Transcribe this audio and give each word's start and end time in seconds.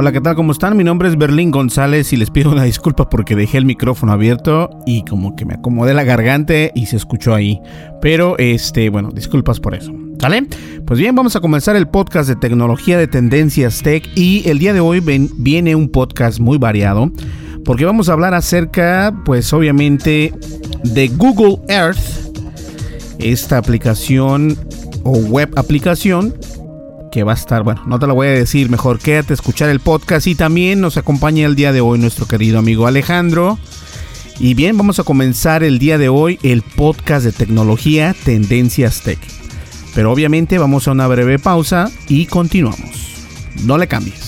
Hola, 0.00 0.12
¿qué 0.12 0.20
tal? 0.20 0.36
¿Cómo 0.36 0.52
están? 0.52 0.76
Mi 0.76 0.84
nombre 0.84 1.08
es 1.08 1.18
Berlín 1.18 1.50
González 1.50 2.12
y 2.12 2.16
les 2.16 2.30
pido 2.30 2.52
una 2.52 2.62
disculpa 2.62 3.10
porque 3.10 3.34
dejé 3.34 3.58
el 3.58 3.64
micrófono 3.64 4.12
abierto 4.12 4.70
y 4.86 5.04
como 5.04 5.34
que 5.34 5.44
me 5.44 5.54
acomodé 5.54 5.92
la 5.92 6.04
garganta 6.04 6.54
y 6.72 6.86
se 6.86 6.94
escuchó 6.94 7.34
ahí. 7.34 7.60
Pero, 8.00 8.38
este, 8.38 8.90
bueno, 8.90 9.10
disculpas 9.10 9.58
por 9.58 9.74
eso. 9.74 9.92
¿Sale? 10.20 10.46
Pues 10.86 11.00
bien, 11.00 11.16
vamos 11.16 11.34
a 11.34 11.40
comenzar 11.40 11.74
el 11.74 11.88
podcast 11.88 12.28
de 12.28 12.36
tecnología 12.36 12.96
de 12.96 13.08
tendencias 13.08 13.82
tech 13.82 14.08
y 14.14 14.48
el 14.48 14.60
día 14.60 14.72
de 14.72 14.78
hoy 14.78 15.00
viene 15.00 15.74
un 15.74 15.88
podcast 15.88 16.38
muy 16.38 16.58
variado 16.58 17.10
porque 17.64 17.84
vamos 17.84 18.08
a 18.08 18.12
hablar 18.12 18.34
acerca, 18.34 19.12
pues 19.24 19.52
obviamente, 19.52 20.32
de 20.84 21.08
Google 21.08 21.58
Earth, 21.66 21.98
esta 23.18 23.58
aplicación 23.58 24.56
o 25.02 25.18
web 25.18 25.50
aplicación 25.56 26.34
que 27.10 27.24
va 27.24 27.32
a 27.32 27.34
estar, 27.34 27.62
bueno, 27.62 27.82
no 27.86 27.98
te 27.98 28.06
lo 28.06 28.14
voy 28.14 28.28
a 28.28 28.30
decir, 28.30 28.70
mejor 28.70 28.98
quédate 28.98 29.32
a 29.32 29.34
escuchar 29.34 29.68
el 29.68 29.80
podcast 29.80 30.26
y 30.26 30.34
también 30.34 30.80
nos 30.80 30.96
acompaña 30.96 31.46
el 31.46 31.56
día 31.56 31.72
de 31.72 31.80
hoy 31.80 31.98
nuestro 31.98 32.26
querido 32.26 32.58
amigo 32.58 32.86
Alejandro. 32.86 33.58
Y 34.40 34.54
bien, 34.54 34.76
vamos 34.76 34.98
a 35.00 35.04
comenzar 35.04 35.64
el 35.64 35.78
día 35.78 35.98
de 35.98 36.08
hoy 36.08 36.38
el 36.42 36.62
podcast 36.62 37.24
de 37.24 37.32
tecnología 37.32 38.14
Tendencias 38.24 39.02
Tech. 39.02 39.18
Pero 39.94 40.12
obviamente 40.12 40.58
vamos 40.58 40.86
a 40.86 40.92
una 40.92 41.08
breve 41.08 41.38
pausa 41.38 41.90
y 42.08 42.26
continuamos. 42.26 43.24
No 43.64 43.78
le 43.78 43.88
cambies. 43.88 44.27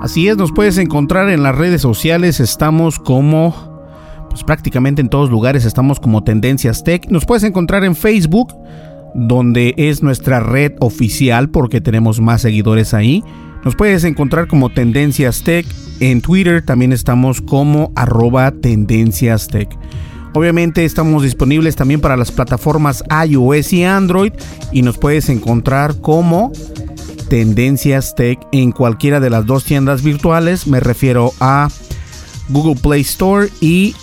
Así 0.00 0.28
es, 0.28 0.36
nos 0.38 0.50
puedes 0.50 0.78
encontrar 0.78 1.28
en 1.28 1.42
las 1.42 1.54
redes 1.54 1.82
sociales, 1.82 2.40
estamos 2.40 2.98
como, 2.98 3.84
pues 4.30 4.42
prácticamente 4.44 5.02
en 5.02 5.10
todos 5.10 5.28
lugares 5.28 5.66
estamos 5.66 6.00
como 6.00 6.24
Tendencias 6.24 6.82
Tech. 6.82 7.06
Nos 7.10 7.26
puedes 7.26 7.44
encontrar 7.44 7.84
en 7.84 7.94
Facebook, 7.94 8.54
donde 9.14 9.74
es 9.76 10.02
nuestra 10.02 10.40
red 10.40 10.72
oficial 10.80 11.50
porque 11.50 11.82
tenemos 11.82 12.18
más 12.18 12.40
seguidores 12.40 12.94
ahí. 12.94 13.22
Nos 13.62 13.76
puedes 13.76 14.04
encontrar 14.04 14.48
como 14.48 14.70
Tendencias 14.70 15.42
Tech. 15.42 15.66
En 16.00 16.22
Twitter 16.22 16.64
también 16.64 16.94
estamos 16.94 17.42
como 17.42 17.92
arroba 17.94 18.52
Tendencias 18.52 19.48
Tech. 19.48 19.68
Obviamente 20.32 20.86
estamos 20.86 21.24
disponibles 21.24 21.76
también 21.76 22.00
para 22.00 22.16
las 22.16 22.32
plataformas 22.32 23.04
iOS 23.28 23.72
y 23.74 23.84
Android 23.84 24.32
y 24.72 24.80
nos 24.80 24.96
puedes 24.96 25.28
encontrar 25.28 26.00
como 26.00 26.52
Tendencias 27.30 28.16
Tech 28.16 28.40
en 28.50 28.72
cualquiera 28.72 29.20
de 29.20 29.30
las 29.30 29.46
dos 29.46 29.64
tiendas 29.64 30.02
virtuales. 30.02 30.66
Me 30.66 30.80
refiero 30.80 31.32
a 31.38 31.68
Google 32.48 32.74
Play 32.74 33.02
Store 33.02 33.48
y 33.60 33.94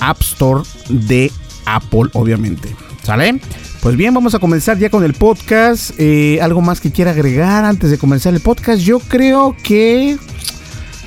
App 0.00 0.20
Store 0.20 0.64
de 0.88 1.30
Apple, 1.64 2.10
obviamente. 2.12 2.74
¿Sale? 3.04 3.40
Pues 3.80 3.96
bien, 3.96 4.12
vamos 4.12 4.34
a 4.34 4.40
comenzar 4.40 4.78
ya 4.78 4.90
con 4.90 5.04
el 5.04 5.14
podcast. 5.14 5.92
Eh, 5.98 6.40
¿Algo 6.42 6.60
más 6.60 6.80
que 6.80 6.90
quiera 6.90 7.12
agregar 7.12 7.64
antes 7.64 7.88
de 7.90 7.98
comenzar 7.98 8.34
el 8.34 8.40
podcast? 8.40 8.82
Yo 8.82 8.98
creo 8.98 9.56
que... 9.62 10.18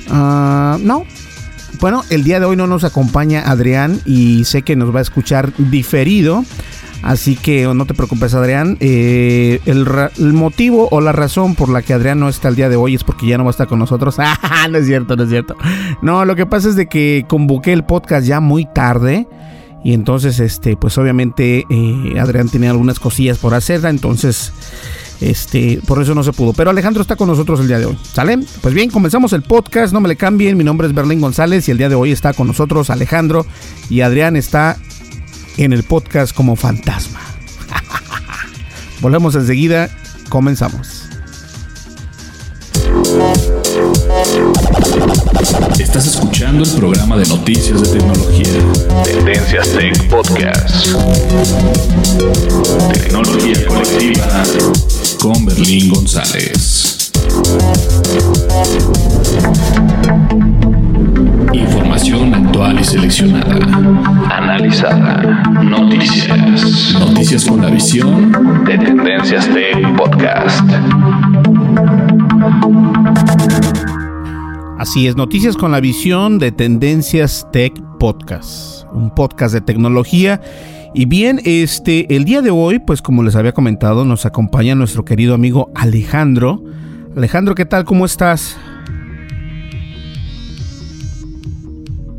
ah, 0.08 0.78
no. 0.80 1.04
Bueno, 1.78 2.04
el 2.08 2.24
día 2.24 2.40
de 2.40 2.46
hoy 2.46 2.56
no 2.56 2.66
nos 2.66 2.84
acompaña 2.84 3.50
Adrián 3.50 4.00
y 4.06 4.44
sé 4.46 4.62
que 4.62 4.76
nos 4.76 4.94
va 4.94 5.00
a 5.00 5.02
escuchar 5.02 5.52
diferido. 5.58 6.42
Así 7.06 7.36
que 7.36 7.72
no 7.72 7.86
te 7.86 7.94
preocupes, 7.94 8.34
Adrián. 8.34 8.76
Eh, 8.80 9.60
el, 9.66 10.32
motivo 10.32 10.88
o 10.90 11.00
la 11.00 11.12
razón 11.12 11.54
por 11.54 11.68
la 11.68 11.82
que 11.82 11.94
Adrián 11.94 12.18
no 12.18 12.28
está 12.28 12.48
el 12.48 12.56
día 12.56 12.68
de 12.68 12.74
hoy 12.74 12.96
es 12.96 13.04
porque 13.04 13.28
ya 13.28 13.38
no 13.38 13.44
va 13.44 13.50
a 13.50 13.52
estar 13.52 13.68
con 13.68 13.78
nosotros. 13.78 14.16
Ah, 14.42 14.66
no 14.68 14.78
es 14.78 14.86
cierto, 14.86 15.14
no 15.14 15.22
es 15.22 15.28
cierto. 15.28 15.54
No, 16.02 16.24
lo 16.24 16.34
que 16.34 16.46
pasa 16.46 16.68
es 16.68 16.74
de 16.74 16.88
que 16.88 17.24
convoqué 17.28 17.72
el 17.72 17.84
podcast 17.84 18.26
ya 18.26 18.40
muy 18.40 18.64
tarde. 18.64 19.28
Y 19.84 19.92
entonces, 19.92 20.40
este, 20.40 20.76
pues 20.76 20.98
obviamente 20.98 21.64
eh, 21.70 22.18
Adrián 22.18 22.48
tenía 22.48 22.70
algunas 22.70 22.98
cosillas 22.98 23.38
por 23.38 23.54
hacerla. 23.54 23.90
Entonces, 23.90 24.52
este, 25.20 25.80
por 25.86 26.02
eso 26.02 26.12
no 26.12 26.24
se 26.24 26.32
pudo. 26.32 26.54
Pero 26.54 26.70
Alejandro 26.70 27.02
está 27.02 27.14
con 27.14 27.28
nosotros 27.28 27.60
el 27.60 27.68
día 27.68 27.78
de 27.78 27.86
hoy. 27.86 27.96
¿Sale? 28.02 28.40
Pues 28.60 28.74
bien, 28.74 28.90
comenzamos 28.90 29.32
el 29.32 29.42
podcast. 29.42 29.92
No 29.92 30.00
me 30.00 30.08
le 30.08 30.16
cambien. 30.16 30.56
Mi 30.56 30.64
nombre 30.64 30.88
es 30.88 30.94
Berlín 30.94 31.20
González 31.20 31.68
y 31.68 31.70
el 31.70 31.78
día 31.78 31.88
de 31.88 31.94
hoy 31.94 32.10
está 32.10 32.32
con 32.32 32.48
nosotros 32.48 32.90
Alejandro. 32.90 33.46
Y 33.90 34.00
Adrián 34.00 34.34
está 34.34 34.76
en 35.56 35.72
el 35.72 35.82
podcast 35.82 36.34
como 36.34 36.56
fantasma. 36.56 37.20
Volvemos 39.00 39.34
enseguida, 39.34 39.90
comenzamos. 40.28 41.04
Estás 45.78 46.06
escuchando 46.06 46.64
el 46.64 46.70
programa 46.72 47.16
de 47.16 47.26
noticias 47.26 47.80
de 47.80 47.98
tecnología. 47.98 48.48
Tendencias 49.04 49.68
Tech 49.68 50.08
Podcast. 50.08 50.88
Tecnología 52.92 53.66
colectiva 53.66 54.42
con 55.18 55.46
Berlín 55.46 55.88
González. 55.90 57.12
Seleccionada, 62.86 63.56
analizada, 64.30 65.42
noticias. 65.62 66.94
Noticias 67.00 67.44
con 67.44 67.60
la 67.60 67.68
visión 67.68 68.32
de 68.64 68.78
Tendencias 68.78 69.48
Tech 69.48 69.96
Podcast. 69.96 70.62
Así 74.78 75.08
es, 75.08 75.16
noticias 75.16 75.56
con 75.56 75.72
la 75.72 75.80
visión 75.80 76.38
de 76.38 76.52
Tendencias 76.52 77.46
Tech 77.52 77.74
Podcast, 77.98 78.84
un 78.92 79.12
podcast 79.12 79.52
de 79.52 79.60
tecnología. 79.60 80.40
Y 80.94 81.06
bien, 81.06 81.40
este, 81.44 82.14
el 82.14 82.24
día 82.24 82.40
de 82.40 82.50
hoy, 82.50 82.78
pues 82.78 83.02
como 83.02 83.24
les 83.24 83.34
había 83.34 83.52
comentado, 83.52 84.04
nos 84.04 84.26
acompaña 84.26 84.74
nuestro 84.76 85.04
querido 85.04 85.34
amigo 85.34 85.70
Alejandro. 85.74 86.62
Alejandro, 87.16 87.54
¿qué 87.54 87.64
tal? 87.64 87.84
¿Cómo 87.84 88.06
estás? 88.06 88.56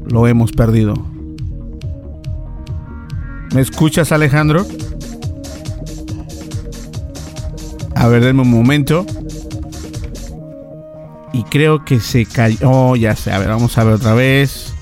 Lo 0.09 0.27
hemos 0.27 0.51
perdido. 0.51 0.93
¿Me 3.53 3.61
escuchas, 3.61 4.11
Alejandro? 4.11 4.65
A 7.95 8.07
ver, 8.07 8.23
denme 8.23 8.43
un 8.43 8.51
momento. 8.51 9.05
Y 11.33 11.43
creo 11.43 11.83
que 11.83 11.99
se 11.99 12.25
cayó. 12.25 12.57
Oh, 12.63 12.95
ya 12.95 13.15
sé. 13.15 13.31
A 13.31 13.39
ver, 13.39 13.49
vamos 13.49 13.77
a 13.77 13.83
ver 13.83 13.93
otra 13.95 14.13
vez. 14.13 14.73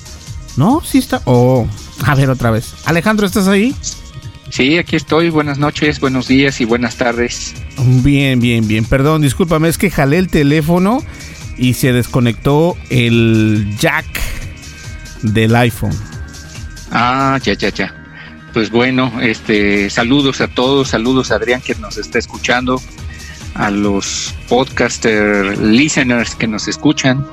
No, 0.57 0.81
sí 0.81 0.99
está. 0.99 1.21
Oh, 1.25 1.67
a 2.05 2.15
ver 2.15 2.29
otra 2.29 2.51
vez. 2.51 2.73
Alejandro, 2.85 3.25
¿estás 3.25 3.47
ahí? 3.47 3.75
Sí, 4.49 4.77
aquí 4.77 4.95
estoy. 4.95 5.29
Buenas 5.29 5.57
noches, 5.57 5.99
buenos 5.99 6.27
días 6.27 6.61
y 6.61 6.65
buenas 6.65 6.95
tardes. 6.97 7.53
Bien, 8.03 8.39
bien, 8.39 8.67
bien. 8.67 8.85
Perdón, 8.85 9.21
discúlpame, 9.21 9.67
es 9.67 9.77
que 9.77 9.89
jalé 9.89 10.17
el 10.17 10.27
teléfono 10.29 10.99
y 11.57 11.73
se 11.73 11.93
desconectó 11.93 12.77
el 12.89 13.75
jack 13.79 14.24
del 15.33 15.55
iPhone. 15.55 15.95
Ah, 16.91 17.39
ya, 17.43 17.53
ya, 17.53 17.69
ya. 17.69 17.93
Pues 18.53 18.71
bueno, 18.71 19.11
este, 19.21 19.89
saludos 19.89 20.39
a 20.39 20.47
todos, 20.47 20.89
saludos 20.89 21.31
a 21.31 21.35
Adrián 21.35 21.61
que 21.61 21.75
nos 21.75 21.97
está 21.97 22.19
escuchando, 22.19 22.81
a 23.53 23.69
los 23.69 24.33
podcaster 24.47 25.57
listeners 25.57 26.35
que 26.35 26.47
nos 26.47 26.67
escuchan. 26.67 27.27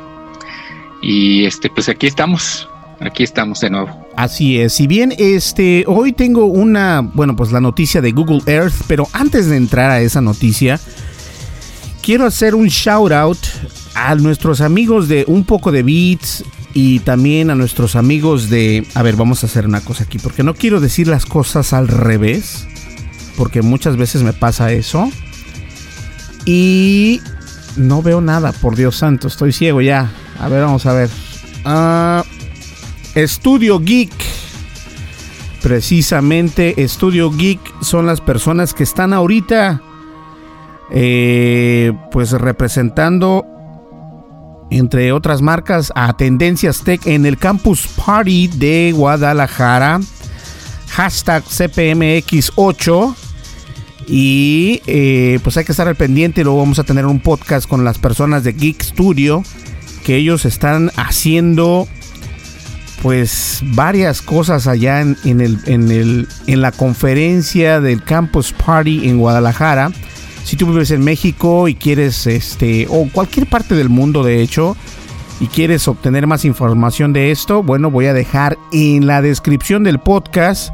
Y 1.01 1.45
este, 1.45 1.71
pues 1.71 1.89
aquí 1.89 2.09
estamos, 2.09 2.69
aquí 2.99 3.23
estamos 3.23 3.61
de 3.61 3.71
nuevo. 3.71 4.09
Así 4.17 4.59
es, 4.61 4.75
si 4.75 4.87
bien 4.87 5.15
este 5.17 5.85
hoy 5.87 6.13
tengo 6.13 6.47
una, 6.47 7.01
bueno, 7.01 7.37
pues 7.37 7.53
la 7.53 7.61
noticia 7.61 8.01
de 8.01 8.11
Google 8.11 8.43
Earth, 8.47 8.75
pero 8.89 9.07
antes 9.13 9.47
de 9.47 9.57
entrar 9.57 9.91
a 9.91 10.01
esa 10.01 10.21
noticia, 10.21 10.81
quiero 12.03 12.27
hacer 12.27 12.55
un 12.57 12.67
shout 12.67 13.13
out 13.13 13.39
a 13.95 14.15
nuestros 14.17 14.61
amigos 14.61 15.09
de 15.09 15.25
Un 15.29 15.45
poco 15.45 15.71
de 15.71 15.83
Beats 15.83 16.45
y 16.75 17.01
también 17.01 17.51
a 17.51 17.55
nuestros 17.55 17.97
amigos 17.97 18.49
de, 18.49 18.87
a 18.95 19.03
ver, 19.03 19.17
vamos 19.17 19.43
a 19.43 19.47
hacer 19.47 19.67
una 19.67 19.81
cosa 19.81 20.05
aquí, 20.05 20.19
porque 20.19 20.43
no 20.43 20.55
quiero 20.55 20.81
decir 20.81 21.09
las 21.09 21.27
cosas 21.27 21.73
al 21.73 21.89
revés, 21.89 22.67
porque 23.37 23.63
muchas 23.63 23.97
veces 23.97 24.23
me 24.23 24.33
pasa 24.33 24.73
eso. 24.73 25.11
Y 26.45 27.21
no 27.77 28.03
veo 28.03 28.21
nada, 28.21 28.53
por 28.53 28.77
Dios 28.77 28.97
santo, 28.97 29.29
estoy 29.29 29.53
ciego 29.53 29.81
ya. 29.81 30.11
A 30.39 30.49
ver, 30.49 30.63
vamos 30.63 30.87
a 30.87 30.93
ver. 30.93 31.11
Ah, 31.65 32.25
Estudio 33.15 33.79
Geek. 33.79 34.13
Precisamente 35.63 36.83
Estudio 36.83 37.31
Geek 37.31 37.61
son 37.83 38.07
las 38.07 38.21
personas 38.21 38.75
que 38.75 38.83
están 38.83 39.13
ahorita 39.13 39.81
eh, 40.91 41.93
pues 42.11 42.33
representando 42.33 43.47
entre 44.73 45.13
otras 45.13 45.43
marcas 45.43 45.93
a 45.95 46.17
Tendencias 46.17 46.83
Tech 46.83 47.07
en 47.07 47.27
el 47.27 47.37
Campus 47.37 47.87
Party 47.87 48.49
de 48.49 48.93
Guadalajara. 48.95 50.01
Hashtag 50.89 51.45
CPMX8. 51.45 53.15
Y 54.09 54.83
eh, 54.87 55.39
pues 55.43 55.57
hay 55.57 55.65
que 55.65 55.73
estar 55.73 55.89
al 55.89 55.97
pendiente. 55.97 56.43
Luego 56.43 56.59
vamos 56.59 56.79
a 56.79 56.85
tener 56.85 57.07
un 57.07 57.21
podcast 57.21 57.69
con 57.69 57.85
las 57.85 57.99
personas 57.99 58.45
de 58.45 58.53
Geek 58.53 58.83
Studio. 58.83 59.43
Que 60.05 60.17
ellos 60.17 60.45
están 60.47 60.91
haciendo 60.97 61.87
pues 63.03 63.61
varias 63.63 64.23
cosas 64.23 64.67
allá 64.67 65.01
en, 65.01 65.17
el, 65.25 65.59
en, 65.67 65.91
el, 65.91 66.29
en 66.47 66.61
la 66.63 66.73
conferencia 66.73 67.81
del 67.81 68.03
Campus 68.03 68.53
Party 68.53 69.09
en 69.09 69.19
Guadalajara. 69.19 69.91
Si 70.45 70.57
tú 70.57 70.67
vives 70.67 70.91
en 70.91 71.03
México 71.03 71.69
y 71.69 71.75
quieres, 71.75 72.27
este, 72.27 72.87
o 72.91 73.09
cualquier 73.13 73.47
parte 73.49 73.75
del 73.75 73.89
mundo 73.89 74.23
de 74.23 74.43
hecho, 74.43 74.77
y 75.41 75.49
quieres 75.49 75.89
obtener 75.89 76.27
más 76.27 76.45
información 76.45 77.13
de 77.13 77.31
esto, 77.31 77.63
bueno, 77.63 77.91
voy 77.91 78.07
a 78.07 78.13
dejar 78.13 78.59
en 78.71 79.07
la 79.07 79.23
descripción 79.23 79.83
del 79.83 79.99
podcast 79.99 80.73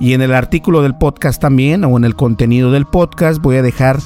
y 0.00 0.14
en 0.14 0.22
el 0.22 0.32
artículo 0.34 0.82
del 0.82 0.96
podcast 0.96 1.40
también, 1.40 1.84
o 1.84 1.96
en 1.96 2.04
el 2.04 2.16
contenido 2.16 2.72
del 2.72 2.86
podcast, 2.86 3.40
voy 3.40 3.56
a 3.56 3.62
dejar 3.62 3.98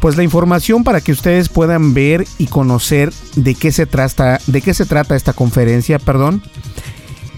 pues 0.00 0.16
la 0.16 0.22
información 0.22 0.84
para 0.84 1.00
que 1.00 1.12
ustedes 1.12 1.48
puedan 1.48 1.94
ver 1.94 2.26
y 2.38 2.46
conocer 2.46 3.12
de 3.34 3.54
qué 3.54 3.72
se 3.72 3.86
trata, 3.86 4.38
de 4.46 4.62
qué 4.62 4.72
se 4.72 4.86
trata 4.86 5.16
esta 5.16 5.32
conferencia, 5.32 5.98
perdón. 5.98 6.42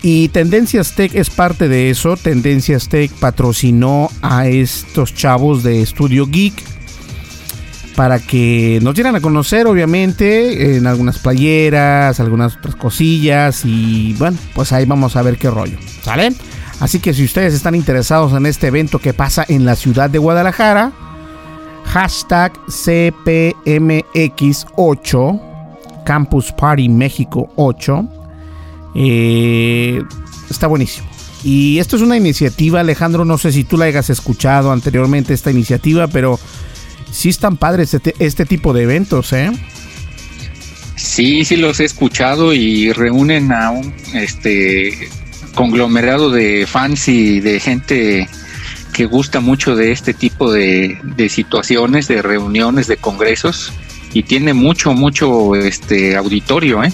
Y 0.03 0.29
Tendencias 0.29 0.95
Tech 0.95 1.15
es 1.15 1.29
parte 1.29 1.69
de 1.69 1.91
eso. 1.91 2.17
Tendencias 2.17 2.89
Tech 2.89 3.11
patrocinó 3.13 4.11
a 4.23 4.47
estos 4.47 5.15
chavos 5.15 5.63
de 5.63 5.85
Studio 5.85 6.27
Geek 6.27 6.55
para 7.97 8.19
que 8.19 8.79
nos 8.83 8.95
dieran 8.95 9.15
a 9.17 9.21
conocer, 9.21 9.67
obviamente, 9.67 10.77
en 10.77 10.87
algunas 10.87 11.19
playeras, 11.19 12.19
algunas 12.19 12.57
otras 12.57 12.77
cosillas. 12.77 13.67
Y 13.67 14.15
bueno, 14.15 14.39
pues 14.55 14.73
ahí 14.73 14.87
vamos 14.87 15.17
a 15.17 15.23
ver 15.23 15.37
qué 15.37 15.51
rollo. 15.51 15.77
¿Sale? 16.03 16.33
Así 16.81 16.99
que 16.99 17.13
si 17.13 17.25
ustedes 17.25 17.53
están 17.53 17.75
interesados 17.75 18.33
en 18.33 18.47
este 18.47 18.69
evento 18.69 19.01
que 19.01 19.13
pasa 19.13 19.45
en 19.47 19.67
la 19.67 19.77
ciudad 19.77 20.09
de 20.09 20.17
Guadalajara, 20.19 20.93
hashtag 21.85 22.55
CPMX8, 22.69 25.41
Campus 26.07 26.53
Party 26.53 26.89
México 26.89 27.53
8. 27.57 28.20
Eh, 28.95 30.03
está 30.51 30.67
buenísimo. 30.67 31.09
Y 31.43 31.79
esto 31.79 31.97
es 31.97 32.03
una 32.03 32.17
iniciativa, 32.17 32.81
Alejandro, 32.81 33.25
no 33.25 33.39
sé 33.39 33.53
si 33.53 33.65
tú 33.65 33.79
la 33.79 33.87
hayas 33.87 34.11
escuchado 34.11 34.73
anteriormente, 34.73 35.33
esta 35.33 35.51
iniciativa, 35.51 36.07
pero 36.09 36.39
sí 37.11 37.31
están 37.31 37.57
padres 37.57 37.95
este, 37.95 38.15
este 38.19 38.45
tipo 38.45 38.73
de 38.73 38.83
eventos, 38.83 39.33
¿eh? 39.33 39.51
Sí, 40.97 41.45
sí 41.47 41.57
los 41.57 41.81
he 41.81 41.85
escuchado 41.85 42.53
y 42.53 42.93
reúnen 42.93 43.53
a 43.53 43.71
un 43.71 43.95
este 44.13 45.09
conglomerado 45.55 46.31
de 46.31 46.67
fans 46.67 47.09
y 47.09 47.41
de 47.41 47.59
gente 47.59 48.29
que 48.93 49.07
gusta 49.07 49.41
mucho 49.41 49.77
de 49.77 49.93
este 49.93 50.13
tipo 50.13 50.53
de, 50.53 50.99
de 51.03 51.29
situaciones, 51.31 52.07
de 52.07 52.21
reuniones, 52.21 52.87
de 52.87 52.99
congresos 52.99 53.73
y 54.13 54.25
tiene 54.25 54.53
mucho, 54.53 54.93
mucho 54.93 55.55
este 55.57 56.17
auditorio, 56.17 56.85
¿eh? 56.85 56.93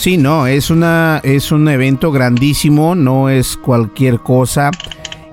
Sí, 0.00 0.16
no, 0.16 0.46
es 0.46 0.70
una 0.70 1.20
es 1.24 1.52
un 1.52 1.68
evento 1.68 2.10
grandísimo, 2.10 2.94
no 2.94 3.28
es 3.28 3.58
cualquier 3.58 4.20
cosa 4.20 4.70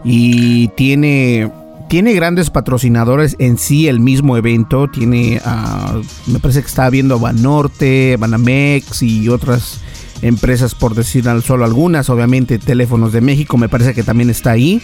y 0.03 0.67
tiene 0.75 1.49
tiene 1.87 2.11
grandes 2.11 2.49
patrocinadores 2.49 3.37
en 3.39 3.57
sí 3.57 3.87
el 3.87 4.01
mismo 4.01 4.35
evento, 4.35 4.89
tiene 4.89 5.41
uh, 5.45 6.01
me 6.29 6.39
parece 6.39 6.59
que 6.59 6.67
está 6.67 6.89
viendo 6.89 7.17
Banorte, 7.17 8.17
Banamex 8.19 9.03
y 9.03 9.29
otras 9.29 9.79
empresas 10.21 10.75
por 10.75 10.95
decir 10.95 11.23
solo 11.45 11.63
algunas, 11.63 12.09
obviamente 12.09 12.59
Teléfonos 12.59 13.13
de 13.13 13.21
México 13.21 13.55
me 13.55 13.69
parece 13.69 13.93
que 13.93 14.03
también 14.03 14.29
está 14.29 14.51
ahí. 14.51 14.81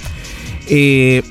Eh, 0.70 1.24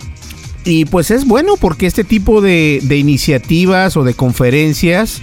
y 0.66 0.84
pues 0.84 1.10
es 1.10 1.26
bueno 1.26 1.54
porque 1.58 1.86
este 1.86 2.04
tipo 2.04 2.42
de, 2.42 2.80
de 2.82 2.98
iniciativas 2.98 3.96
o 3.96 4.04
de 4.04 4.12
conferencias 4.12 5.22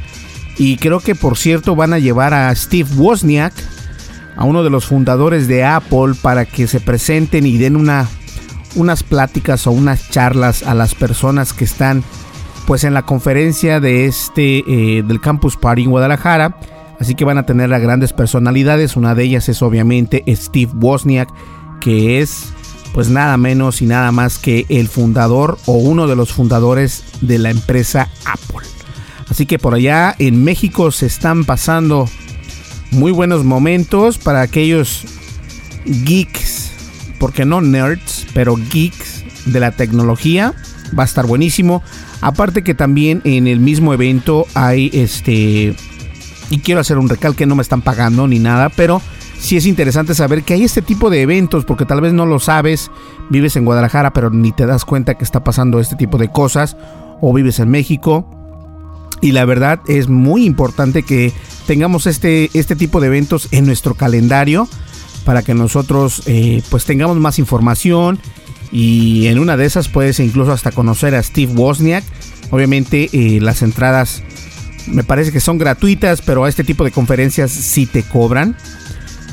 y 0.59 0.75
creo 0.75 0.99
que 0.99 1.15
por 1.15 1.37
cierto 1.37 1.75
van 1.75 1.93
a 1.93 1.99
llevar 1.99 2.33
a 2.33 2.53
Steve 2.53 2.89
Wozniak, 2.97 3.53
a 4.35 4.43
uno 4.43 4.61
de 4.61 4.69
los 4.69 4.85
fundadores 4.85 5.47
de 5.47 5.63
Apple, 5.63 6.13
para 6.21 6.45
que 6.45 6.67
se 6.67 6.81
presenten 6.81 7.45
y 7.45 7.57
den 7.57 7.77
una, 7.77 8.07
unas 8.75 9.01
pláticas 9.01 9.65
o 9.67 9.71
unas 9.71 10.09
charlas 10.11 10.63
a 10.63 10.75
las 10.75 10.95
personas 10.95 11.53
que 11.53 11.63
están 11.63 12.03
pues 12.67 12.83
en 12.83 12.93
la 12.93 13.03
conferencia 13.03 13.79
de 13.79 14.05
este 14.05 14.59
eh, 14.67 15.01
del 15.01 15.21
Campus 15.21 15.55
Party 15.55 15.83
en 15.83 15.91
Guadalajara. 15.91 16.59
Así 16.99 17.15
que 17.15 17.23
van 17.23 17.37
a 17.37 17.45
tener 17.45 17.73
a 17.73 17.79
grandes 17.79 18.11
personalidades. 18.11 18.97
Una 18.97 19.15
de 19.15 19.23
ellas 19.23 19.47
es 19.47 19.61
obviamente 19.61 20.25
Steve 20.27 20.73
Wozniak, 20.75 21.29
que 21.79 22.19
es 22.19 22.51
pues 22.93 23.09
nada 23.09 23.37
menos 23.37 23.81
y 23.81 23.85
nada 23.85 24.11
más 24.11 24.37
que 24.37 24.65
el 24.67 24.89
fundador 24.89 25.57
o 25.67 25.73
uno 25.73 26.05
de 26.07 26.17
los 26.17 26.33
fundadores 26.33 27.05
de 27.21 27.39
la 27.39 27.49
empresa 27.49 28.09
Apple. 28.25 28.78
Así 29.29 29.45
que 29.45 29.59
por 29.59 29.75
allá 29.75 30.15
en 30.19 30.43
México 30.43 30.91
se 30.91 31.05
están 31.05 31.45
pasando 31.45 32.09
muy 32.91 33.11
buenos 33.11 33.43
momentos 33.43 34.17
para 34.17 34.41
aquellos 34.41 35.05
geeks, 35.85 36.71
porque 37.19 37.45
no 37.45 37.61
nerds, 37.61 38.25
pero 38.33 38.55
geeks 38.55 39.23
de 39.45 39.59
la 39.59 39.71
tecnología. 39.71 40.53
Va 40.97 41.03
a 41.03 41.05
estar 41.05 41.25
buenísimo. 41.27 41.83
Aparte 42.21 42.63
que 42.63 42.73
también 42.73 43.21
en 43.23 43.47
el 43.47 43.59
mismo 43.59 43.93
evento 43.93 44.47
hay 44.55 44.89
este... 44.93 45.75
Y 46.49 46.59
quiero 46.59 46.81
hacer 46.81 46.97
un 46.97 47.09
recalque, 47.09 47.45
no 47.45 47.55
me 47.55 47.61
están 47.61 47.83
pagando 47.83 48.27
ni 48.27 48.39
nada, 48.39 48.69
pero 48.69 49.03
sí 49.37 49.55
es 49.55 49.67
interesante 49.67 50.15
saber 50.15 50.41
que 50.41 50.55
hay 50.55 50.63
este 50.63 50.81
tipo 50.81 51.11
de 51.11 51.21
eventos, 51.21 51.63
porque 51.63 51.85
tal 51.85 52.01
vez 52.01 52.11
no 52.11 52.25
lo 52.25 52.39
sabes, 52.39 52.89
vives 53.29 53.55
en 53.55 53.65
Guadalajara, 53.65 54.13
pero 54.13 54.31
ni 54.31 54.51
te 54.51 54.65
das 54.65 54.83
cuenta 54.83 55.13
que 55.13 55.23
está 55.23 55.43
pasando 55.43 55.79
este 55.79 55.95
tipo 55.95 56.17
de 56.17 56.31
cosas, 56.31 56.75
o 57.21 57.31
vives 57.33 57.59
en 57.59 57.69
México. 57.69 58.27
Y 59.21 59.31
la 59.31 59.45
verdad 59.45 59.81
es 59.87 60.07
muy 60.07 60.45
importante 60.45 61.03
que 61.03 61.33
tengamos 61.67 62.07
este, 62.07 62.49
este 62.53 62.75
tipo 62.75 62.99
de 62.99 63.07
eventos 63.07 63.47
en 63.51 63.65
nuestro 63.65 63.95
calendario 63.95 64.67
para 65.25 65.43
que 65.43 65.53
nosotros 65.53 66.23
eh, 66.25 66.63
pues 66.69 66.85
tengamos 66.85 67.17
más 67.17 67.37
información 67.37 68.19
y 68.71 69.27
en 69.27 69.39
una 69.39 69.57
de 69.57 69.65
esas 69.65 69.89
puedes 69.89 70.19
incluso 70.19 70.51
hasta 70.51 70.71
conocer 70.71 71.15
a 71.15 71.23
Steve 71.23 71.53
Wozniak. 71.53 72.03
Obviamente 72.51 73.09
eh, 73.11 73.39
las 73.41 73.61
entradas 73.61 74.23
me 74.87 75.03
parece 75.03 75.31
que 75.31 75.39
son 75.39 75.57
gratuitas, 75.57 76.21
pero 76.21 76.45
a 76.45 76.49
este 76.49 76.63
tipo 76.63 76.83
de 76.83 76.91
conferencias 76.91 77.51
sí 77.51 77.85
te 77.85 78.03
cobran. 78.03 78.55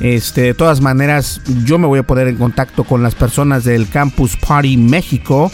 Este, 0.00 0.42
de 0.42 0.54
todas 0.54 0.80
maneras, 0.82 1.40
yo 1.64 1.78
me 1.78 1.86
voy 1.86 2.00
a 2.00 2.02
poner 2.02 2.28
en 2.28 2.36
contacto 2.36 2.84
con 2.84 3.02
las 3.02 3.14
personas 3.14 3.64
del 3.64 3.88
Campus 3.88 4.36
Party 4.36 4.76
México 4.76 5.50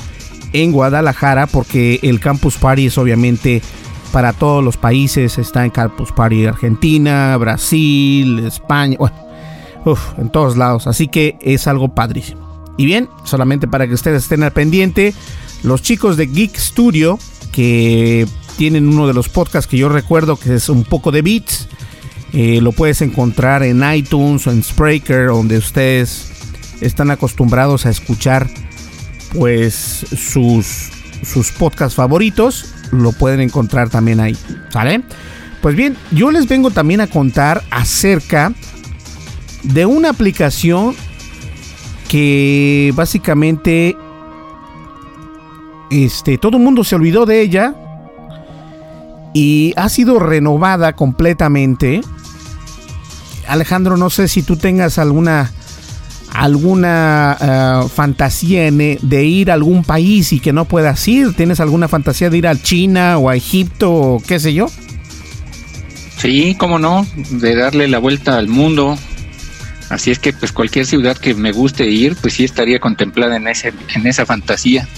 en 0.53 0.73
Guadalajara, 0.73 1.47
porque 1.47 2.01
el 2.03 2.19
Campus 2.19 2.57
Party 2.57 2.87
es 2.87 2.99
obviamente 2.99 3.63
para 4.13 4.33
todos 4.33 4.63
los 4.63 4.77
países. 4.77 5.39
Está 5.39 5.65
en 5.65 5.71
Campus 5.71 6.13
Party 6.13 6.47
Argentina, 6.47 7.37
Brasil, 7.39 8.41
España, 8.41 8.97
bueno, 8.99 9.17
en 10.19 10.31
todos 10.31 10.57
lados. 10.57 10.87
Así 10.87 11.09
que 11.09 11.37
es 11.41 11.67
algo 11.67 11.95
padrísimo. 11.95 12.53
Y 12.77 12.87
bien, 12.87 13.09
solamente 13.25 13.67
para 13.67 13.89
que 13.89 13.95
ustedes 13.95 14.23
estén 14.23 14.43
al 14.43 14.53
pendiente, 14.53 15.15
los 15.63 15.83
chicos 15.83 16.17
de 16.17 16.27
Geek 16.27 16.57
Studio, 16.57 17.19
que 17.51 18.27
tienen 18.57 18.89
uno 18.89 19.07
de 19.07 19.15
los 19.15 19.29
podcasts 19.29 19.69
que 19.69 19.77
yo 19.77 19.89
recuerdo 19.89 20.37
que 20.37 20.55
es 20.55 20.69
un 20.69 20.85
poco 20.85 21.11
de 21.11 21.23
beats, 21.23 21.69
eh, 22.33 22.61
lo 22.63 22.73
puedes 22.73 23.03
encontrar 23.03 23.63
en 23.63 23.83
iTunes 23.93 24.47
o 24.47 24.51
en 24.51 24.63
Spreaker, 24.63 25.27
donde 25.27 25.59
ustedes 25.59 26.31
están 26.81 27.11
acostumbrados 27.11 27.85
a 27.87 27.91
escuchar 27.91 28.49
pues 29.35 29.75
sus, 29.75 30.91
sus 31.23 31.53
podcasts 31.53 31.95
favoritos. 31.95 32.75
Lo 32.93 33.11
pueden 33.13 33.41
encontrar 33.41 33.91
también 33.91 34.21
ahí. 34.21 34.37
¿Sale? 34.69 35.03
Pues 35.61 35.75
bien, 35.75 35.97
yo 36.13 36.31
les 36.31 36.47
vengo 36.47 36.71
también 36.71 37.01
a 37.01 37.09
contar 37.09 37.63
acerca 37.71 38.53
de 39.65 39.87
una 39.87 40.11
aplicación 40.11 40.95
que 42.09 42.93
básicamente 42.95 43.97
este, 45.91 46.39
todo 46.39 46.59
el 46.59 46.63
mundo 46.63 46.85
se 46.85 46.95
olvidó 46.95 47.27
de 47.27 47.41
ella 47.41 47.75
y 49.35 49.73
ha 49.77 49.89
sido 49.89 50.19
renovada 50.19 50.95
completamente 50.95 52.03
Alejandro, 53.49 53.97
no 53.97 54.11
sé 54.11 54.29
si 54.29 54.43
tú 54.43 54.57
tengas 54.57 54.99
alguna 54.99 55.51
alguna 56.33 57.37
eh, 57.41 57.89
fantasía 57.95 58.71
de 58.71 59.25
ir 59.25 59.51
a 59.51 59.55
algún 59.55 59.85
país 59.85 60.33
y 60.33 60.41
que 60.41 60.53
no 60.53 60.65
puedas 60.65 61.07
ir. 61.09 61.35
¿Tienes 61.35 61.61
alguna 61.61 61.89
fantasía 61.89 62.31
de 62.31 62.39
ir 62.39 62.47
a 62.47 62.61
China 62.61 63.19
o 63.19 63.29
a 63.29 63.37
Egipto 63.37 63.93
o 63.93 64.23
qué 64.27 64.41
sé 64.41 64.55
yo? 64.55 64.69
Sí, 66.17 66.57
cómo 66.59 66.79
no, 66.79 67.07
de 67.31 67.57
darle 67.57 67.89
la 67.89 67.99
vuelta 67.99 68.39
al 68.39 68.49
mundo. 68.49 68.97
Así 69.91 70.11
es 70.11 70.19
que 70.19 70.33
pues 70.33 70.53
cualquier 70.53 70.87
ciudad 70.87 71.17
que 71.17 71.35
me 71.35 71.53
guste 71.53 71.89
ir, 71.89 72.17
pues 72.17 72.35
sí 72.35 72.45
estaría 72.45 72.79
contemplada 72.79 73.37
en 73.37 73.49
ese 73.49 73.73
en 73.95 74.07
esa 74.07 74.25
fantasía. 74.25 74.89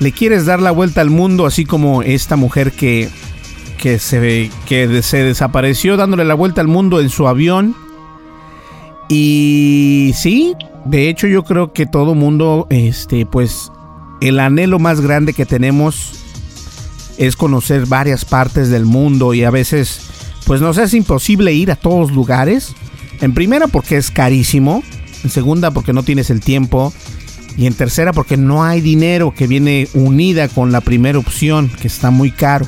¿Le 0.00 0.12
quieres 0.12 0.44
dar 0.44 0.60
la 0.60 0.72
vuelta 0.72 1.00
al 1.00 1.10
mundo 1.10 1.46
así 1.46 1.64
como 1.64 2.02
esta 2.02 2.36
mujer 2.36 2.72
que 2.72 3.08
que 3.82 3.98
se, 3.98 4.48
que 4.64 5.02
se 5.02 5.24
desapareció 5.24 5.96
dándole 5.96 6.24
la 6.24 6.34
vuelta 6.34 6.60
al 6.60 6.68
mundo 6.68 7.00
en 7.00 7.10
su 7.10 7.26
avión. 7.26 7.74
Y 9.14 10.14
sí, 10.14 10.54
de 10.86 11.10
hecho 11.10 11.26
yo 11.26 11.44
creo 11.44 11.74
que 11.74 11.84
todo 11.84 12.14
mundo, 12.14 12.66
este, 12.70 13.26
pues 13.26 13.70
el 14.22 14.40
anhelo 14.40 14.78
más 14.78 15.02
grande 15.02 15.34
que 15.34 15.44
tenemos 15.44 16.12
es 17.18 17.36
conocer 17.36 17.84
varias 17.84 18.24
partes 18.24 18.70
del 18.70 18.86
mundo 18.86 19.34
y 19.34 19.44
a 19.44 19.50
veces 19.50 20.00
pues 20.46 20.62
nos 20.62 20.78
es 20.78 20.94
imposible 20.94 21.52
ir 21.52 21.70
a 21.70 21.76
todos 21.76 22.10
lugares. 22.10 22.74
En 23.20 23.34
primera 23.34 23.66
porque 23.66 23.98
es 23.98 24.10
carísimo, 24.10 24.82
en 25.22 25.28
segunda 25.28 25.72
porque 25.72 25.92
no 25.92 26.04
tienes 26.04 26.30
el 26.30 26.40
tiempo 26.40 26.90
y 27.54 27.66
en 27.66 27.74
tercera 27.74 28.14
porque 28.14 28.38
no 28.38 28.64
hay 28.64 28.80
dinero 28.80 29.34
que 29.36 29.46
viene 29.46 29.88
unida 29.92 30.48
con 30.48 30.72
la 30.72 30.80
primera 30.80 31.18
opción 31.18 31.68
que 31.68 31.86
está 31.86 32.10
muy 32.10 32.30
caro. 32.30 32.66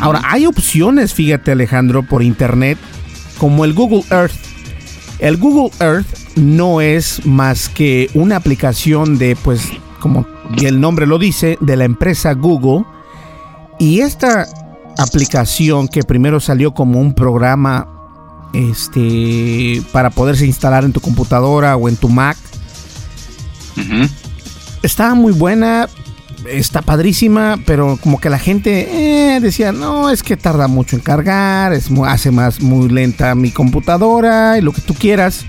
Ahora, 0.00 0.22
hay 0.24 0.46
opciones, 0.46 1.14
fíjate 1.14 1.52
Alejandro, 1.52 2.02
por 2.02 2.24
internet, 2.24 2.78
como 3.38 3.64
el 3.64 3.74
Google 3.74 4.02
Earth. 4.10 4.53
El 5.18 5.36
Google 5.36 5.70
Earth 5.80 6.36
no 6.36 6.80
es 6.80 7.24
más 7.24 7.68
que 7.68 8.10
una 8.14 8.36
aplicación 8.36 9.18
de, 9.18 9.36
pues, 9.36 9.68
como 10.00 10.26
el 10.62 10.80
nombre 10.80 11.06
lo 11.06 11.18
dice, 11.18 11.56
de 11.60 11.76
la 11.76 11.84
empresa 11.84 12.32
Google. 12.34 12.84
Y 13.78 14.00
esta 14.00 14.46
aplicación 14.98 15.88
que 15.88 16.02
primero 16.02 16.40
salió 16.40 16.72
como 16.72 17.00
un 17.00 17.14
programa 17.14 17.88
este 18.52 19.82
para 19.92 20.10
poderse 20.10 20.46
instalar 20.46 20.84
en 20.84 20.92
tu 20.92 21.00
computadora 21.00 21.76
o 21.76 21.88
en 21.88 21.96
tu 21.96 22.08
Mac. 22.08 22.36
Estaba 24.82 25.14
muy 25.14 25.32
buena, 25.32 25.88
está 26.48 26.82
padrísima, 26.82 27.58
pero 27.64 27.98
como 28.00 28.20
que 28.20 28.30
la 28.30 28.38
gente 28.38 29.34
eh, 29.34 29.40
decía, 29.40 29.72
no, 29.72 30.10
es 30.10 30.22
que 30.22 30.36
tarda 30.36 30.68
mucho 30.68 30.96
en 30.96 31.02
cargar, 31.02 31.72
es, 31.72 31.88
hace 32.06 32.30
más 32.30 32.60
muy 32.60 32.88
lenta 32.88 33.34
mi 33.34 33.50
computadora 33.50 34.58
y 34.58 34.60
lo 34.60 34.72
que 34.72 34.80
tú 34.80 34.94
quieras. 34.94 35.44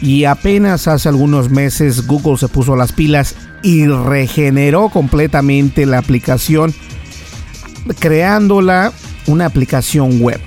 Y 0.00 0.24
apenas 0.24 0.88
hace 0.88 1.08
algunos 1.08 1.50
meses 1.50 2.06
Google 2.06 2.36
se 2.36 2.48
puso 2.48 2.76
las 2.76 2.92
pilas 2.92 3.36
y 3.62 3.86
regeneró 3.86 4.90
completamente 4.90 5.86
la 5.86 5.98
aplicación, 5.98 6.74
creándola 7.98 8.92
una 9.26 9.46
aplicación 9.46 10.20
web. 10.20 10.40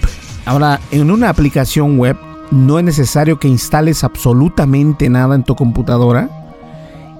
Ahora, 0.45 0.79
en 0.91 1.11
una 1.11 1.29
aplicación 1.29 1.97
web 1.97 2.17
no 2.51 2.79
es 2.79 2.85
necesario 2.85 3.39
que 3.39 3.47
instales 3.47 4.03
absolutamente 4.03 5.09
nada 5.09 5.35
en 5.35 5.43
tu 5.43 5.55
computadora. 5.55 6.46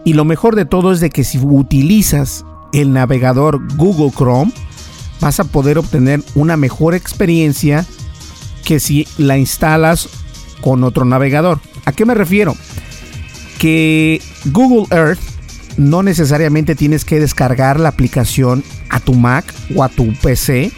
Y 0.08 0.14
lo 0.14 0.24
mejor 0.24 0.56
de 0.56 0.64
todo 0.64 0.94
es 0.94 1.02
de 1.02 1.10
que 1.10 1.26
si 1.26 1.38
utilizas 1.38 2.46
el 2.72 2.94
navegador 2.94 3.60
Google 3.76 4.14
Chrome, 4.16 4.54
vas 5.20 5.42
a 5.42 5.44
poder 5.44 5.78
obtener 5.78 6.24
una 6.34 6.56
mejor 6.56 6.96
experiencia 6.96 7.86
que 8.64 8.80
si 8.80 9.06
la 9.18 9.38
instalas 9.38 10.08
con 10.62 10.86
otro 10.86 11.04
navegador. 11.04 11.60
¿A 11.84 11.92
qué 11.92 12.06
me 12.06 12.14
refiero? 12.14 12.56
Que 13.60 14.22
Google 14.46 14.86
Earth 14.98 15.20
no 15.76 16.04
necesariamente 16.04 16.74
tienes 16.74 17.04
que 17.04 17.20
descargar 17.20 17.78
la 17.78 17.90
aplicación 17.90 18.64
a 18.90 19.02
tu 19.02 19.14
Mac 19.14 19.54
o 19.76 19.84
a 19.84 19.90
tu 19.90 20.14
PC 20.22 20.72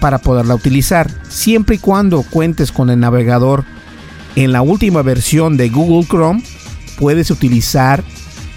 para 0.00 0.18
poderla 0.18 0.54
utilizar, 0.54 1.10
siempre 1.30 1.76
y 1.76 1.78
cuando 1.78 2.22
cuentes 2.24 2.72
con 2.72 2.90
el 2.90 3.00
navegador 3.00 3.64
en 4.36 4.52
la 4.52 4.60
última 4.60 5.00
versión 5.00 5.56
de 5.56 5.70
Google 5.70 6.06
Chrome, 6.06 6.42
puedes 6.98 7.30
utilizar 7.30 8.04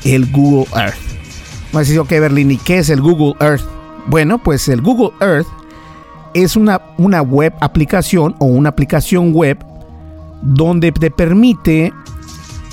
el 0.04 0.32
Google 0.32 0.68
Earth. 0.76 1.14
Me 1.74 2.20
Berlín, 2.20 2.52
¿y 2.52 2.58
qué 2.58 2.80
es 2.80 2.90
el 2.90 3.02
Google 3.02 3.34
Earth? 3.40 3.64
Bueno, 4.08 4.38
pues 4.38 4.68
el 4.68 4.82
Google 4.82 5.12
Earth 5.20 5.48
es 6.34 6.56
una, 6.56 6.82
una 6.98 7.22
web 7.22 7.54
aplicación 7.62 8.36
o 8.40 8.46
una 8.46 8.70
aplicación 8.70 9.34
web 9.34 9.58
donde 10.42 10.92
te 10.92 11.10
permite 11.10 11.94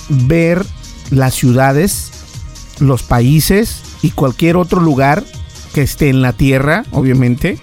ver 0.08 0.64
las 1.10 1.34
ciudades, 1.34 2.10
los 2.80 3.02
países 3.02 3.82
y 4.02 4.10
cualquier 4.10 4.56
otro 4.56 4.80
lugar 4.80 5.24
que 5.72 5.82
esté 5.82 6.08
en 6.08 6.20
la 6.22 6.32
Tierra, 6.32 6.84
obviamente. 6.90 7.58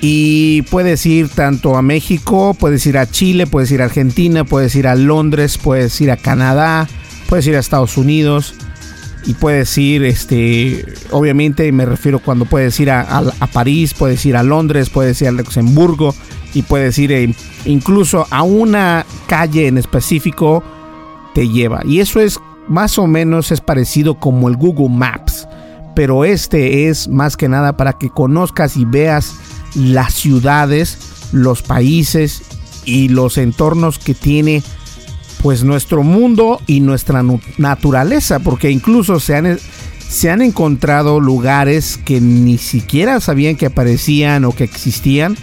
Y 0.00 0.62
puedes 0.62 1.04
ir 1.06 1.28
tanto 1.28 1.76
a 1.76 1.82
México, 1.82 2.54
puedes 2.58 2.86
ir 2.86 2.98
a 2.98 3.10
Chile, 3.10 3.46
puedes 3.46 3.70
ir 3.70 3.82
a 3.82 3.86
Argentina, 3.86 4.44
puedes 4.44 4.74
ir 4.76 4.86
a 4.86 4.94
Londres, 4.94 5.58
puedes 5.58 6.00
ir 6.00 6.10
a 6.10 6.16
Canadá, 6.16 6.88
puedes 7.28 7.46
ir 7.46 7.56
a 7.56 7.58
Estados 7.58 7.96
Unidos 7.96 8.54
y 9.26 9.34
puedes 9.34 9.76
ir, 9.76 10.04
este, 10.04 10.84
obviamente 11.10 11.70
me 11.72 11.84
refiero 11.84 12.20
cuando 12.20 12.44
puedes 12.44 12.78
ir 12.78 12.90
a, 12.90 13.32
París, 13.52 13.92
puedes 13.92 14.24
ir 14.24 14.36
a 14.36 14.42
Londres, 14.42 14.88
puedes 14.88 15.20
ir 15.20 15.28
a 15.28 15.32
Luxemburgo 15.32 16.14
y 16.54 16.62
puedes 16.62 16.96
ir 16.98 17.34
incluso 17.64 18.26
a 18.30 18.42
una 18.42 19.04
calle 19.26 19.66
en 19.66 19.78
específico 19.78 20.62
te 21.34 21.48
lleva. 21.48 21.82
Y 21.84 22.00
eso 22.00 22.20
es 22.20 22.38
más 22.68 22.98
o 22.98 23.06
menos 23.06 23.50
es 23.50 23.60
parecido 23.60 24.18
como 24.18 24.48
el 24.48 24.56
Google 24.56 24.88
Maps, 24.88 25.48
pero 25.96 26.24
este 26.24 26.88
es 26.88 27.08
más 27.08 27.36
que 27.36 27.48
nada 27.48 27.76
para 27.76 27.94
que 27.94 28.10
conozcas 28.10 28.76
y 28.76 28.84
veas 28.84 29.34
las 29.74 30.14
ciudades, 30.14 30.98
los 31.32 31.62
países 31.62 32.42
y 32.84 33.08
los 33.08 33.38
entornos 33.38 33.98
que 33.98 34.14
tiene 34.14 34.62
pues 35.46 35.62
nuestro 35.62 36.02
mundo 36.02 36.60
y 36.66 36.80
nuestra 36.80 37.22
naturaleza, 37.56 38.40
porque 38.40 38.72
incluso 38.72 39.20
se 39.20 39.36
han, 39.36 39.56
se 40.08 40.28
han 40.28 40.42
encontrado 40.42 41.20
lugares 41.20 42.00
que 42.04 42.20
ni 42.20 42.58
siquiera 42.58 43.20
sabían 43.20 43.54
que 43.54 43.66
aparecían 43.66 44.44
o 44.44 44.50
que 44.50 44.64
existían 44.64 45.36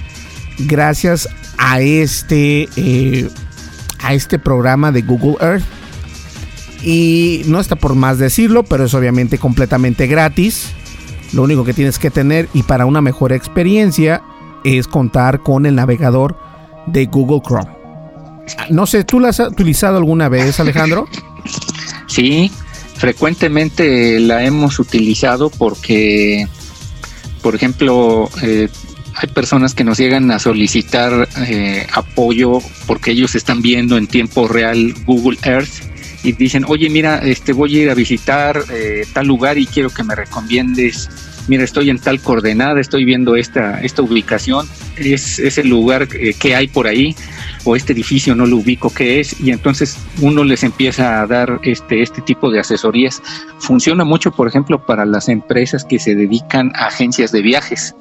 gracias 0.59 1.29
a 1.57 1.79
este 1.79 2.67
eh, 2.75 3.29
a 4.01 4.13
este 4.13 4.39
programa 4.39 4.91
de 4.91 5.03
Google 5.03 5.37
Earth. 5.39 5.63
Y 6.83 7.43
no 7.45 7.61
está 7.61 7.77
por 7.77 7.95
más 7.95 8.17
decirlo, 8.17 8.63
pero 8.63 8.83
es 8.83 8.93
obviamente 8.93 9.37
completamente 9.37 10.07
gratis. 10.07 10.73
Lo 11.31 11.43
único 11.43 11.63
que 11.63 11.73
tienes 11.73 11.97
que 11.97 12.11
tener 12.11 12.49
y 12.53 12.63
para 12.63 12.85
una 12.85 12.99
mejor 12.99 13.31
experiencia 13.31 14.21
es 14.65 14.85
contar 14.85 15.39
con 15.39 15.65
el 15.65 15.75
navegador 15.75 16.35
de 16.87 17.05
Google 17.05 17.39
Chrome. 17.39 17.82
No 18.69 18.85
sé, 18.85 19.03
¿tú 19.03 19.19
lo 19.19 19.27
has 19.27 19.39
utilizado 19.39 19.97
alguna 19.97 20.29
vez, 20.29 20.59
Alejandro? 20.59 21.07
Sí, 22.07 22.51
frecuentemente 22.95 24.19
la 24.19 24.43
hemos 24.43 24.77
utilizado 24.77 25.49
porque, 25.49 26.47
por 27.41 27.55
ejemplo, 27.55 28.29
eh, 28.43 28.69
hay 29.15 29.29
personas 29.29 29.73
que 29.73 29.83
nos 29.83 29.97
llegan 29.97 30.29
a 30.29 30.37
solicitar 30.37 31.27
eh, 31.47 31.87
apoyo 31.91 32.59
porque 32.85 33.11
ellos 33.11 33.33
están 33.33 33.63
viendo 33.63 33.97
en 33.97 34.05
tiempo 34.05 34.47
real 34.47 34.93
Google 35.05 35.39
Earth 35.43 35.93
y 36.23 36.31
dicen, 36.33 36.65
oye, 36.67 36.89
mira, 36.89 37.17
este 37.19 37.51
voy 37.51 37.77
a 37.77 37.83
ir 37.83 37.89
a 37.89 37.95
visitar 37.95 38.63
eh, 38.71 39.05
tal 39.13 39.27
lugar 39.27 39.57
y 39.57 39.65
quiero 39.65 39.89
que 39.89 40.03
me 40.03 40.15
recomiendes. 40.15 41.09
Mira, 41.47 41.63
estoy 41.63 41.89
en 41.89 41.99
tal 41.99 42.21
coordenada, 42.21 42.79
estoy 42.79 43.03
viendo 43.03 43.35
esta, 43.35 43.81
esta 43.81 44.01
ubicación, 44.01 44.65
es, 44.95 45.39
es 45.39 45.57
el 45.57 45.67
lugar 45.67 46.07
eh, 46.13 46.33
que 46.39 46.55
hay 46.55 46.67
por 46.67 46.87
ahí, 46.87 47.15
o 47.65 47.75
este 47.75 47.91
edificio 47.91 48.33
no 48.33 48.45
lo 48.45 48.57
ubico 48.57 48.89
qué 48.89 49.19
es, 49.19 49.39
y 49.41 49.51
entonces 49.51 49.97
uno 50.21 50.45
les 50.45 50.63
empieza 50.63 51.21
a 51.21 51.27
dar 51.27 51.59
este, 51.63 52.01
este 52.01 52.21
tipo 52.21 52.49
de 52.49 52.59
asesorías. 52.59 53.21
Funciona 53.59 54.05
mucho, 54.05 54.31
por 54.31 54.47
ejemplo, 54.47 54.85
para 54.85 55.05
las 55.05 55.27
empresas 55.27 55.83
que 55.83 55.99
se 55.99 56.15
dedican 56.15 56.71
a 56.75 56.87
agencias 56.87 57.31
de 57.31 57.41
viajes. 57.41 57.93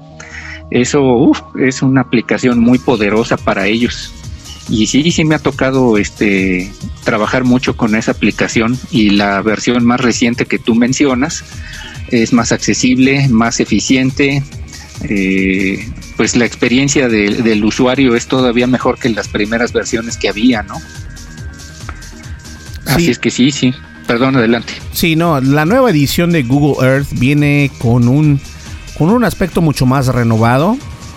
Eso 0.70 1.32
es 1.58 1.82
una 1.82 2.00
aplicación 2.02 2.60
muy 2.60 2.78
poderosa 2.78 3.36
para 3.36 3.66
ellos. 3.66 4.12
Y 4.68 4.86
sí, 4.86 5.10
sí 5.10 5.24
me 5.24 5.34
ha 5.34 5.38
tocado 5.38 5.98
este 5.98 6.70
trabajar 7.04 7.44
mucho 7.44 7.76
con 7.76 7.94
esa 7.96 8.12
aplicación 8.12 8.78
y 8.90 9.10
la 9.10 9.42
versión 9.42 9.84
más 9.84 10.00
reciente 10.00 10.46
que 10.46 10.58
tú 10.58 10.74
mencionas 10.74 11.44
es 12.12 12.32
más 12.32 12.52
accesible, 12.52 13.28
más 13.28 13.58
eficiente. 13.60 14.42
Eh, 15.08 15.88
pues 16.16 16.36
la 16.36 16.44
experiencia 16.44 17.08
del 17.08 17.64
usuario 17.64 18.14
es 18.14 18.26
todavía 18.26 18.66
mejor 18.66 18.98
que 18.98 19.08
las 19.08 19.28
primeras 19.28 19.72
versiones 19.72 20.16
que 20.16 20.28
había, 20.28 20.62
¿no? 20.62 20.80
Así 22.86 23.10
es 23.10 23.18
que 23.18 23.30
sí, 23.30 23.50
sí. 23.50 23.74
Perdón, 24.06 24.36
adelante. 24.36 24.74
Sí, 24.92 25.16
no, 25.16 25.40
la 25.40 25.64
nueva 25.64 25.90
edición 25.90 26.32
de 26.32 26.42
Google 26.42 26.86
Earth 26.86 27.08
viene 27.12 27.70
con 27.78 28.08
un, 28.08 28.40
con 28.98 29.10
un 29.10 29.24
aspecto 29.24 29.62
mucho 29.62 29.86
más 29.86 30.08
renovado. 30.08 30.76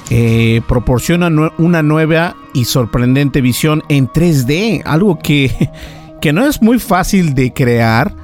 Eh, 0.10 0.62
proporciona 0.68 1.30
una 1.58 1.82
nueva 1.82 2.36
y 2.54 2.66
sorprendente 2.66 3.42
visión 3.42 3.84
en 3.90 4.08
3D, 4.08 4.84
algo 4.86 5.20
que, 5.20 5.70
que 6.22 6.32
no 6.32 6.48
es 6.48 6.62
muy 6.62 6.80
fácil 6.80 7.34
de 7.34 7.54
crear 7.54 8.16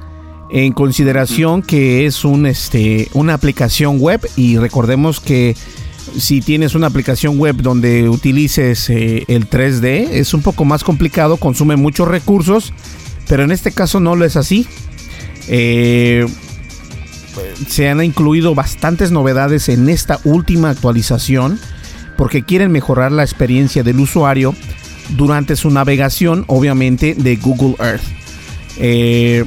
en 0.52 0.72
consideración 0.72 1.62
que 1.62 2.04
es 2.04 2.24
un, 2.24 2.46
este, 2.46 3.08
una 3.14 3.34
aplicación 3.34 3.98
web 3.98 4.20
y 4.36 4.58
recordemos 4.58 5.18
que 5.18 5.56
si 6.18 6.42
tienes 6.42 6.74
una 6.74 6.88
aplicación 6.88 7.38
web 7.38 7.56
donde 7.56 8.08
utilices 8.08 8.90
eh, 8.90 9.24
el 9.28 9.48
3D 9.48 10.10
es 10.10 10.34
un 10.34 10.42
poco 10.42 10.66
más 10.66 10.84
complicado, 10.84 11.38
consume 11.38 11.76
muchos 11.76 12.06
recursos, 12.06 12.74
pero 13.28 13.44
en 13.44 13.50
este 13.50 13.72
caso 13.72 13.98
no 13.98 14.14
lo 14.14 14.26
es 14.26 14.36
así. 14.36 14.66
Eh, 15.48 16.26
se 17.66 17.88
han 17.88 18.04
incluido 18.04 18.54
bastantes 18.54 19.10
novedades 19.10 19.70
en 19.70 19.88
esta 19.88 20.20
última 20.24 20.68
actualización 20.68 21.58
porque 22.18 22.42
quieren 22.42 22.70
mejorar 22.72 23.10
la 23.10 23.22
experiencia 23.22 23.82
del 23.82 24.00
usuario 24.00 24.54
durante 25.16 25.56
su 25.56 25.70
navegación, 25.70 26.44
obviamente, 26.46 27.14
de 27.14 27.36
Google 27.36 27.76
Earth. 27.78 28.02
Eh, 28.78 29.44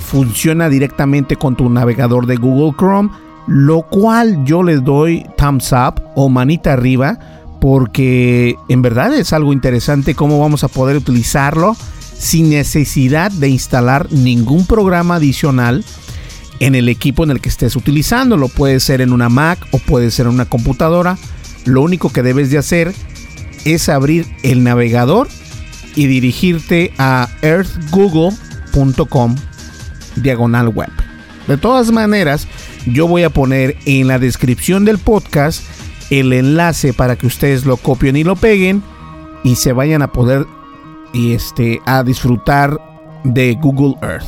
funciona 0.00 0.68
directamente 0.68 1.36
con 1.36 1.56
tu 1.56 1.68
navegador 1.70 2.26
de 2.26 2.36
Google 2.36 2.76
Chrome, 2.76 3.10
lo 3.46 3.82
cual 3.82 4.44
yo 4.44 4.62
les 4.62 4.82
doy 4.84 5.24
thumbs 5.36 5.72
up 5.72 6.02
o 6.14 6.28
manita 6.28 6.72
arriba, 6.72 7.18
porque 7.60 8.56
en 8.68 8.82
verdad 8.82 9.12
es 9.14 9.32
algo 9.32 9.52
interesante 9.52 10.14
cómo 10.14 10.38
vamos 10.38 10.64
a 10.64 10.68
poder 10.68 10.96
utilizarlo 10.96 11.76
sin 12.18 12.50
necesidad 12.50 13.30
de 13.30 13.48
instalar 13.48 14.10
ningún 14.10 14.66
programa 14.66 15.16
adicional 15.16 15.84
en 16.60 16.74
el 16.74 16.88
equipo 16.88 17.24
en 17.24 17.30
el 17.30 17.40
que 17.40 17.48
estés 17.48 17.76
utilizándolo. 17.76 18.48
Puede 18.48 18.80
ser 18.80 19.00
en 19.00 19.12
una 19.12 19.28
Mac 19.28 19.58
o 19.70 19.78
puede 19.78 20.10
ser 20.10 20.26
en 20.26 20.32
una 20.32 20.46
computadora. 20.46 21.18
Lo 21.64 21.82
único 21.82 22.10
que 22.10 22.22
debes 22.22 22.50
de 22.50 22.58
hacer 22.58 22.94
es 23.64 23.88
abrir 23.88 24.26
el 24.42 24.62
navegador 24.64 25.28
y 25.94 26.06
dirigirte 26.06 26.92
a 26.98 27.28
earthgoogle.com 27.42 29.34
diagonal 30.16 30.68
web. 30.68 30.90
De 31.46 31.56
todas 31.56 31.92
maneras, 31.92 32.48
yo 32.86 33.06
voy 33.06 33.22
a 33.22 33.30
poner 33.30 33.76
en 33.84 34.08
la 34.08 34.18
descripción 34.18 34.84
del 34.84 34.98
podcast 34.98 35.62
el 36.10 36.32
enlace 36.32 36.92
para 36.92 37.16
que 37.16 37.26
ustedes 37.26 37.64
lo 37.64 37.76
copien 37.76 38.16
y 38.16 38.24
lo 38.24 38.36
peguen 38.36 38.82
y 39.44 39.56
se 39.56 39.72
vayan 39.72 40.02
a 40.02 40.12
poder 40.12 40.46
y 41.12 41.32
este, 41.32 41.80
a 41.86 42.02
disfrutar 42.02 42.78
de 43.24 43.54
Google 43.54 43.94
Earth. 44.02 44.26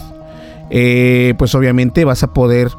Eh, 0.70 1.34
pues 1.38 1.54
obviamente 1.54 2.04
vas 2.04 2.22
a 2.22 2.32
poder 2.32 2.70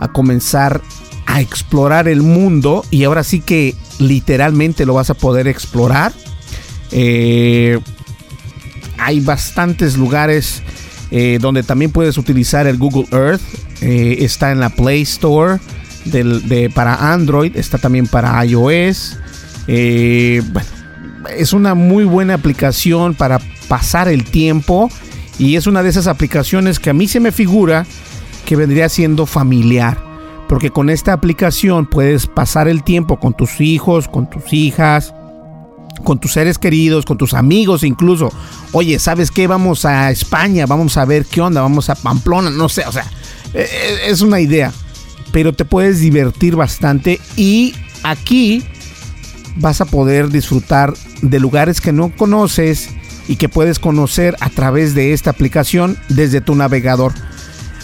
a 0.00 0.08
comenzar 0.08 0.80
a 1.26 1.40
explorar 1.40 2.08
el 2.08 2.22
mundo 2.22 2.84
y 2.90 3.04
ahora 3.04 3.24
sí 3.24 3.40
que 3.40 3.74
literalmente 3.98 4.84
lo 4.84 4.94
vas 4.94 5.10
a 5.10 5.14
poder 5.14 5.48
explorar. 5.48 6.12
Eh, 6.90 7.78
hay 8.98 9.20
bastantes 9.20 9.96
lugares 9.96 10.62
eh, 11.16 11.38
donde 11.40 11.62
también 11.62 11.92
puedes 11.92 12.18
utilizar 12.18 12.66
el 12.66 12.76
Google 12.76 13.06
Earth. 13.12 13.40
está 13.80 14.50
en 14.50 14.58
la 14.58 14.70
Play 14.70 15.02
Store 15.02 15.60
de, 16.06 16.70
para 16.74 17.12
Android, 17.12 17.56
está 17.56 17.78
también 17.78 18.08
para 18.08 18.44
iOS. 18.44 19.16
es 19.68 21.52
una 21.52 21.74
muy 21.76 22.02
buena 22.04 22.34
aplicación 22.34 23.14
para 23.14 23.38
pasar 23.68 24.08
el 24.08 24.24
tiempo 24.24 24.90
y 25.38 25.54
es 25.54 25.68
una 25.68 25.84
de 25.84 25.90
esas 25.90 26.08
aplicaciones 26.08 26.80
que 26.80 26.90
a 26.90 26.94
mí 26.94 27.06
se 27.06 27.20
me 27.20 27.30
figura 27.30 27.86
que 28.44 28.56
vendría 28.56 28.88
siendo 28.88 29.24
familiar. 29.24 29.98
Porque 30.48 30.70
con 30.70 30.90
esta 30.90 31.12
aplicación 31.12 31.86
puedes 31.86 32.26
pasar 32.26 32.66
el 32.66 32.82
tiempo 32.82 33.20
con 33.20 33.34
tus 33.34 33.60
hijos, 33.60 34.08
con 34.08 34.28
tus 34.28 34.52
hijas, 34.52 35.14
con 36.02 36.18
tus 36.18 36.32
seres 36.32 36.58
queridos, 36.58 37.04
con 37.04 37.18
tus 37.18 37.34
amigos 37.34 37.84
incluso. 37.84 38.32
Oye, 38.72 38.98
¿sabes 38.98 39.30
qué? 39.30 39.46
Vamos 39.46 39.84
a 39.84 40.10
España, 40.10 40.66
vamos 40.66 40.96
a 40.96 41.04
ver 41.04 41.24
qué 41.26 41.40
onda, 41.40 41.60
vamos 41.60 41.90
a 41.90 41.94
Pamplona, 41.94 42.50
no 42.50 42.68
sé, 42.68 42.84
o 42.86 42.92
sea, 42.92 43.06
e, 43.52 43.60
e, 43.60 44.10
es 44.10 44.20
una 44.20 44.40
idea. 44.40 44.72
Pero 45.32 45.52
te 45.52 45.64
puedes 45.64 46.00
divertir 46.00 46.56
bastante 46.56 47.20
y 47.36 47.74
aquí 48.02 48.64
vas 49.56 49.80
a 49.80 49.84
poder 49.84 50.30
disfrutar 50.30 50.94
de 51.22 51.40
lugares 51.40 51.80
que 51.80 51.92
no 51.92 52.14
conoces 52.14 52.90
y 53.28 53.36
que 53.36 53.48
puedes 53.48 53.78
conocer 53.78 54.36
a 54.40 54.50
través 54.50 54.94
de 54.94 55.12
esta 55.12 55.30
aplicación 55.30 55.96
desde 56.08 56.40
tu 56.40 56.54
navegador. 56.54 57.12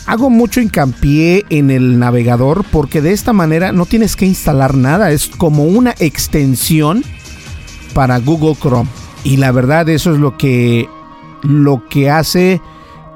Hago 0.06 0.28
mucho 0.28 0.60
hincapié 0.60 1.44
en 1.50 1.70
el 1.70 1.98
navegador 1.98 2.64
porque 2.70 3.00
de 3.00 3.12
esta 3.12 3.32
manera 3.32 3.72
no 3.72 3.86
tienes 3.86 4.16
que 4.16 4.26
instalar 4.26 4.74
nada, 4.74 5.12
es 5.12 5.28
como 5.28 5.64
una 5.64 5.94
extensión 5.98 7.04
para 7.92 8.18
Google 8.18 8.55
Chrome. 8.55 8.88
Y 9.24 9.37
la 9.37 9.53
verdad 9.53 9.88
eso 9.88 10.12
es 10.12 10.18
lo 10.18 10.37
que 10.37 10.88
lo 11.42 11.88
que 11.88 12.11
hace 12.11 12.61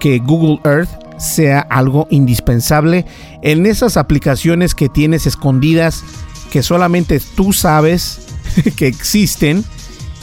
que 0.01 0.19
Google 0.19 0.61
Earth 0.65 0.91
sea 1.19 1.61
algo 1.61 2.07
indispensable 2.11 3.05
en 3.43 3.67
esas 3.67 3.97
aplicaciones 3.97 4.75
que 4.75 4.89
tienes 4.89 5.27
escondidas 5.27 6.05
que 6.51 6.63
solamente 6.63 7.21
tú 7.35 7.53
sabes 7.53 8.21
que 8.77 8.87
existen 8.87 9.65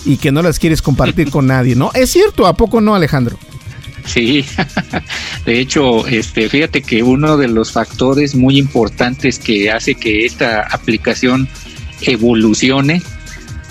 y 0.06 0.18
que 0.18 0.32
no 0.32 0.42
las 0.42 0.60
quieres 0.60 0.82
compartir 0.82 1.30
con 1.30 1.48
nadie, 1.48 1.76
¿no? 1.76 1.92
Es 1.94 2.12
cierto, 2.12 2.48
¿a 2.48 2.54
poco 2.54 2.82
no, 2.82 2.96
Alejandro? 2.96 3.38
Sí, 4.06 4.46
de 5.46 5.60
hecho, 5.60 6.08
este, 6.08 6.50
fíjate 6.50 6.82
que 6.82 7.04
uno 7.04 7.38
de 7.38 7.48
los 7.48 7.72
factores 7.72 8.36
muy 8.36 8.58
importantes 8.58 9.38
que 9.38 9.70
hace 9.72 9.96
que 9.96 10.26
esta 10.26 10.62
aplicación 10.62 11.48
evolucione 12.02 13.02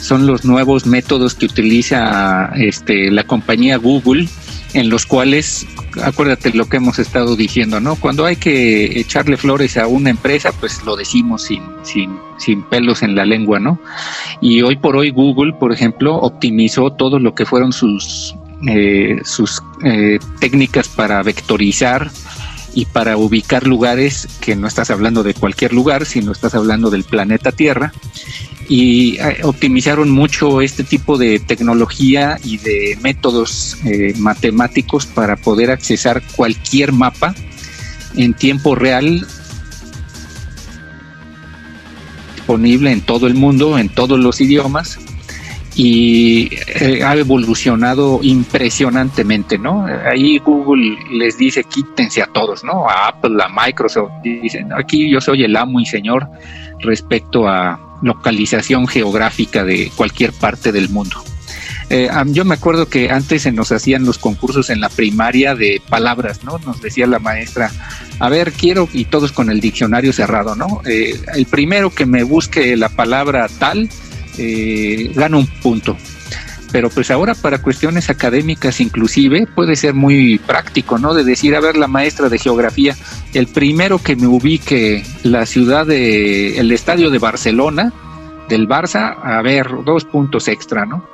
son 0.01 0.27
los 0.27 0.45
nuevos 0.45 0.87
métodos 0.87 1.35
que 1.35 1.47
utiliza 1.47 2.51
este, 2.57 3.11
la 3.11 3.25
compañía 3.25 3.77
Google, 3.77 4.29
en 4.73 4.89
los 4.89 5.05
cuales, 5.05 5.67
acuérdate 6.03 6.53
lo 6.55 6.69
que 6.69 6.79
hemos 6.79 6.99
estado 6.99 7.37
diciendo, 7.37 7.81
¿no? 7.81 7.97
Cuando 7.97 8.25
hay 8.25 8.37
que 8.37 8.99
echarle 8.99 9.37
flores 9.37 9.77
a 9.77 9.87
una 9.87 10.11
empresa, 10.11 10.53
pues 10.59 10.83
lo 10.85 10.97
decimos 10.97 11.43
sin, 11.43 11.63
sin, 11.83 12.19
sin 12.39 12.63
pelos 12.63 13.03
en 13.03 13.15
la 13.15 13.25
lengua, 13.25 13.59
¿no? 13.59 13.81
Y 14.41 14.63
hoy 14.63 14.77
por 14.77 14.97
hoy 14.97 15.11
Google, 15.11 15.53
por 15.53 15.73
ejemplo, 15.73 16.17
optimizó 16.17 16.93
todo 16.93 17.19
lo 17.19 17.35
que 17.35 17.45
fueron 17.45 17.73
sus 17.73 18.35
eh, 18.69 19.21
sus 19.25 19.63
eh, 19.83 20.19
técnicas 20.39 20.87
para 20.89 21.23
vectorizar 21.23 22.11
y 22.75 22.85
para 22.85 23.17
ubicar 23.17 23.67
lugares 23.67 24.29
que 24.41 24.57
no 24.57 24.67
estás 24.67 24.91
hablando 24.91 25.23
de 25.23 25.35
cualquier 25.35 25.73
lugar, 25.73 26.07
sino 26.07 26.33
estás 26.33 26.55
hablando 26.55 26.91
del 26.91 27.05
planeta 27.05 27.53
Tierra. 27.53 27.93
y 28.69 29.19
eh, 29.19 29.41
optimizaron 29.43 30.11
mucho 30.11 30.61
este 30.61 30.85
tipo 30.85 31.19
de 31.19 31.41
tecnología 31.41 32.39
y 32.45 32.59
de 32.59 32.97
métodos 33.03 33.77
eh, 33.85 34.15
matemáticos 34.17 35.07
para 35.07 35.35
poder 35.35 35.73
accesar 35.73 36.23
cualquier 36.37 36.93
mapa 36.93 37.35
en 38.15 38.33
tiempo 38.33 38.77
real 38.77 39.27
disponible 42.37 42.93
en 42.93 43.01
todo 43.01 43.27
el 43.27 43.35
mundo, 43.35 43.77
en 43.77 43.89
todos 43.89 44.21
los 44.21 44.41
idiomas 44.41 45.01
y 45.75 46.51
eh, 46.67 47.03
ha 47.05 47.15
evolucionado 47.17 48.21
impresionantemente, 48.23 49.59
¿no? 49.59 49.87
Ahí 49.87 50.39
Google 50.39 50.97
les 51.13 51.39
dice 51.39 51.65
quítense 51.65 52.23
a 52.23 52.27
todos, 52.27 52.65
¿no? 52.65 52.89
A 52.89 53.09
Apple, 53.09 53.37
a 53.43 53.49
Microsoft, 53.49 54.11
dicen, 54.23 54.73
aquí 54.73 55.11
yo 55.11 55.21
soy 55.21 55.45
el 55.45 55.57
amo 55.57 55.81
y 55.81 55.87
señor 55.87 56.29
respecto 56.81 57.49
a 57.49 57.79
localización 58.03 58.87
geográfica 58.87 59.65
de 59.65 59.91
cualquier 59.97 60.33
parte 60.33 60.73
del 60.73 60.89
mundo. 60.89 61.23
Eh, 61.91 62.09
yo 62.27 62.45
me 62.45 62.55
acuerdo 62.55 62.89
que 62.89 63.11
antes 63.11 63.43
se 63.43 63.53
nos 63.53 63.73
hacían 63.73 64.05
los 64.05 64.17
concursos 64.17 64.71
en 64.71 64.81
la 64.81 64.89
primaria 64.89 65.57
de 65.57 65.83
palabras, 65.89 66.45
¿no? 66.45 66.59
Nos 66.59 66.81
decía 66.81 67.09
la 67.09 67.19
maestra, 67.19 67.71
a 68.21 68.29
ver, 68.29 68.53
quiero, 68.53 68.89
y 68.93 69.07
todos 69.07 69.33
con 69.33 69.51
el 69.51 69.61
diccionario 69.61 70.13
cerrado, 70.13 70.55
¿no? 70.55 70.83
Eh, 70.85 71.21
el 71.35 71.47
primero 71.47 71.91
que 71.91 72.07
me 72.07 72.23
busque 72.23 72.77
la 72.77 72.91
palabra 72.91 73.49
tal, 73.59 73.91
eh, 74.41 75.13
gana 75.15 75.37
un 75.37 75.47
punto. 75.47 75.97
Pero 76.73 76.89
pues 76.89 77.11
ahora 77.11 77.35
para 77.35 77.61
cuestiones 77.61 78.11
académicas 78.11 78.81
inclusive 78.81 79.47
puede 79.47 79.77
ser 79.77 79.93
muy 79.93 80.39
práctico, 80.39 80.99
¿no? 80.99 81.15
De 81.15 81.25
decir, 81.25 81.55
a 81.57 81.61
ver, 81.61 81.77
la 81.77 81.89
maestra 81.89 82.29
de 82.29 82.39
geografía, 82.39 82.97
el 83.35 83.49
primero 83.49 83.99
que 83.99 84.17
me 84.17 84.29
ubique 84.29 85.05
la 85.25 85.47
ciudad 85.47 85.87
de, 85.87 86.59
el 86.59 86.71
estadio 86.73 87.11
de 87.11 87.19
Barcelona, 87.19 87.93
del 88.49 88.69
Barça, 88.69 89.17
a 89.23 89.43
ver, 89.43 89.69
dos 89.85 90.05
puntos 90.05 90.49
extra, 90.49 90.87
¿no? 90.87 91.05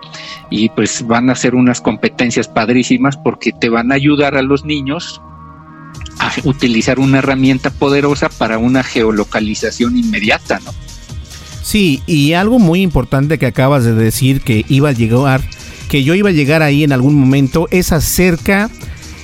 Y 0.50 0.68
pues 0.70 1.06
van 1.06 1.30
a 1.30 1.34
ser 1.34 1.54
unas 1.54 1.80
competencias 1.80 2.48
padrísimas 2.48 3.16
porque 3.16 3.52
te 3.52 3.68
van 3.68 3.92
a 3.92 3.96
ayudar 3.96 4.36
a 4.36 4.42
los 4.42 4.64
niños 4.64 5.20
a 6.18 6.32
utilizar 6.44 6.98
una 6.98 7.18
herramienta 7.18 7.70
poderosa 7.70 8.28
para 8.28 8.58
una 8.58 8.82
geolocalización 8.82 9.96
inmediata, 9.96 10.60
¿no? 10.60 10.72
Sí, 11.66 12.00
y 12.06 12.34
algo 12.34 12.60
muy 12.60 12.80
importante 12.80 13.38
que 13.38 13.46
acabas 13.46 13.82
de 13.82 13.92
decir 13.92 14.40
que 14.40 14.64
iba 14.68 14.90
a 14.90 14.92
llegar, 14.92 15.40
que 15.88 16.04
yo 16.04 16.14
iba 16.14 16.28
a 16.28 16.32
llegar 16.32 16.62
ahí 16.62 16.84
en 16.84 16.92
algún 16.92 17.16
momento, 17.16 17.66
es 17.72 17.90
acerca 17.90 18.70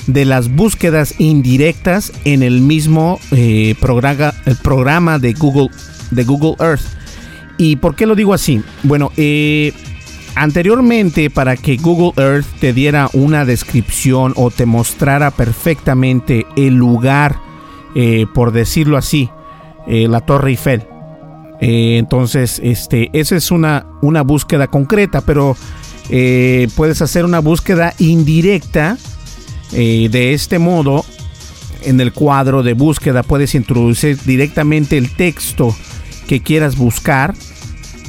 de 0.08 0.24
las 0.24 0.52
búsquedas 0.52 1.14
indirectas 1.20 2.12
en 2.24 2.42
el 2.42 2.60
mismo 2.60 3.20
eh, 3.30 3.76
programa, 3.80 4.34
el 4.44 4.56
programa 4.56 5.20
de 5.20 5.34
Google, 5.34 5.68
de 6.10 6.24
Google 6.24 6.56
Earth. 6.58 6.82
¿Y 7.58 7.76
por 7.76 7.94
qué 7.94 8.06
lo 8.06 8.16
digo 8.16 8.34
así? 8.34 8.60
Bueno, 8.82 9.12
eh, 9.16 9.72
anteriormente 10.34 11.30
para 11.30 11.56
que 11.56 11.76
Google 11.76 12.20
Earth 12.20 12.46
te 12.58 12.72
diera 12.72 13.08
una 13.12 13.44
descripción 13.44 14.32
o 14.34 14.50
te 14.50 14.66
mostrara 14.66 15.30
perfectamente 15.30 16.44
el 16.56 16.74
lugar, 16.74 17.38
eh, 17.94 18.26
por 18.34 18.50
decirlo 18.50 18.96
así, 18.96 19.30
la 19.86 20.20
Torre 20.20 20.50
Eiffel, 20.50 20.86
eh, 21.64 21.96
entonces, 21.96 22.60
este, 22.60 23.08
esa 23.12 23.36
es 23.36 23.52
una, 23.52 23.86
una 24.02 24.22
búsqueda 24.22 24.66
concreta, 24.66 25.20
pero 25.20 25.56
eh, 26.10 26.66
puedes 26.74 27.00
hacer 27.02 27.24
una 27.24 27.38
búsqueda 27.38 27.94
indirecta 27.98 28.98
eh, 29.70 30.08
de 30.10 30.32
este 30.34 30.58
modo. 30.58 31.04
En 31.84 32.00
el 32.00 32.12
cuadro 32.12 32.64
de 32.64 32.74
búsqueda 32.74 33.22
puedes 33.22 33.54
introducir 33.54 34.18
directamente 34.24 34.98
el 34.98 35.14
texto 35.14 35.74
que 36.26 36.40
quieras 36.42 36.76
buscar, 36.76 37.32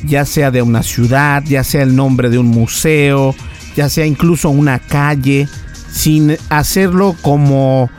ya 0.03 0.25
sea 0.25 0.49
de 0.49 0.63
una 0.63 0.81
ciudad, 0.81 1.43
ya 1.45 1.63
sea 1.63 1.83
el 1.83 1.95
nombre 1.95 2.31
de 2.31 2.39
un 2.39 2.47
museo, 2.47 3.35
ya 3.75 3.87
sea 3.87 4.07
incluso 4.07 4.49
una 4.49 4.79
calle, 4.79 5.47
sin 5.91 6.37
hacerlo 6.49 7.15
como 7.21 7.91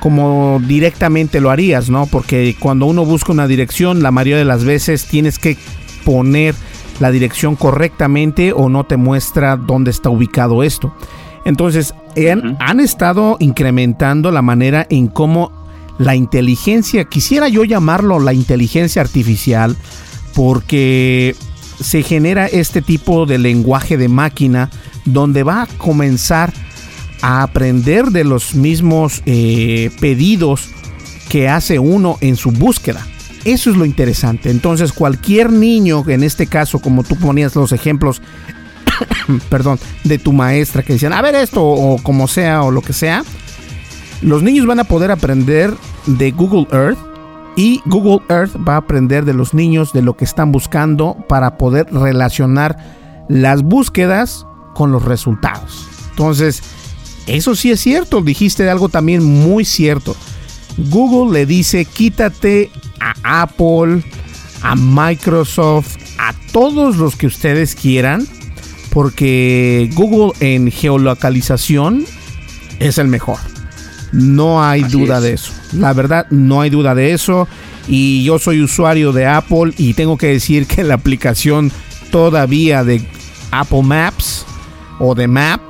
como 0.00 0.60
directamente 0.66 1.40
lo 1.40 1.50
harías, 1.50 1.90
¿no? 1.90 2.06
Porque 2.06 2.56
cuando 2.58 2.86
uno 2.86 3.04
busca 3.04 3.32
una 3.32 3.46
dirección, 3.46 4.02
la 4.02 4.10
mayoría 4.10 4.38
de 4.38 4.44
las 4.44 4.64
veces 4.64 5.06
tienes 5.06 5.38
que 5.38 5.56
poner 6.04 6.54
la 6.98 7.10
dirección 7.10 7.54
correctamente 7.56 8.52
o 8.52 8.68
no 8.68 8.84
te 8.84 8.96
muestra 8.96 9.56
dónde 9.56 9.90
está 9.90 10.10
ubicado 10.10 10.62
esto. 10.62 10.92
Entonces, 11.44 11.94
han, 12.58 12.80
estado 12.80 13.36
incrementando 13.40 14.30
la 14.30 14.42
manera 14.42 14.86
en 14.90 15.06
cómo 15.06 15.52
la 15.98 16.14
inteligencia, 16.14 17.04
quisiera 17.04 17.48
yo 17.48 17.64
llamarlo 17.64 18.20
la 18.20 18.32
inteligencia 18.32 19.02
artificial, 19.02 19.76
porque 20.34 21.34
se 21.80 22.02
genera 22.02 22.46
este 22.46 22.82
tipo 22.82 23.26
de 23.26 23.38
lenguaje 23.38 23.96
de 23.96 24.08
máquina 24.08 24.70
donde 25.04 25.42
va 25.42 25.62
a 25.62 25.66
comenzar 25.66 26.52
a 27.22 27.42
aprender 27.42 28.06
de 28.06 28.24
los 28.24 28.54
mismos 28.54 29.22
eh, 29.26 29.90
pedidos 30.00 30.68
que 31.28 31.48
hace 31.48 31.78
uno 31.78 32.18
en 32.20 32.36
su 32.36 32.50
búsqueda. 32.50 33.06
Eso 33.44 33.70
es 33.70 33.76
lo 33.76 33.84
interesante. 33.84 34.50
Entonces 34.50 34.92
cualquier 34.92 35.52
niño, 35.52 36.04
en 36.08 36.22
este 36.22 36.46
caso, 36.46 36.80
como 36.80 37.04
tú 37.04 37.16
ponías 37.16 37.54
los 37.56 37.72
ejemplos, 37.72 38.20
perdón, 39.48 39.78
de 40.04 40.18
tu 40.18 40.32
maestra 40.32 40.82
que 40.82 40.94
decían, 40.94 41.12
a 41.12 41.22
ver 41.22 41.34
esto 41.34 41.64
o 41.64 42.02
como 42.02 42.28
sea 42.28 42.62
o 42.62 42.70
lo 42.70 42.82
que 42.82 42.92
sea, 42.92 43.22
los 44.22 44.42
niños 44.42 44.66
van 44.66 44.80
a 44.80 44.84
poder 44.84 45.10
aprender 45.10 45.72
de 46.06 46.30
Google 46.32 46.66
Earth 46.72 46.98
y 47.56 47.80
Google 47.86 48.20
Earth 48.28 48.56
va 48.56 48.74
a 48.74 48.78
aprender 48.78 49.24
de 49.24 49.34
los 49.34 49.54
niños 49.54 49.92
de 49.92 50.02
lo 50.02 50.16
que 50.16 50.24
están 50.24 50.52
buscando 50.52 51.16
para 51.28 51.56
poder 51.56 51.86
relacionar 51.92 52.76
las 53.28 53.62
búsquedas 53.62 54.46
con 54.74 54.92
los 54.92 55.04
resultados. 55.04 55.86
Entonces, 56.10 56.62
eso 57.36 57.54
sí 57.54 57.70
es 57.70 57.80
cierto, 57.80 58.20
dijiste 58.22 58.68
algo 58.68 58.88
también 58.88 59.24
muy 59.24 59.64
cierto. 59.64 60.16
Google 60.76 61.38
le 61.38 61.46
dice 61.46 61.84
quítate 61.84 62.70
a 63.00 63.42
Apple, 63.42 64.02
a 64.62 64.74
Microsoft, 64.74 65.96
a 66.18 66.34
todos 66.52 66.96
los 66.96 67.16
que 67.16 67.26
ustedes 67.26 67.74
quieran, 67.74 68.26
porque 68.90 69.90
Google 69.94 70.32
en 70.40 70.70
geolocalización 70.70 72.04
es 72.78 72.98
el 72.98 73.08
mejor. 73.08 73.38
No 74.12 74.64
hay 74.64 74.82
duda 74.82 75.20
de 75.20 75.34
eso. 75.34 75.52
La 75.72 75.92
verdad, 75.92 76.26
no 76.30 76.60
hay 76.60 76.70
duda 76.70 76.94
de 76.94 77.12
eso. 77.12 77.46
Y 77.86 78.24
yo 78.24 78.38
soy 78.38 78.60
usuario 78.60 79.12
de 79.12 79.26
Apple 79.26 79.72
y 79.76 79.94
tengo 79.94 80.16
que 80.16 80.28
decir 80.28 80.66
que 80.66 80.82
la 80.82 80.94
aplicación 80.94 81.70
todavía 82.10 82.82
de 82.82 83.02
Apple 83.52 83.82
Maps 83.82 84.44
o 84.98 85.14
de 85.14 85.28
Maps 85.28 85.69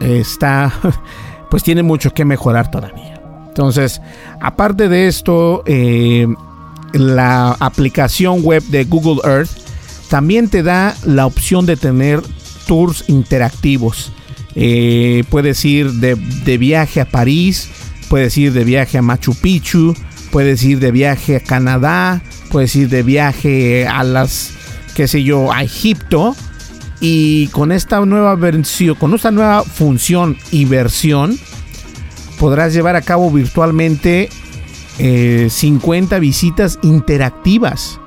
está, 0.00 0.72
pues 1.50 1.62
tiene 1.62 1.82
mucho 1.82 2.12
que 2.12 2.24
mejorar 2.24 2.70
todavía. 2.70 3.20
Entonces, 3.48 4.00
aparte 4.40 4.88
de 4.88 5.08
esto, 5.08 5.62
eh, 5.66 6.26
la 6.92 7.56
aplicación 7.58 8.42
web 8.42 8.62
de 8.64 8.84
Google 8.84 9.20
Earth 9.24 9.50
también 10.08 10.48
te 10.48 10.62
da 10.62 10.94
la 11.04 11.26
opción 11.26 11.66
de 11.66 11.76
tener 11.76 12.22
tours 12.66 13.04
interactivos. 13.08 14.12
Eh, 14.54 15.24
puedes 15.28 15.64
ir 15.64 15.90
de, 15.92 16.14
de, 16.14 16.58
viaje 16.58 17.00
a 17.00 17.04
París, 17.04 17.68
puedes 18.08 18.36
ir 18.38 18.52
de 18.52 18.64
viaje 18.64 18.98
a 18.98 19.02
Machu 19.02 19.34
Picchu, 19.34 19.94
puedes 20.30 20.62
ir 20.62 20.78
de 20.80 20.90
viaje 20.90 21.36
a 21.36 21.40
Canadá, 21.40 22.22
puedes 22.50 22.74
ir 22.74 22.88
de 22.88 23.02
viaje 23.02 23.86
a 23.86 24.02
las, 24.02 24.52
qué 24.94 25.06
sé 25.06 25.22
yo, 25.22 25.52
a 25.52 25.62
Egipto 25.62 26.34
y 27.00 27.46
con 27.48 27.72
esta 27.72 28.00
nueva 28.04 28.34
versión, 28.34 28.94
con 28.96 29.14
esta 29.14 29.30
nueva 29.30 29.62
función 29.62 30.36
y 30.50 30.64
versión, 30.64 31.38
podrás 32.38 32.72
llevar 32.72 32.96
a 32.96 33.02
cabo 33.02 33.30
virtualmente 33.30 34.28
50 34.98 36.16
eh, 36.16 36.20
visitas 36.20 36.78
interactivas, 36.82 38.00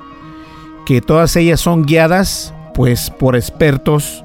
que 0.84 1.00
todas 1.00 1.36
ellas 1.36 1.60
son 1.60 1.84
guiadas 1.84 2.52
pues 2.74 3.10
por 3.10 3.36
expertos 3.36 4.24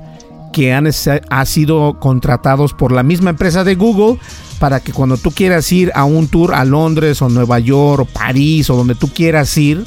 que 0.52 0.74
han, 0.74 0.88
ha 1.30 1.46
sido 1.46 2.00
contratados 2.00 2.74
por 2.74 2.92
la 2.92 3.04
misma 3.04 3.30
empresa 3.30 3.64
de 3.64 3.76
Google 3.76 4.18
para 4.60 4.80
que 4.80 4.92
cuando 4.92 5.18
tú 5.18 5.32
quieras 5.32 5.72
ir 5.72 5.92
a 5.94 6.04
un 6.04 6.28
tour 6.28 6.56
a 6.56 6.66
Londres 6.66 7.22
o 7.22 7.30
Nueva 7.30 7.60
York 7.60 8.02
o 8.02 8.06
París 8.06 8.70
o 8.70 8.76
donde 8.76 8.96
tú 8.96 9.10
quieras 9.10 9.56
ir, 9.58 9.84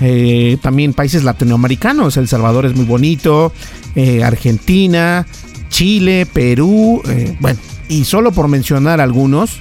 eh, 0.00 0.58
también 0.60 0.92
países 0.92 1.24
latinoamericanos. 1.24 2.16
El 2.16 2.28
Salvador 2.28 2.66
es 2.66 2.74
muy 2.74 2.84
bonito, 2.84 3.52
eh, 3.94 4.24
Argentina, 4.24 5.26
Chile, 5.68 6.26
Perú, 6.26 7.00
eh, 7.08 7.36
bueno, 7.40 7.58
y 7.88 8.04
solo 8.04 8.32
por 8.32 8.48
mencionar 8.48 9.00
algunos, 9.00 9.58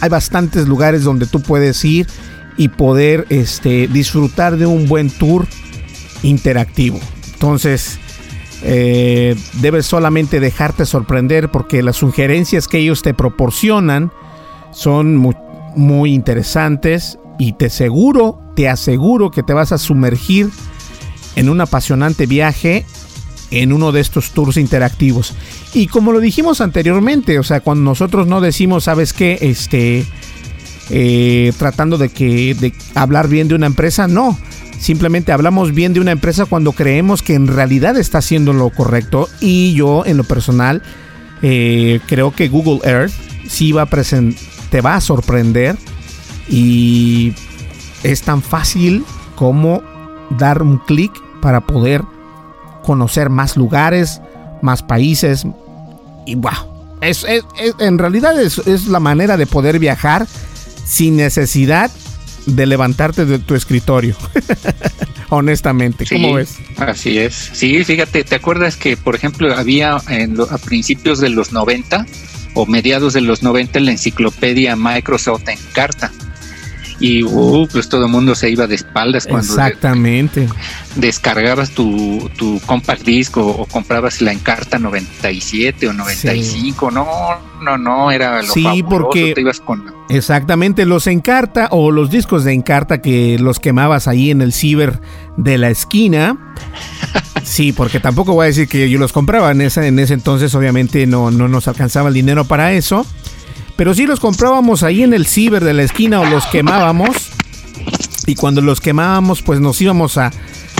hay 0.00 0.08
bastantes 0.08 0.66
lugares 0.66 1.04
donde 1.04 1.26
tú 1.26 1.40
puedes 1.40 1.84
ir 1.84 2.06
y 2.56 2.68
poder 2.68 3.26
este, 3.28 3.86
disfrutar 3.88 4.56
de 4.56 4.66
un 4.66 4.88
buen 4.88 5.10
tour 5.10 5.46
interactivo. 6.22 6.98
Entonces, 7.34 7.98
debes 8.60 9.86
solamente 9.86 10.40
dejarte 10.40 10.84
sorprender 10.84 11.48
porque 11.48 11.80
las 11.80 11.94
sugerencias 11.94 12.66
que 12.66 12.78
ellos 12.78 13.02
te 13.02 13.14
proporcionan 13.14 14.10
son 14.72 15.16
muy, 15.16 15.36
muy 15.76 16.12
interesantes 16.12 17.18
y 17.38 17.52
te 17.52 17.66
aseguro, 17.66 18.40
te 18.56 18.68
aseguro 18.68 19.30
que 19.30 19.42
te 19.42 19.52
vas 19.52 19.72
a 19.72 19.78
sumergir 19.78 20.50
en 21.36 21.48
un 21.48 21.60
apasionante 21.60 22.26
viaje 22.26 22.84
en 23.50 23.72
uno 23.72 23.92
de 23.92 24.00
estos 24.00 24.32
tours 24.32 24.56
interactivos. 24.56 25.34
Y 25.72 25.86
como 25.86 26.12
lo 26.12 26.20
dijimos 26.20 26.60
anteriormente, 26.60 27.38
o 27.38 27.42
sea, 27.42 27.60
cuando 27.60 27.84
nosotros 27.84 28.26
no 28.26 28.40
decimos, 28.40 28.84
¿sabes 28.84 29.12
qué? 29.12 29.38
Este, 29.40 30.04
eh, 30.90 31.52
tratando 31.58 31.98
de 31.98 32.08
que 32.08 32.54
de 32.54 32.72
hablar 32.94 33.28
bien 33.28 33.48
de 33.48 33.54
una 33.54 33.66
empresa, 33.66 34.08
no. 34.08 34.38
Simplemente 34.78 35.32
hablamos 35.32 35.74
bien 35.74 35.92
de 35.92 36.00
una 36.00 36.12
empresa 36.12 36.46
cuando 36.46 36.72
creemos 36.72 37.22
que 37.22 37.34
en 37.34 37.48
realidad 37.48 37.96
está 37.96 38.18
haciendo 38.18 38.52
lo 38.52 38.70
correcto. 38.70 39.28
Y 39.40 39.74
yo, 39.74 40.04
en 40.06 40.16
lo 40.16 40.24
personal, 40.24 40.82
eh, 41.42 42.00
creo 42.06 42.32
que 42.32 42.48
Google 42.48 42.80
Earth 42.88 43.12
sí 43.48 43.72
va 43.72 43.82
a 43.82 43.88
te 44.70 44.80
va 44.80 44.94
a 44.94 45.00
sorprender. 45.00 45.76
Y 46.48 47.34
es 48.02 48.22
tan 48.22 48.42
fácil 48.42 49.04
como 49.34 49.82
dar 50.30 50.62
un 50.62 50.78
clic 50.78 51.12
para 51.40 51.60
poder 51.60 52.02
conocer 52.82 53.30
más 53.30 53.56
lugares, 53.56 54.20
más 54.62 54.82
países. 54.82 55.44
Y 56.26 56.34
wow, 56.34 56.98
es, 57.00 57.26
en 57.78 57.98
realidad 57.98 58.40
es, 58.40 58.58
es 58.58 58.86
la 58.88 59.00
manera 59.00 59.36
de 59.36 59.46
poder 59.46 59.78
viajar 59.78 60.26
sin 60.84 61.16
necesidad 61.16 61.90
de 62.46 62.66
levantarte 62.66 63.26
de 63.26 63.38
tu 63.38 63.54
escritorio. 63.54 64.16
Honestamente, 65.28 66.06
¿cómo 66.06 66.34
ves? 66.34 66.56
Así 66.78 67.18
es. 67.18 67.50
Sí, 67.52 67.84
fíjate, 67.84 68.24
¿te 68.24 68.34
acuerdas 68.34 68.76
que, 68.76 68.96
por 68.96 69.14
ejemplo, 69.14 69.54
había 69.54 69.98
en 70.08 70.36
a 70.40 70.56
principios 70.56 71.20
de 71.20 71.28
los 71.28 71.52
90 71.52 72.06
o 72.54 72.64
mediados 72.64 73.12
de 73.12 73.20
los 73.20 73.42
90 73.42 73.80
la 73.80 73.90
enciclopedia 73.90 74.74
Microsoft 74.76 75.48
en 75.48 75.58
carta? 75.74 76.10
Y 77.00 77.22
uh, 77.22 77.68
pues 77.70 77.88
todo 77.88 78.06
el 78.06 78.10
mundo 78.10 78.34
se 78.34 78.50
iba 78.50 78.66
de 78.66 78.74
espaldas 78.74 79.26
cuando 79.26 79.46
Exactamente. 79.46 80.48
descargabas 80.96 81.70
tu, 81.70 82.28
tu 82.36 82.60
compact 82.66 83.02
disc 83.02 83.36
o, 83.36 83.66
comprabas 83.70 84.20
la 84.20 84.32
Encarta 84.32 84.78
97 84.78 85.88
o 85.88 85.92
95, 85.92 86.90
no, 86.90 87.06
no, 87.62 87.78
no, 87.78 88.10
era 88.10 88.42
lo 88.42 88.52
Sí, 88.52 88.84
porque 88.88 89.34
Exactamente, 90.08 90.86
los 90.86 91.06
Encarta 91.06 91.68
o 91.70 91.90
los 91.90 92.10
discos 92.10 92.44
de 92.44 92.52
Encarta 92.52 93.00
que 93.00 93.38
los 93.38 93.60
quemabas 93.60 94.08
ahí 94.08 94.30
en 94.30 94.42
el 94.42 94.52
ciber 94.52 95.00
de 95.36 95.58
la 95.58 95.70
esquina. 95.70 96.54
Sí, 97.44 97.72
porque 97.72 97.98
tampoco 97.98 98.34
voy 98.34 98.44
a 98.44 98.46
decir 98.48 98.68
que 98.68 98.90
yo 98.90 98.98
los 98.98 99.14
compraba 99.14 99.50
en 99.52 99.62
ese, 99.62 99.86
en 99.86 99.98
ese 99.98 100.12
entonces, 100.12 100.54
obviamente 100.54 101.06
no, 101.06 101.30
no 101.30 101.48
nos 101.48 101.66
alcanzaba 101.66 102.08
el 102.08 102.14
dinero 102.14 102.44
para 102.44 102.72
eso. 102.74 103.06
Pero 103.78 103.94
sí 103.94 104.06
los 104.06 104.18
comprábamos 104.18 104.82
ahí 104.82 105.04
en 105.04 105.14
el 105.14 105.24
ciber 105.24 105.62
de 105.62 105.72
la 105.72 105.84
esquina 105.84 106.20
o 106.20 106.26
los 106.26 106.44
quemábamos. 106.46 107.28
Y 108.26 108.34
cuando 108.34 108.60
los 108.60 108.80
quemábamos, 108.80 109.40
pues 109.40 109.60
nos 109.60 109.80
íbamos 109.80 110.18
a 110.18 110.32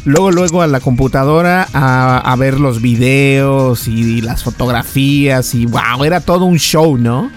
luego 0.05 0.33
luego 0.33 0.63
a 0.63 0.67
la 0.67 0.81
computadora 0.81 1.69
a, 1.73 2.35
ver 2.37 2.59
los 2.59 2.83
videos 2.83 3.87
y, 3.87 4.21
las 4.21 4.43
fotografías 4.43 5.55
y 5.55 5.67
wow, 5.67 6.03
era 6.05 6.21
todo 6.21 6.45
un 6.45 6.59
show, 6.59 6.99
¿no? 6.99 7.31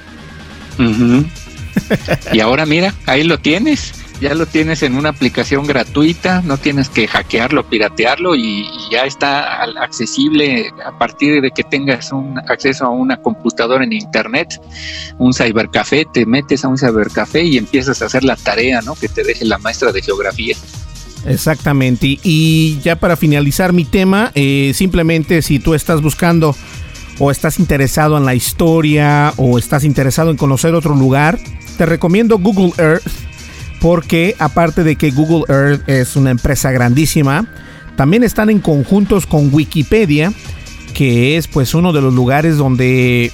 y 2.34 2.40
ahora 2.40 2.66
mira, 2.66 2.96
ahí 3.06 3.24
lo 3.24 3.38
tienes 3.38 3.94
ya 4.22 4.36
lo 4.36 4.46
tienes 4.46 4.84
en 4.84 4.96
una 4.96 5.10
aplicación 5.10 5.66
gratuita, 5.66 6.44
no 6.44 6.58
tienes 6.58 6.90
que 6.90 7.08
hackearlo, 7.08 7.68
piratearlo 7.68 8.36
y, 8.36 8.68
ya 8.92 9.06
está 9.06 9.64
accesible 9.64 10.70
a 10.86 10.98
partir 10.98 11.42
de 11.42 11.50
que 11.52 11.64
tengas 11.64 12.12
un 12.12 12.38
acceso 12.50 12.86
a 12.86 12.90
una 12.90 13.18
computadora 13.18 13.84
en 13.84 13.94
internet, 13.94 14.62
un 15.18 15.34
cybercafé, 15.34 16.06
te 16.14 16.26
metes 16.26 16.66
a 16.66 16.68
un 16.68 16.78
cybercafé 16.78 17.44
y 17.44 17.58
empiezas 17.58 18.02
a 18.02 18.06
hacer 18.06 18.24
la 18.24 18.36
tarea, 18.36 18.82
¿no? 18.82 18.96
Que 18.96 19.08
te 19.08 19.24
deje 19.24 19.46
la 19.46 19.58
maestra 19.58 19.94
de 19.94 20.02
geografía. 20.02 20.56
Exactamente. 21.26 22.20
Y 22.22 22.80
ya 22.84 22.98
para 22.98 23.16
finalizar 23.16 23.72
mi 23.72 23.86
tema, 23.86 24.32
eh, 24.36 24.74
simplemente 24.76 25.42
si 25.42 25.60
tú 25.60 25.74
estás 25.74 26.02
buscando 26.02 26.54
o 27.18 27.32
estás 27.32 27.60
interesado 27.60 28.18
en 28.18 28.26
la 28.26 28.36
historia 28.36 29.34
o 29.38 29.58
estás 29.58 29.86
interesado 29.86 30.32
en 30.32 30.38
conocer 30.38 30.76
otro 30.76 30.96
lugar, 30.96 31.40
te 31.78 31.86
recomiendo 31.86 32.38
Google 32.38 32.74
Earth 32.78 33.31
porque 33.82 34.36
aparte 34.38 34.84
de 34.84 34.96
que 34.96 35.10
Google 35.10 35.44
Earth 35.50 35.90
es 35.90 36.16
una 36.16 36.30
empresa 36.30 36.72
grandísima, 36.72 37.48
también 37.96 38.24
están 38.24 38.52
en 38.52 38.60
conjuntos 38.60 39.26
con 39.26 39.54
Wikipedia, 39.54 40.32
que 40.94 41.36
es 41.36 41.48
pues 41.48 41.74
uno 41.74 41.92
de 41.92 42.02
los 42.02 42.14
lugares 42.14 42.58
donde 42.58 43.32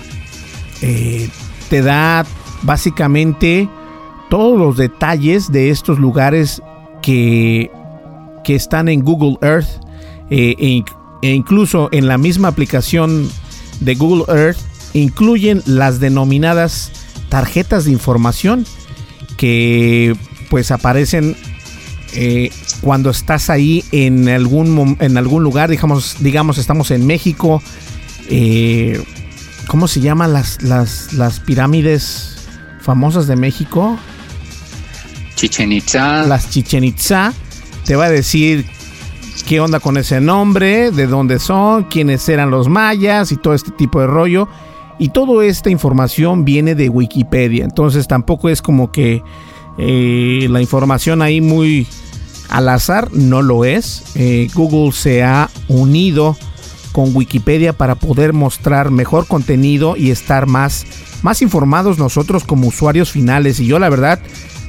eh, 0.82 1.30
te 1.70 1.82
da 1.82 2.26
básicamente 2.64 3.70
todos 4.30 4.58
los 4.58 4.78
detalles 4.78 5.52
de 5.52 5.70
estos 5.70 6.00
lugares 6.00 6.62
que, 7.02 7.70
que 8.46 8.56
están 8.56 8.88
en 8.88 9.02
Google 9.02 9.38
Earth 9.42 9.68
eh, 10.30 10.56
e, 10.58 10.84
e 11.22 11.34
incluso 11.34 11.90
en 11.92 12.08
la 12.08 12.18
misma 12.18 12.48
aplicación 12.48 13.30
de 13.82 13.96
Google 13.96 14.24
Earth 14.34 14.58
incluyen 14.94 15.62
las 15.66 16.00
denominadas 16.00 16.92
tarjetas 17.30 17.86
de 17.86 17.92
información 17.92 18.66
que 19.38 20.16
pues 20.50 20.72
aparecen 20.72 21.36
eh, 22.14 22.52
cuando 22.82 23.10
estás 23.10 23.50
ahí 23.50 23.84
en 23.92 24.30
algún, 24.30 24.98
en 25.00 25.18
algún 25.18 25.44
lugar, 25.44 25.70
digamos, 25.70 26.18
digamos 26.20 26.58
estamos 26.58 26.92
en 26.92 27.06
México, 27.06 27.62
eh, 28.30 29.04
¿cómo 29.68 29.88
se 29.88 30.00
llaman 30.00 30.34
las, 30.34 30.62
las, 30.62 31.14
las 31.14 31.40
pirámides 31.40 32.48
famosas 32.82 33.28
de 33.28 33.36
México? 33.36 33.98
Chichen 35.36 35.72
Itza. 35.72 36.24
Las 36.24 36.50
Chichen 36.50 36.84
Itza. 36.84 37.34
Te 37.86 37.96
va 37.96 38.06
a 38.06 38.10
decir 38.10 38.66
qué 39.48 39.60
onda 39.60 39.80
con 39.80 39.98
ese 39.98 40.20
nombre, 40.20 40.92
de 40.92 41.06
dónde 41.08 41.40
son, 41.40 41.84
quiénes 41.84 42.28
eran 42.28 42.50
los 42.50 42.68
mayas 42.68 43.32
y 43.32 43.38
todo 43.38 43.54
este 43.54 43.72
tipo 43.72 44.02
de 44.02 44.08
rollo. 44.08 44.48
Y 45.00 45.10
toda 45.10 45.46
esta 45.46 45.70
información 45.70 46.44
viene 46.44 46.74
de 46.74 46.90
Wikipedia. 46.90 47.64
Entonces 47.64 48.08
tampoco 48.08 48.50
es 48.50 48.64
como 48.64 48.92
que 48.92 49.22
eh, 49.78 50.48
la 50.50 50.62
información 50.62 51.22
ahí 51.22 51.42
muy 51.42 51.88
al 52.50 52.70
azar 52.70 53.12
no 53.14 53.42
lo 53.42 53.66
es. 53.66 54.04
Eh, 54.16 54.48
Google 54.54 54.92
se 54.92 55.24
ha 55.24 55.50
unido 55.68 56.38
con 56.92 57.16
Wikipedia 57.16 57.74
para 57.74 57.96
poder 57.96 58.34
mostrar 58.34 58.90
mejor 58.90 59.28
contenido 59.28 59.96
y 59.96 60.12
estar 60.12 60.48
más, 60.48 60.86
más 61.22 61.42
informados 61.42 62.00
nosotros 62.00 62.44
como 62.44 62.68
usuarios 62.68 63.12
finales. 63.12 63.60
Y 63.60 63.68
yo 63.68 63.78
la 63.80 63.90
verdad 63.90 64.20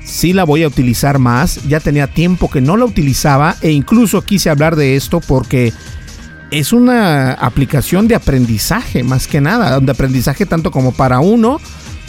sí 0.05 0.33
la 0.33 0.45
voy 0.45 0.63
a 0.63 0.69
utilizar 0.69 1.19
más. 1.19 1.67
Ya 1.69 1.81
tenía 1.81 2.09
tiempo 2.09 2.51
que 2.51 2.61
no 2.61 2.77
la 2.77 2.85
utilizaba 2.85 3.57
e 3.63 3.71
incluso 3.71 4.23
quise 4.23 4.51
hablar 4.51 4.77
de 4.77 4.97
esto 4.97 5.21
porque 5.21 5.73
es 6.51 6.73
una 6.73 7.33
aplicación 7.33 8.09
de 8.09 8.15
aprendizaje 8.15 9.03
más 9.05 9.27
que 9.27 9.41
nada. 9.41 9.81
De 9.81 9.91
aprendizaje 9.91 10.47
tanto 10.47 10.71
como 10.71 10.93
para 10.93 11.21
uno 11.21 11.61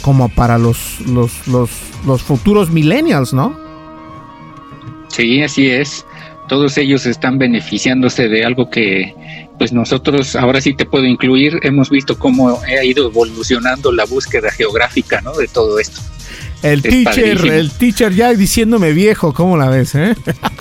como 0.02 0.28
para 0.28 0.58
los, 0.58 1.00
los, 1.06 1.46
los, 1.46 1.70
los 2.06 2.22
futuros 2.22 2.70
millennials, 2.70 3.32
¿no? 3.32 3.58
Sí, 5.08 5.42
así 5.42 5.68
es. 5.68 6.04
Todos 6.48 6.78
ellos 6.78 7.06
están 7.06 7.38
beneficiándose 7.38 8.28
de 8.28 8.44
algo 8.44 8.70
que, 8.70 9.14
pues 9.58 9.72
nosotros, 9.72 10.34
ahora 10.36 10.60
sí 10.60 10.74
te 10.74 10.86
puedo 10.86 11.04
incluir, 11.04 11.60
hemos 11.62 11.90
visto 11.90 12.18
cómo 12.18 12.60
ha 12.60 12.84
ido 12.84 13.06
evolucionando 13.06 13.92
la 13.92 14.04
búsqueda 14.04 14.50
geográfica, 14.50 15.20
¿no? 15.20 15.32
De 15.32 15.46
todo 15.46 15.78
esto. 15.78 16.00
El 16.62 16.82
teacher, 16.82 17.46
el 17.46 17.70
teacher 17.70 18.12
ya 18.12 18.32
diciéndome 18.34 18.92
viejo, 18.92 19.32
¿cómo 19.32 19.56
la 19.56 19.68
ves, 19.68 19.94
eh? 19.94 20.14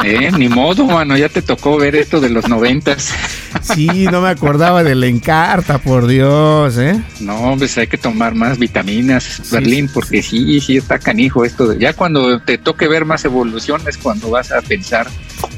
eh? 0.04 0.32
Ni 0.38 0.48
modo, 0.48 0.86
mano, 0.86 1.18
ya 1.18 1.28
te 1.28 1.42
tocó 1.42 1.78
ver 1.78 1.96
esto 1.96 2.22
de 2.22 2.30
los 2.30 2.48
noventas. 2.48 3.14
Sí, 3.62 3.88
no 4.12 4.22
me 4.22 4.30
acordaba 4.30 4.84
de 4.84 4.96
la 4.96 5.08
encarta, 5.08 5.78
por 5.80 6.08
Dios, 6.08 6.78
¿eh? 6.78 7.02
No, 7.20 7.56
pues 7.58 7.78
hay 7.78 7.88
que 7.88 7.98
tomar 7.98 8.34
más 8.34 8.58
vitaminas, 8.58 9.42
Berlín, 9.52 9.90
porque 9.94 10.22
sí, 10.22 10.60
sí 10.62 10.78
está 10.78 11.00
canijo 11.00 11.44
esto. 11.44 11.68
De, 11.68 11.78
ya 11.78 11.94
cuando 11.94 12.40
te 12.40 12.58
toque 12.58 12.88
ver 12.88 13.04
más 13.04 13.26
evolución 13.26 13.82
es 13.88 13.98
cuando 13.98 14.30
vas 14.30 14.52
a 14.52 14.62
pensar 14.62 15.08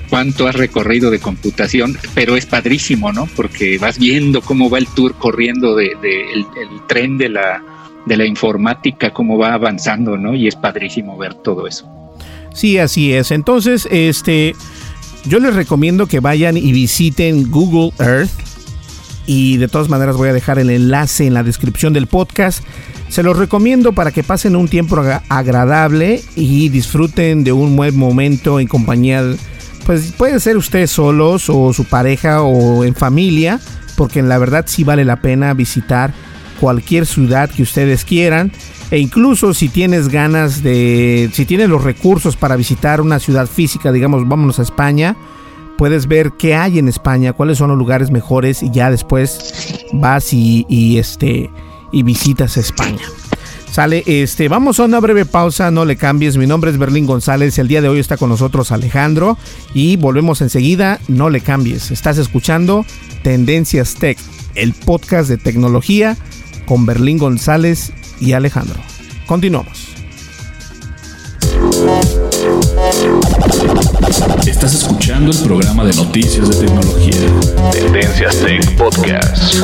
cuánto 0.10 0.48
has 0.48 0.56
recorrido 0.56 1.12
de 1.12 1.20
computación, 1.20 1.98
pero 2.16 2.36
es 2.36 2.46
padrísimo, 2.48 3.12
¿no? 3.14 3.28
Porque 3.36 3.78
vas 3.78 4.00
viendo 4.00 4.42
cómo 4.42 4.70
va 4.70 4.80
el 4.80 4.88
tour 4.88 5.14
corriendo 5.16 5.76
de, 5.76 5.92
el 5.92 6.46
tren 6.88 7.18
de 7.18 7.30
la 7.30 7.62
de 8.06 8.18
la 8.18 8.26
informática, 8.26 9.12
cómo 9.12 9.38
va 9.38 9.54
avanzando, 9.54 10.18
¿no? 10.18 10.34
Y 10.34 10.48
es 10.48 10.56
padrísimo 10.56 11.18
ver 11.18 11.36
todo 11.36 11.68
eso. 11.68 11.90
Sí, 12.54 12.78
así 12.78 13.14
es. 13.14 13.32
Entonces, 13.32 13.88
este, 13.92 14.56
yo 15.26 15.40
les 15.40 15.56
recomiendo 15.56 16.08
que 16.08 16.20
vayan 16.20 16.58
y 16.58 16.72
visiten 16.72 17.50
Google 17.50 17.92
Earth. 18.00 18.32
Y 19.28 19.58
de 19.58 19.68
todas 19.68 19.88
maneras 19.88 20.18
voy 20.18 20.30
a 20.30 20.34
dejar 20.34 20.60
el 20.60 20.70
enlace 20.70 21.28
en 21.28 21.34
la 21.34 21.44
descripción 21.44 21.94
del 21.94 22.08
podcast. 22.08 22.64
Se 23.08 23.24
los 23.24 23.38
recomiendo 23.38 23.94
para 23.94 24.12
que 24.12 24.24
pasen 24.24 24.56
un 24.56 24.68
tiempo 24.68 25.02
agradable 25.30 26.22
y 26.36 26.70
disfruten 26.70 27.44
de 27.44 27.52
un 27.52 27.76
buen 27.76 27.96
momento 27.96 28.60
en 28.60 28.68
compañía. 28.68 29.24
Pues 29.86 30.14
puede 30.14 30.40
ser 30.40 30.58
ustedes 30.58 30.92
solos 30.92 31.50
o 31.50 31.72
su 31.74 31.86
pareja 31.86 32.42
o 32.42 32.84
en 32.84 32.96
familia, 32.96 33.60
porque 33.96 34.20
en 34.20 34.30
la 34.30 34.38
verdad 34.38 34.66
sí 34.68 34.84
vale 34.84 35.06
la 35.06 35.22
pena 35.22 35.54
visitar 35.54 36.14
cualquier 36.62 37.08
ciudad 37.08 37.50
que 37.50 37.64
ustedes 37.64 38.06
quieran. 38.06 38.52
E 38.92 39.00
incluso 39.00 39.54
si 39.54 39.68
tienes 39.68 40.10
ganas 40.10 40.62
de, 40.62 41.30
si 41.34 41.46
tienes 41.46 41.70
los 41.70 41.84
recursos 41.84 42.38
para 42.38 42.56
visitar 42.56 43.02
una 43.02 43.20
ciudad 43.20 43.48
física, 43.48 43.92
digamos, 43.92 44.28
vámonos 44.28 44.60
a 44.60 44.62
España, 44.62 45.18
puedes 45.78 46.08
ver 46.08 46.34
qué 46.38 46.56
hay 46.56 46.78
en 46.78 46.88
España, 46.88 47.34
cuáles 47.34 47.58
son 47.58 47.70
los 47.70 47.78
lugares 47.78 48.12
mejores 48.12 48.62
y 48.62 48.70
ya 48.70 48.92
después 48.92 49.88
vas 49.92 50.32
y, 50.34 50.98
este 51.00 51.50
y 51.92 52.04
visitas 52.04 52.58
España. 52.58 53.02
Sale, 53.72 54.04
este, 54.06 54.50
vamos 54.50 54.82
a 54.82 54.84
una 54.84 55.00
breve 55.00 55.26
pausa, 55.26 55.72
no 55.72 55.86
le 55.86 55.96
cambies. 55.96 56.36
Mi 56.36 56.46
nombre 56.46 56.70
es 56.70 56.78
Berlín 56.78 57.06
González. 57.06 57.58
El 57.58 57.70
día 57.70 57.82
de 57.82 57.88
hoy 57.88 58.00
está 58.00 58.18
con 58.18 58.30
nosotros 58.30 58.74
Alejandro 58.74 59.38
y 59.74 59.96
volvemos 59.96 60.42
enseguida. 60.42 61.00
No 61.08 61.30
le 61.30 61.40
cambies. 61.40 61.90
Estás 61.90 62.18
escuchando 62.18 62.86
Tendencias 63.24 63.96
Tech, 63.96 64.18
el 64.56 64.74
podcast 64.74 65.30
de 65.30 65.38
tecnología 65.38 66.18
con 66.72 66.86
Berlín 66.86 67.18
González 67.18 67.92
y 68.22 68.32
Alejandro. 68.32 68.80
Continuamos. 69.26 69.90
Estás 74.48 74.76
escuchando 74.76 75.32
el 75.32 75.38
programa 75.40 75.84
de 75.84 75.94
noticias 75.94 76.48
de 76.48 76.66
tecnología. 76.66 77.18
Tendencias 77.74 78.38
Tech 78.38 78.78
Podcast. 78.78 79.56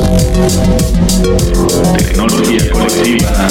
Tecnología 1.96 2.70
colectiva 2.72 3.48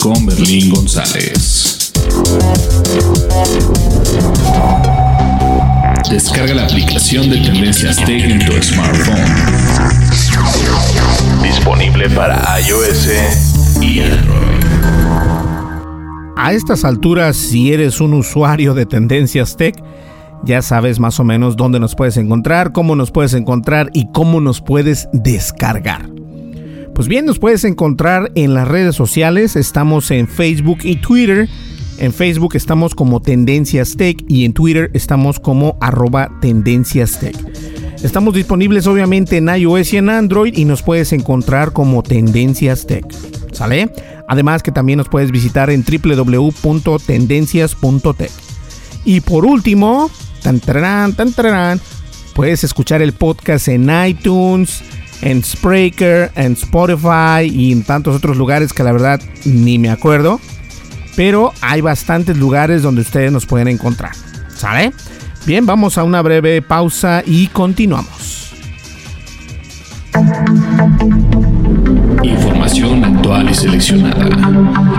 con 0.00 0.26
Berlín 0.26 0.68
González. 0.68 1.90
Descarga 6.10 6.52
la 6.52 6.64
aplicación 6.64 7.30
de 7.30 7.38
Tendencias 7.38 7.96
Tech 8.04 8.24
en 8.24 8.44
tu 8.44 8.52
smartphone. 8.62 9.63
Disponible 11.42 12.10
para 12.10 12.60
iOS 12.60 13.08
y 13.80 14.00
Android. 14.00 14.64
A 16.36 16.52
estas 16.52 16.84
alturas, 16.84 17.36
si 17.36 17.72
eres 17.72 18.00
un 18.00 18.14
usuario 18.14 18.74
de 18.74 18.86
Tendencias 18.86 19.56
Tech, 19.56 19.76
ya 20.44 20.60
sabes 20.62 20.98
más 20.98 21.20
o 21.20 21.24
menos 21.24 21.56
dónde 21.56 21.80
nos 21.80 21.94
puedes 21.94 22.16
encontrar, 22.16 22.72
cómo 22.72 22.96
nos 22.96 23.10
puedes 23.10 23.34
encontrar 23.34 23.90
y 23.94 24.10
cómo 24.12 24.40
nos 24.40 24.60
puedes 24.60 25.08
descargar. 25.12 26.10
Pues 26.94 27.08
bien, 27.08 27.26
nos 27.26 27.38
puedes 27.38 27.64
encontrar 27.64 28.30
en 28.34 28.54
las 28.54 28.68
redes 28.68 28.94
sociales, 28.94 29.56
estamos 29.56 30.10
en 30.10 30.28
Facebook 30.28 30.78
y 30.82 30.96
Twitter. 30.96 31.48
En 31.98 32.12
Facebook 32.12 32.56
estamos 32.56 32.94
como 32.94 33.20
Tendencias 33.20 33.96
Tech 33.96 34.24
y 34.28 34.44
en 34.44 34.52
Twitter 34.52 34.90
estamos 34.94 35.38
como 35.38 35.76
arroba 35.80 36.28
Tendencias 36.40 37.20
Tech. 37.20 37.36
Estamos 38.04 38.34
disponibles 38.34 38.86
obviamente 38.86 39.38
en 39.38 39.48
iOS 39.48 39.94
y 39.94 39.96
en 39.96 40.10
Android 40.10 40.54
y 40.58 40.66
nos 40.66 40.82
puedes 40.82 41.14
encontrar 41.14 41.72
como 41.72 42.02
Tendencias 42.02 42.86
Tech. 42.86 43.06
¿Sale? 43.50 43.90
Además 44.28 44.62
que 44.62 44.72
también 44.72 44.98
nos 44.98 45.08
puedes 45.08 45.30
visitar 45.30 45.70
en 45.70 45.82
www.tendencias.tech. 45.82 48.30
Y 49.06 49.22
por 49.22 49.46
último, 49.46 50.10
tan, 50.42 50.60
tan, 50.60 51.80
puedes 52.34 52.62
escuchar 52.62 53.00
el 53.00 53.14
podcast 53.14 53.68
en 53.68 53.90
iTunes, 54.06 54.82
en 55.22 55.42
Spreaker, 55.42 56.30
en 56.34 56.52
Spotify 56.52 57.50
y 57.50 57.72
en 57.72 57.84
tantos 57.84 58.14
otros 58.14 58.36
lugares 58.36 58.74
que 58.74 58.82
la 58.82 58.92
verdad 58.92 59.18
ni 59.46 59.78
me 59.78 59.88
acuerdo. 59.88 60.42
Pero 61.16 61.54
hay 61.62 61.80
bastantes 61.80 62.36
lugares 62.36 62.82
donde 62.82 63.00
ustedes 63.00 63.32
nos 63.32 63.46
pueden 63.46 63.68
encontrar. 63.68 64.12
¿Sale? 64.54 64.92
Bien, 65.46 65.66
vamos 65.66 65.98
a 65.98 66.04
una 66.04 66.22
breve 66.22 66.62
pausa 66.62 67.22
y 67.26 67.48
continuamos. 67.48 68.54
Información 72.22 73.04
actual 73.04 73.50
y 73.50 73.54
seleccionada. 73.54 74.24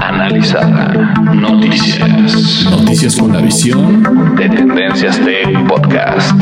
Analizada. 0.01 1.13
Noticias. 1.33 2.67
Noticias 2.69 3.15
con 3.15 3.33
la 3.33 3.41
visión 3.41 4.35
de 4.35 4.49
Tendencias 4.49 5.19
Tech 5.19 5.67
Podcast. 5.67 6.39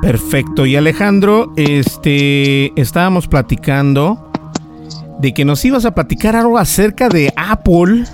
Perfecto. 0.00 0.64
Y 0.64 0.76
Alejandro, 0.76 1.52
este, 1.56 2.78
estábamos 2.80 3.28
platicando 3.28 4.30
de 5.18 5.34
que 5.34 5.44
nos 5.44 5.64
ibas 5.64 5.84
a 5.84 5.94
platicar 5.94 6.36
algo 6.36 6.58
acerca 6.58 7.08
de 7.08 7.32
Apple, 7.36 8.04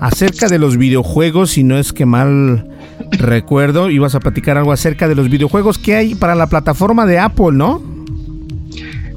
acerca 0.00 0.48
de 0.48 0.58
los 0.58 0.76
videojuegos, 0.76 1.52
si 1.52 1.62
no 1.62 1.78
es 1.78 1.92
que 1.92 2.06
mal 2.06 2.68
recuerdo, 3.10 3.90
ibas 3.90 4.14
a 4.14 4.20
platicar 4.20 4.58
algo 4.58 4.72
acerca 4.72 5.08
de 5.08 5.14
los 5.14 5.28
videojuegos 5.28 5.78
que 5.78 5.94
hay 5.94 6.14
para 6.14 6.34
la 6.34 6.46
plataforma 6.46 7.06
de 7.06 7.18
Apple, 7.18 7.52
¿no? 7.52 7.82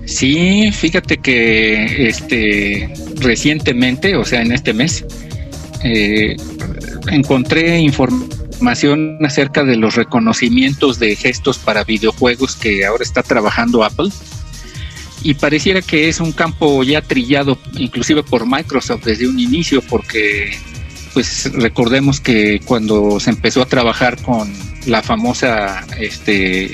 Sí, 0.06 0.72
fíjate 0.72 1.18
que 1.18 2.08
este 2.08 2.92
recientemente, 3.18 4.15
o 4.15 4.26
sea, 4.26 4.42
en 4.42 4.52
este 4.52 4.74
mes, 4.74 5.06
eh, 5.84 6.36
encontré 7.12 7.80
información 7.80 9.18
acerca 9.24 9.63
de 9.63 9.76
los 9.76 9.96
reconocimientos 9.96 11.00
de 11.00 11.15
gestos 11.15 11.60
para 11.60 11.84
videojuegos 11.84 12.56
que 12.56 12.86
ahora 12.86 13.04
está 13.04 13.22
trabajando 13.22 13.84
Apple. 13.84 14.10
Y 15.21 15.34
pareciera 15.34 15.82
que 15.82 16.08
es 16.08 16.19
un 16.19 16.32
campo 16.32 16.84
ya 16.84 17.01
trillado, 17.01 17.58
inclusive 17.77 18.23
por 18.23 18.45
Microsoft 18.45 19.03
desde 19.05 19.27
un 19.27 19.39
inicio, 19.39 19.82
porque 19.82 20.58
pues 21.13 21.51
recordemos 21.53 22.19
que 22.21 22.62
cuando 22.63 23.19
se 23.19 23.32
empezó 23.32 23.62
a 23.62 23.65
trabajar 23.65 24.21
con 24.21 24.53
la 24.86 25.01
famosa 25.01 25.86
este, 25.99 26.73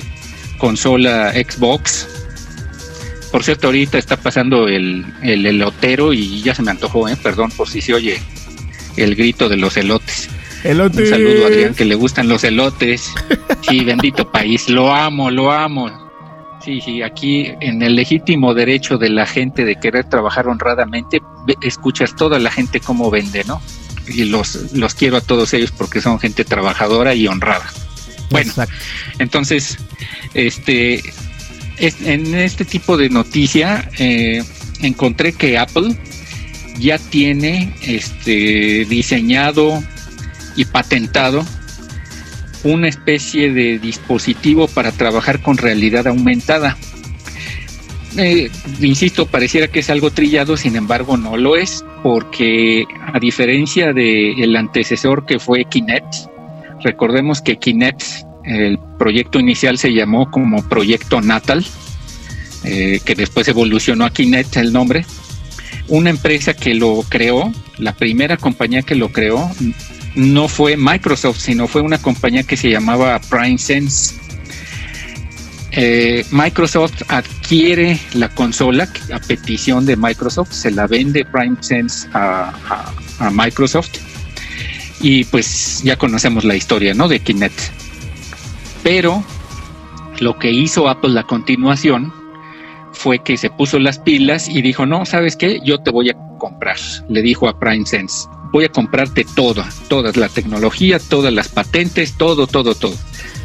consola 0.58 1.32
Xbox, 1.34 2.08
por 3.32 3.44
cierto, 3.44 3.68
ahorita 3.68 3.98
está 3.98 4.18
pasando 4.18 4.68
el, 4.68 5.06
el 5.22 5.46
elotero 5.46 6.14
y 6.14 6.42
ya 6.42 6.56
se 6.56 6.62
me 6.62 6.72
antojó, 6.72 7.10
¿eh? 7.10 7.18
perdón 7.22 7.52
por 7.52 7.68
si 7.68 7.82
se 7.82 7.94
oye 7.94 8.22
el 8.98 9.16
grito 9.16 9.50
de 9.50 9.58
los 9.58 9.76
elotes. 9.78 10.30
Elotes. 10.64 11.02
Un 11.02 11.08
saludo 11.08 11.44
a 11.44 11.48
Adrián 11.48 11.76
que 11.76 11.86
le 11.86 11.96
gustan 11.96 12.28
los 12.28 12.44
elotes. 12.44 13.14
Sí, 13.68 13.84
bendito 13.84 14.32
país, 14.32 14.70
lo 14.70 14.94
amo, 14.94 15.30
lo 15.30 15.52
amo. 15.52 16.05
Sí, 16.66 16.82
sí, 16.82 17.04
aquí 17.04 17.54
en 17.62 17.84
el 17.84 17.96
legítimo 17.96 18.56
derecho 18.56 18.98
de 18.98 19.10
la 19.10 19.28
gente 19.28 19.64
de 19.64 19.76
querer 19.76 20.06
trabajar 20.06 20.48
honradamente, 20.48 21.22
escuchas 21.62 22.16
toda 22.16 22.40
la 22.40 22.50
gente 22.50 22.80
cómo 22.80 23.12
vende, 23.12 23.44
¿no? 23.44 23.62
y 24.08 24.26
los, 24.26 24.74
los 24.74 24.96
quiero 24.96 25.18
a 25.18 25.22
todos 25.22 25.54
ellos 25.54 25.72
porque 25.72 26.02
son 26.02 26.20
gente 26.20 26.44
trabajadora 26.44 27.14
y 27.14 27.28
honrada. 27.28 27.66
Bueno, 28.30 28.54
entonces, 29.20 29.78
este, 30.34 31.02
en 31.78 32.34
este 32.36 32.66
tipo 32.66 32.98
de 32.98 33.10
noticia 33.10 33.90
eh, 33.98 34.44
encontré 34.82 35.34
que 35.34 35.58
Apple 35.58 35.96
ya 36.80 36.98
tiene 36.98 37.76
este, 37.84 38.86
diseñado 38.86 39.84
y 40.56 40.66
patentado 40.66 41.46
una 42.66 42.90
especie 42.90 43.54
de 43.54 43.80
dispositivo 43.80 44.68
para 44.68 44.92
trabajar 44.92 45.42
con 45.42 45.58
realidad 45.58 46.08
aumentada. 46.08 46.76
Eh, 48.18 48.50
insisto, 48.82 49.28
pareciera 49.28 49.68
que 49.68 49.80
es 49.80 49.90
algo 49.90 50.10
trillado, 50.10 50.58
sin 50.58 50.76
embargo 50.76 51.16
no 51.16 51.38
lo 51.38 51.56
es, 51.56 51.86
porque 52.02 52.86
a 53.14 53.20
diferencia 53.20 53.94
del 53.94 54.56
antecesor 54.56 55.26
que 55.26 55.38
fue 55.38 55.66
Kinect, 55.66 56.14
recordemos 56.84 57.42
que 57.42 57.58
Kinect, 57.58 58.02
el 58.46 58.80
proyecto 58.98 59.40
inicial 59.40 59.78
se 59.78 59.94
llamó 59.94 60.32
como 60.32 60.68
Proyecto 60.68 61.22
Natal, 61.22 61.66
eh, 62.64 63.00
que 63.06 63.16
después 63.16 63.48
evolucionó 63.48 64.06
a 64.06 64.10
Kinect 64.10 64.58
el 64.58 64.74
nombre, 64.74 65.06
una 65.88 66.10
empresa 66.10 66.56
que 66.56 66.74
lo 66.74 67.04
creó, 67.10 67.52
la 67.78 67.94
primera 67.94 68.38
compañía 68.38 68.82
que 68.82 68.96
lo 68.96 69.10
creó, 69.12 69.52
no 70.16 70.48
fue 70.48 70.78
Microsoft, 70.78 71.40
sino 71.40 71.68
fue 71.68 71.82
una 71.82 71.98
compañía 71.98 72.44
que 72.44 72.58
se 72.58 72.70
llamaba 72.70 73.20
PrimeSense 73.20 74.16
eh, 75.78 76.26
Microsoft 76.32 77.02
adquiere 77.10 78.00
la 78.14 78.30
consola 78.30 78.88
a 79.14 79.20
petición 79.20 79.86
de 79.86 79.98
Microsoft, 79.98 80.54
se 80.54 80.72
la 80.72 80.88
vende 80.88 81.26
PrimeSense 81.26 82.08
a, 82.14 82.54
a, 83.20 83.30
Microsoft 83.30 83.92
y 85.02 85.26
pues 85.26 85.82
ya 85.84 85.98
conocemos 85.98 86.46
la 86.46 86.56
historia, 86.56 86.94
¿no? 86.94 87.10
De 87.10 87.20
Kinect. 87.20 87.60
Pero 88.84 89.22
lo 90.22 90.40
que 90.40 90.50
hizo 90.50 90.88
Apple 90.88 91.20
a 91.20 91.24
continuación 91.24 92.14
fue 92.94 93.20
que 93.20 93.36
se 93.36 93.50
puso 93.50 93.78
las 93.78 94.00
pilas 94.00 94.48
y 94.48 94.62
dijo, 94.62 94.86
no, 94.86 95.06
¿sabes 95.06 95.36
qué? 95.36 95.60
Yo 95.66 95.80
te 95.80 95.92
voy 95.92 96.10
a 96.10 96.16
comprar. 96.38 96.78
Le 97.10 97.22
dijo 97.22 97.50
a 97.50 97.60
PrimeSense, 97.60 98.30
voy 98.56 98.64
a 98.64 98.70
comprarte 98.70 99.26
toda, 99.36 99.68
toda 99.90 100.14
la 100.16 100.30
tecnología, 100.30 100.98
todas 100.98 101.34
las 101.34 101.50
patentes, 101.50 102.14
todo, 102.14 102.48
todo, 102.48 102.74
todo 102.74 102.96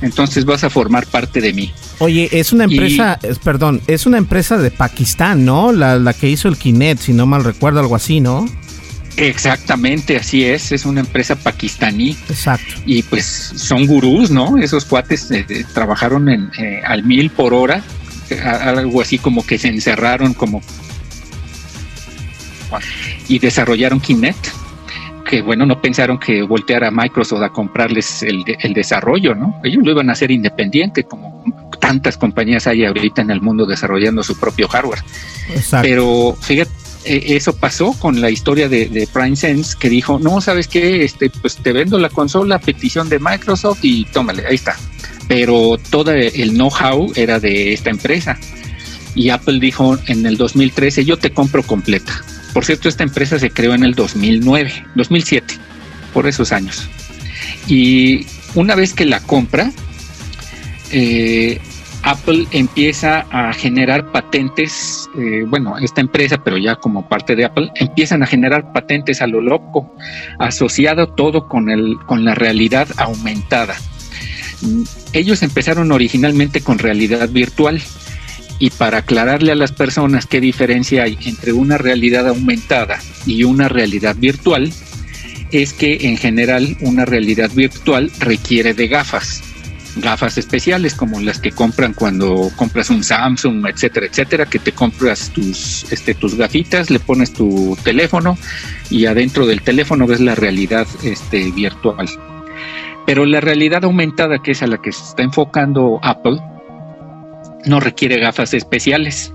entonces 0.02 0.44
vas 0.44 0.62
a 0.62 0.70
formar 0.70 1.04
parte 1.06 1.40
de 1.40 1.52
mí. 1.52 1.72
Oye, 1.98 2.28
es 2.30 2.52
una 2.52 2.64
empresa, 2.64 3.18
perdón, 3.42 3.82
es 3.88 4.06
una 4.06 4.18
empresa 4.18 4.56
de 4.56 4.70
Pakistán, 4.70 5.44
¿no? 5.44 5.72
La, 5.72 6.14
que 6.14 6.28
hizo 6.28 6.46
el 6.46 6.56
Kinect, 6.56 7.02
si 7.02 7.12
no 7.12 7.26
mal 7.26 7.42
recuerdo, 7.42 7.80
algo 7.80 7.96
así, 7.96 8.20
¿no? 8.20 8.46
Exactamente, 9.16 10.16
así 10.16 10.44
es, 10.44 10.70
es 10.70 10.86
una 10.86 11.00
empresa 11.00 11.34
pakistaní. 11.34 12.16
Exacto. 12.28 12.76
Y 12.86 13.02
pues 13.02 13.26
son 13.26 13.86
gurús, 13.86 14.30
¿no? 14.30 14.58
Esos 14.58 14.84
cuates 14.84 15.28
eh, 15.32 15.44
eh, 15.48 15.64
trabajaron 15.74 16.28
en, 16.28 16.50
eh, 16.56 16.82
al 16.86 17.02
mil 17.02 17.30
por 17.30 17.52
hora, 17.52 17.82
algo 18.64 19.02
así 19.02 19.18
como 19.18 19.44
que 19.44 19.58
se 19.58 19.66
encerraron 19.66 20.34
como 20.34 20.62
y 23.28 23.40
desarrollaron 23.40 23.98
Kinect 23.98 24.59
que 25.30 25.42
bueno, 25.42 25.64
no 25.64 25.80
pensaron 25.80 26.18
que 26.18 26.42
volteara 26.42 26.88
a 26.88 26.90
Microsoft 26.90 27.42
a 27.42 27.50
comprarles 27.50 28.24
el, 28.24 28.42
el, 28.46 28.74
desarrollo, 28.74 29.36
¿no? 29.36 29.60
Ellos 29.62 29.84
lo 29.84 29.92
iban 29.92 30.10
a 30.10 30.12
hacer 30.12 30.32
independiente, 30.32 31.04
como 31.04 31.44
tantas 31.78 32.18
compañías 32.18 32.66
hay 32.66 32.84
ahorita 32.84 33.22
en 33.22 33.30
el 33.30 33.40
mundo 33.40 33.64
desarrollando 33.64 34.24
su 34.24 34.38
propio 34.38 34.66
hardware. 34.66 34.98
Pero 35.82 36.36
fíjate, 36.40 36.72
e, 37.04 37.36
eso 37.36 37.54
pasó 37.54 37.92
con 37.92 38.20
la 38.20 38.28
historia 38.28 38.68
de, 38.68 38.88
de 38.88 39.06
Prime 39.06 39.36
Sense, 39.36 39.76
que 39.78 39.88
dijo, 39.88 40.18
no, 40.18 40.40
¿sabes 40.40 40.66
qué? 40.66 41.04
Este, 41.04 41.30
pues 41.30 41.56
te 41.56 41.72
vendo 41.72 41.96
la 42.00 42.08
consola, 42.08 42.58
petición 42.58 43.08
de 43.08 43.20
Microsoft 43.20 43.78
y 43.82 44.06
tómale, 44.06 44.44
ahí 44.48 44.56
está. 44.56 44.76
Pero 45.28 45.78
todo 45.90 46.10
el 46.10 46.54
know-how 46.54 47.12
era 47.14 47.38
de 47.38 47.72
esta 47.72 47.90
empresa. 47.90 48.36
Y 49.14 49.30
Apple 49.30 49.60
dijo 49.60 49.96
en 50.08 50.26
el 50.26 50.36
2013, 50.36 51.04
yo 51.04 51.16
te 51.16 51.30
compro 51.30 51.62
completa. 51.62 52.20
Por 52.52 52.64
cierto, 52.64 52.88
esta 52.88 53.04
empresa 53.04 53.38
se 53.38 53.50
creó 53.50 53.74
en 53.74 53.84
el 53.84 53.94
2009, 53.94 54.86
2007, 54.94 55.54
por 56.12 56.26
esos 56.26 56.52
años. 56.52 56.88
Y 57.66 58.26
una 58.54 58.74
vez 58.74 58.92
que 58.92 59.04
la 59.06 59.20
compra, 59.20 59.70
eh, 60.90 61.60
Apple 62.02 62.46
empieza 62.50 63.26
a 63.30 63.52
generar 63.52 64.10
patentes, 64.10 65.08
eh, 65.18 65.44
bueno, 65.46 65.78
esta 65.78 66.00
empresa, 66.00 66.42
pero 66.42 66.56
ya 66.56 66.76
como 66.76 67.08
parte 67.08 67.36
de 67.36 67.44
Apple, 67.44 67.70
empiezan 67.76 68.22
a 68.22 68.26
generar 68.26 68.72
patentes 68.72 69.20
a 69.20 69.26
lo 69.26 69.40
loco, 69.40 69.94
asociado 70.38 71.08
todo 71.08 71.46
con, 71.46 71.70
el, 71.70 71.98
con 72.06 72.24
la 72.24 72.34
realidad 72.34 72.88
aumentada. 72.96 73.76
Ellos 75.12 75.42
empezaron 75.42 75.92
originalmente 75.92 76.60
con 76.60 76.78
realidad 76.78 77.28
virtual 77.28 77.80
y 78.60 78.70
para 78.70 78.98
aclararle 78.98 79.50
a 79.50 79.56
las 79.56 79.72
personas 79.72 80.26
qué 80.26 80.40
diferencia 80.40 81.02
hay 81.02 81.18
entre 81.24 81.52
una 81.52 81.78
realidad 81.78 82.28
aumentada 82.28 83.00
y 83.26 83.42
una 83.42 83.68
realidad 83.68 84.14
virtual, 84.16 84.70
es 85.50 85.72
que 85.72 86.08
en 86.08 86.16
general 86.16 86.76
una 86.80 87.04
realidad 87.06 87.50
virtual 87.52 88.12
requiere 88.20 88.74
de 88.74 88.86
gafas 88.86 89.42
gafas 89.96 90.38
especiales 90.38 90.94
como 90.94 91.20
las 91.20 91.40
que 91.40 91.50
compran 91.50 91.94
cuando 91.94 92.50
compras 92.56 92.90
un 92.90 93.02
Samsung, 93.02 93.66
etcétera, 93.66 94.06
etcétera, 94.06 94.46
que 94.46 94.60
te 94.60 94.70
compras 94.70 95.30
tus, 95.30 95.90
este, 95.92 96.14
tus 96.14 96.36
gafitas, 96.36 96.90
le 96.90 97.00
pones 97.00 97.32
tu 97.32 97.76
teléfono 97.82 98.38
y 98.88 99.06
adentro 99.06 99.46
del 99.46 99.62
teléfono 99.62 100.06
ves 100.06 100.20
la 100.20 100.36
realidad 100.36 100.86
este, 101.02 101.50
virtual. 101.50 102.08
Pero 103.04 103.24
la 103.24 103.40
realidad 103.40 103.84
aumentada, 103.84 104.40
que 104.40 104.52
es 104.52 104.62
a 104.62 104.68
la 104.68 104.80
que 104.80 104.92
se 104.92 105.02
está 105.02 105.24
enfocando 105.24 105.98
Apple, 106.02 106.38
no 107.66 107.80
requiere 107.80 108.18
gafas 108.18 108.54
especiales. 108.54 109.32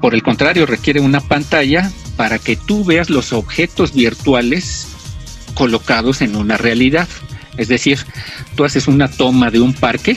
Por 0.00 0.14
el 0.14 0.22
contrario, 0.22 0.66
requiere 0.66 1.00
una 1.00 1.20
pantalla 1.20 1.90
para 2.16 2.38
que 2.38 2.56
tú 2.56 2.84
veas 2.84 3.10
los 3.10 3.32
objetos 3.32 3.94
virtuales 3.94 4.88
colocados 5.54 6.22
en 6.22 6.36
una 6.36 6.56
realidad. 6.56 7.08
Es 7.56 7.68
decir, 7.68 7.98
tú 8.54 8.64
haces 8.64 8.86
una 8.86 9.08
toma 9.08 9.50
de 9.50 9.60
un 9.60 9.74
parque 9.74 10.16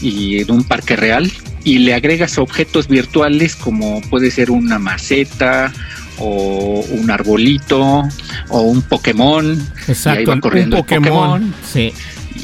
y 0.00 0.44
de 0.44 0.52
un 0.52 0.64
parque 0.64 0.96
real 0.96 1.30
y 1.64 1.78
le 1.78 1.94
agregas 1.94 2.38
objetos 2.38 2.88
virtuales 2.88 3.54
como 3.56 4.00
puede 4.02 4.30
ser 4.30 4.50
una 4.50 4.78
maceta 4.78 5.72
o 6.18 6.84
un 6.90 7.10
arbolito 7.10 8.02
o 8.48 8.60
un 8.60 8.82
Pokémon. 8.82 9.60
Exacto, 9.88 10.32
un 10.32 10.70
Pokémon. 10.70 11.54
Sí. 11.70 11.92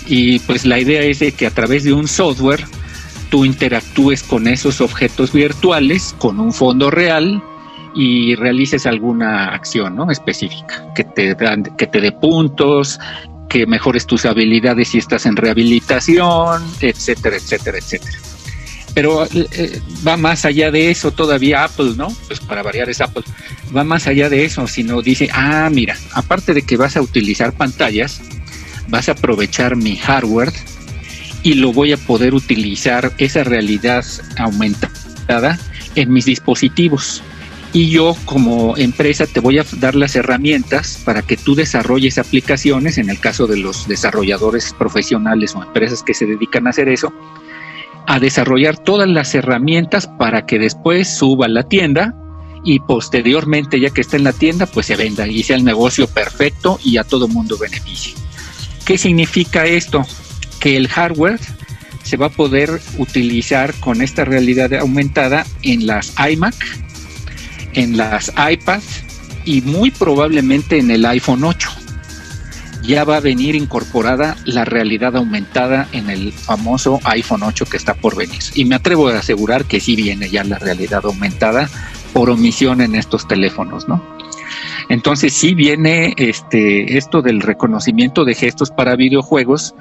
Y 0.06 0.40
pues 0.40 0.66
la 0.66 0.78
idea 0.78 1.02
es 1.02 1.20
de 1.20 1.32
que 1.32 1.46
a 1.46 1.50
través 1.50 1.84
de 1.84 1.92
un 1.92 2.08
software 2.08 2.64
tú 3.28 3.44
interactúes 3.44 4.22
con 4.22 4.46
esos 4.48 4.80
objetos 4.80 5.32
virtuales 5.32 6.14
con 6.18 6.40
un 6.40 6.52
fondo 6.52 6.90
real 6.90 7.42
y 7.94 8.34
realices 8.34 8.86
alguna 8.86 9.54
acción 9.54 9.96
¿no? 9.96 10.10
específica 10.10 10.92
que 10.94 11.04
te 11.04 11.34
dan, 11.34 11.64
que 11.76 11.86
te 11.86 12.00
dé 12.00 12.12
puntos, 12.12 12.98
que 13.48 13.66
mejores 13.66 14.06
tus 14.06 14.26
habilidades 14.26 14.88
si 14.88 14.98
estás 14.98 15.26
en 15.26 15.36
rehabilitación, 15.36 16.62
etcétera, 16.80 17.36
etcétera, 17.36 17.78
etcétera. 17.78 18.18
Pero 18.94 19.26
eh, 19.26 19.80
va 20.06 20.16
más 20.16 20.44
allá 20.44 20.70
de 20.70 20.90
eso 20.90 21.10
todavía 21.10 21.64
Apple, 21.64 21.94
¿no? 21.96 22.08
Pues 22.26 22.40
para 22.40 22.62
variar 22.62 22.88
es 22.88 23.00
Apple. 23.00 23.24
Va 23.76 23.84
más 23.84 24.06
allá 24.06 24.30
de 24.30 24.44
eso, 24.44 24.66
sino 24.66 25.02
dice, 25.02 25.28
ah, 25.34 25.68
mira, 25.70 25.96
aparte 26.14 26.54
de 26.54 26.62
que 26.62 26.78
vas 26.78 26.96
a 26.96 27.02
utilizar 27.02 27.52
pantallas, 27.52 28.22
vas 28.88 29.08
a 29.08 29.12
aprovechar 29.12 29.76
mi 29.76 29.96
hardware 29.96 30.52
y 31.47 31.55
lo 31.55 31.72
voy 31.72 31.92
a 31.92 31.97
poder 31.97 32.34
utilizar 32.34 33.12
esa 33.18 33.44
realidad 33.44 34.05
aumentada 34.36 35.57
en 35.94 36.12
mis 36.12 36.24
dispositivos 36.24 37.22
y 37.72 37.88
yo 37.88 38.16
como 38.24 38.76
empresa 38.76 39.28
te 39.28 39.38
voy 39.38 39.61
a 39.61 39.66
dar 39.78 39.94
las 39.94 40.16
herramientas 40.16 41.01
para 41.05 41.22
que 41.22 41.36
tú 41.36 41.55
desarrolles 41.55 42.18
aplicaciones, 42.18 42.99
en 42.99 43.11
el 43.11 43.20
caso 43.20 43.47
de 43.47 43.59
los 43.59 43.86
desarrolladores 43.86 44.74
profesionales 44.76 45.55
o 45.55 45.62
empresas 45.62 46.03
que 46.03 46.14
se 46.14 46.26
dedican 46.26 46.66
a 46.66 46.70
hacer 46.70 46.88
eso, 46.88 47.12
a 48.09 48.18
desarrollar 48.18 48.76
todas 48.78 49.09
las 49.09 49.32
herramientas 49.36 50.09
para 50.18 50.47
que 50.47 50.59
después 50.59 51.16
suba 51.16 51.47
a 51.47 51.49
la 51.49 51.62
tienda 51.62 52.12
y 52.64 52.80
posteriormente 52.80 53.78
ya 53.78 53.90
que 53.90 54.01
está 54.01 54.16
en 54.16 54.24
la 54.24 54.32
tienda 54.32 54.66
pues 54.66 54.86
se 54.86 54.97
venda 54.97 55.28
y 55.28 55.44
sea 55.44 55.55
el 55.55 55.64
negocio 55.64 56.09
perfecto 56.09 56.80
y 56.82 56.97
a 56.97 57.05
todo 57.05 57.28
mundo 57.28 57.57
beneficie. 57.57 58.14
¿Qué 58.84 58.99
significa 58.99 59.64
esto? 59.64 60.05
Que 60.66 60.76
el 60.76 60.88
hardware 60.88 61.38
se 62.02 62.16
va 62.16 62.26
a 62.26 62.30
poder 62.30 62.80
utilizar 62.98 63.72
con 63.74 64.02
esta 64.02 64.24
realidad 64.24 64.74
aumentada 64.74 65.46
en 65.62 65.86
las 65.86 66.12
iMac, 66.18 66.56
en 67.74 67.96
las 67.96 68.32
iPads 68.36 69.04
y 69.44 69.60
muy 69.60 69.92
probablemente 69.92 70.80
en 70.80 70.90
el 70.90 71.06
iPhone 71.06 71.44
8. 71.44 71.70
Ya 72.82 73.04
va 73.04 73.18
a 73.18 73.20
venir 73.20 73.54
incorporada 73.54 74.36
la 74.44 74.64
realidad 74.64 75.14
aumentada 75.14 75.86
en 75.92 76.10
el 76.10 76.32
famoso 76.32 76.98
iPhone 77.04 77.44
8 77.44 77.66
que 77.66 77.76
está 77.76 77.94
por 77.94 78.16
venir. 78.16 78.42
Y 78.56 78.64
me 78.64 78.74
atrevo 78.74 79.06
a 79.06 79.18
asegurar 79.20 79.66
que 79.66 79.78
sí 79.78 79.94
viene 79.94 80.30
ya 80.30 80.42
la 80.42 80.58
realidad 80.58 81.02
aumentada 81.04 81.70
por 82.12 82.28
omisión 82.28 82.80
en 82.80 82.96
estos 82.96 83.28
teléfonos, 83.28 83.86
¿no? 83.86 84.02
Entonces 84.88 85.32
sí 85.32 85.54
viene 85.54 86.14
este 86.16 86.98
esto 86.98 87.22
del 87.22 87.40
reconocimiento 87.40 88.24
de 88.24 88.34
gestos 88.34 88.72
para 88.72 88.96
videojuegos, 88.96 89.76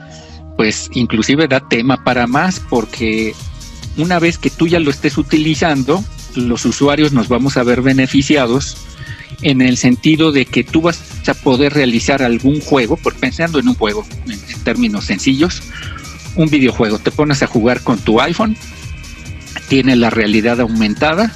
pues 0.56 0.90
inclusive 0.94 1.48
da 1.48 1.68
tema 1.68 2.04
para 2.04 2.28
más 2.28 2.60
porque 2.60 3.34
una 3.98 4.20
vez 4.20 4.38
que 4.38 4.50
tú 4.50 4.68
ya 4.68 4.80
lo 4.80 4.92
estés 4.92 5.18
utilizando, 5.18 6.04
los 6.36 6.66
usuarios 6.66 7.14
nos 7.14 7.28
vamos 7.28 7.58
a 7.58 7.64
ver 7.64 7.82
beneficiados 7.82 8.78
en 9.42 9.62
el 9.62 9.78
sentido 9.78 10.32
de 10.32 10.46
que 10.46 10.64
tú 10.64 10.82
vas 10.82 11.02
a 11.28 11.34
poder 11.34 11.74
realizar 11.74 12.22
algún 12.22 12.62
juego, 12.62 12.98
por 12.98 13.16
pensando 13.16 13.60
en 13.60 13.68
un 13.68 13.76
juego, 13.76 14.06
en, 14.28 14.40
términos 14.64 15.06
sencillos, 15.06 15.62
un 16.36 16.50
videojuego. 16.50 17.00
Te 17.00 17.12
pones 17.12 17.44
a 17.44 17.48
jugar 17.48 17.82
con 17.82 18.00
tu 18.00 18.20
iPhone, 18.20 18.58
tiene 19.68 19.96
la 19.96 20.10
realidad 20.10 20.60
aumentada 20.62 21.34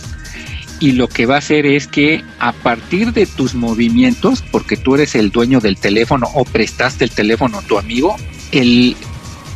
y 0.79 0.93
lo 0.93 1.07
que 1.07 1.25
va 1.25 1.35
a 1.35 1.39
hacer 1.39 1.65
es 1.65 1.87
que 1.87 2.23
a 2.39 2.53
partir 2.53 3.13
de 3.13 3.25
tus 3.25 3.53
movimientos, 3.53 4.43
porque 4.51 4.77
tú 4.77 4.95
eres 4.95 5.15
el 5.15 5.29
dueño 5.29 5.59
del 5.59 5.77
teléfono 5.77 6.27
o 6.33 6.45
prestaste 6.45 7.03
el 7.03 7.11
teléfono 7.11 7.59
a 7.59 7.61
tu 7.61 7.77
amigo, 7.77 8.15
el, 8.51 8.95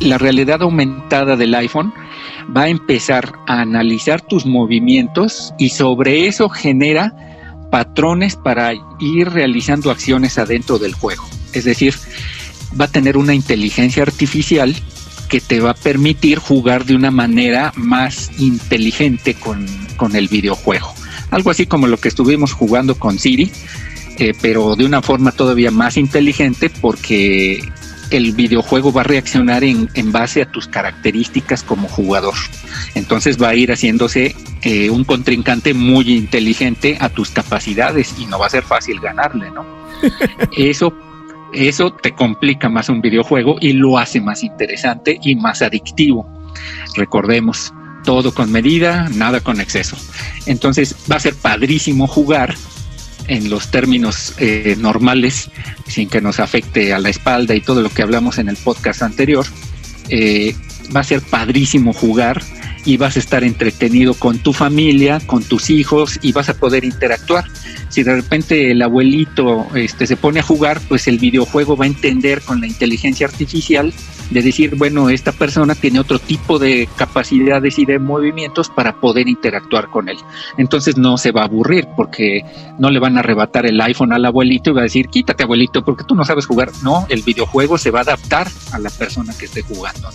la 0.04 0.18
realidad 0.18 0.62
aumentada 0.62 1.36
del 1.36 1.54
iPhone 1.54 1.92
va 2.54 2.62
a 2.62 2.68
empezar 2.68 3.32
a 3.46 3.60
analizar 3.60 4.20
tus 4.20 4.44
movimientos 4.46 5.54
y 5.58 5.70
sobre 5.70 6.26
eso 6.26 6.48
genera 6.48 7.12
patrones 7.70 8.36
para 8.36 8.72
ir 9.00 9.30
realizando 9.30 9.90
acciones 9.90 10.38
adentro 10.38 10.78
del 10.78 10.94
juego. 10.94 11.24
Es 11.52 11.64
decir, 11.64 11.94
va 12.78 12.84
a 12.84 12.90
tener 12.90 13.16
una 13.16 13.34
inteligencia 13.34 14.02
artificial 14.02 14.74
que 15.28 15.40
te 15.40 15.60
va 15.60 15.70
a 15.70 15.74
permitir 15.74 16.38
jugar 16.38 16.84
de 16.84 16.94
una 16.94 17.10
manera 17.10 17.72
más 17.76 18.30
inteligente 18.38 19.34
con, 19.34 19.66
el 20.14 20.28
videojuego. 20.28 20.92
Algo 21.30 21.50
así 21.50 21.64
como 21.64 21.86
lo 21.86 21.96
que 21.96 22.08
estuvimos 22.08 22.52
jugando 22.52 22.96
con 22.96 23.18
Siri, 23.18 23.50
eh, 24.18 24.34
pero 24.40 24.76
de 24.76 24.84
una 24.84 25.00
forma 25.00 25.32
todavía 25.32 25.70
más 25.70 25.96
inteligente 25.96 26.68
porque 26.68 27.64
el 28.10 28.32
videojuego 28.32 28.92
va 28.92 29.02
a 29.02 29.04
reaccionar 29.04 29.64
en, 29.64 29.88
base 30.12 30.42
a 30.42 30.50
tus 30.50 30.68
características 30.68 31.62
como 31.62 31.88
jugador. 31.88 32.34
Entonces 32.94 33.40
va 33.40 33.48
a 33.48 33.54
ir 33.54 33.70
haciéndose 33.70 34.34
eh, 34.62 34.90
un 34.90 35.04
contrincante 35.04 35.74
muy 35.74 36.12
inteligente 36.12 36.96
a 37.00 37.08
tus 37.08 37.30
capacidades 37.30 38.14
y 38.18 38.26
no 38.26 38.38
va 38.38 38.46
a 38.46 38.50
ser 38.50 38.62
fácil 38.62 39.00
ganarle, 39.00 39.50
¿no? 39.50 39.64
Eso, 40.56 40.92
eso 41.52 41.92
te 41.92 42.12
complica 42.12 42.68
más 42.68 42.88
un 42.88 43.00
videojuego 43.00 43.56
y 43.60 43.72
lo 43.72 43.96
hace 43.96 44.20
más 44.20 44.42
interesante 44.42 45.18
y 45.22 45.36
más 45.36 45.62
adictivo. 45.62 46.28
Recordemos, 46.96 47.72
todo 48.04 48.34
con 48.34 48.50
medida, 48.52 49.08
nada 49.14 49.40
con 49.40 49.60
exceso. 49.60 49.96
Entonces 50.46 50.94
va 51.10 51.16
a 51.16 51.20
ser 51.20 51.34
padrísimo 51.34 52.06
jugar 52.06 52.54
en 53.28 53.50
los 53.50 53.70
términos 53.70 54.34
eh, 54.38 54.76
normales, 54.78 55.50
sin 55.86 56.08
que 56.08 56.20
nos 56.20 56.40
afecte 56.40 56.92
a 56.92 56.98
la 56.98 57.08
espalda 57.08 57.54
y 57.54 57.60
todo 57.60 57.82
lo 57.82 57.90
que 57.90 58.02
hablamos 58.02 58.38
en 58.38 58.48
el 58.48 58.56
podcast 58.56 59.02
anterior, 59.02 59.46
eh, 60.08 60.54
va 60.94 61.00
a 61.00 61.04
ser 61.04 61.22
padrísimo 61.22 61.92
jugar 61.92 62.42
y 62.84 62.96
vas 62.96 63.16
a 63.16 63.18
estar 63.18 63.44
entretenido 63.44 64.14
con 64.14 64.38
tu 64.38 64.52
familia, 64.52 65.20
con 65.26 65.42
tus 65.42 65.70
hijos 65.70 66.18
y 66.22 66.32
vas 66.32 66.48
a 66.48 66.54
poder 66.54 66.84
interactuar. 66.84 67.44
Si 67.88 68.02
de 68.02 68.14
repente 68.14 68.70
el 68.70 68.82
abuelito 68.82 69.66
este, 69.74 70.06
se 70.06 70.16
pone 70.16 70.40
a 70.40 70.42
jugar, 70.42 70.80
pues 70.88 71.06
el 71.08 71.18
videojuego 71.18 71.76
va 71.76 71.84
a 71.84 71.88
entender 71.88 72.40
con 72.42 72.60
la 72.60 72.66
inteligencia 72.66 73.26
artificial 73.26 73.92
de 74.30 74.42
decir, 74.42 74.74
bueno, 74.76 75.10
esta 75.10 75.32
persona 75.32 75.74
tiene 75.74 76.00
otro 76.00 76.18
tipo 76.18 76.58
de 76.58 76.88
capacidades 76.96 77.78
y 77.78 77.84
de 77.84 77.98
movimientos 77.98 78.68
para 78.68 79.00
poder 79.00 79.28
interactuar 79.28 79.88
con 79.90 80.08
él. 80.08 80.16
Entonces 80.58 80.96
no 80.96 81.18
se 81.18 81.30
va 81.30 81.42
a 81.42 81.44
aburrir 81.44 81.86
porque 81.96 82.42
no 82.78 82.90
le 82.90 82.98
van 82.98 83.16
a 83.16 83.20
arrebatar 83.20 83.66
el 83.66 83.80
iPhone 83.80 84.12
al 84.12 84.24
abuelito 84.24 84.70
y 84.70 84.74
va 84.74 84.80
a 84.80 84.84
decir, 84.84 85.08
quítate 85.08 85.42
abuelito 85.44 85.84
porque 85.84 86.04
tú 86.04 86.14
no 86.14 86.24
sabes 86.24 86.46
jugar. 86.46 86.70
No, 86.82 87.06
el 87.08 87.22
videojuego 87.22 87.78
se 87.78 87.90
va 87.90 88.00
a 88.00 88.02
adaptar 88.02 88.48
a 88.72 88.78
la 88.78 88.90
persona 88.90 89.34
que 89.38 89.46
esté 89.46 89.62
jugando. 89.62 90.10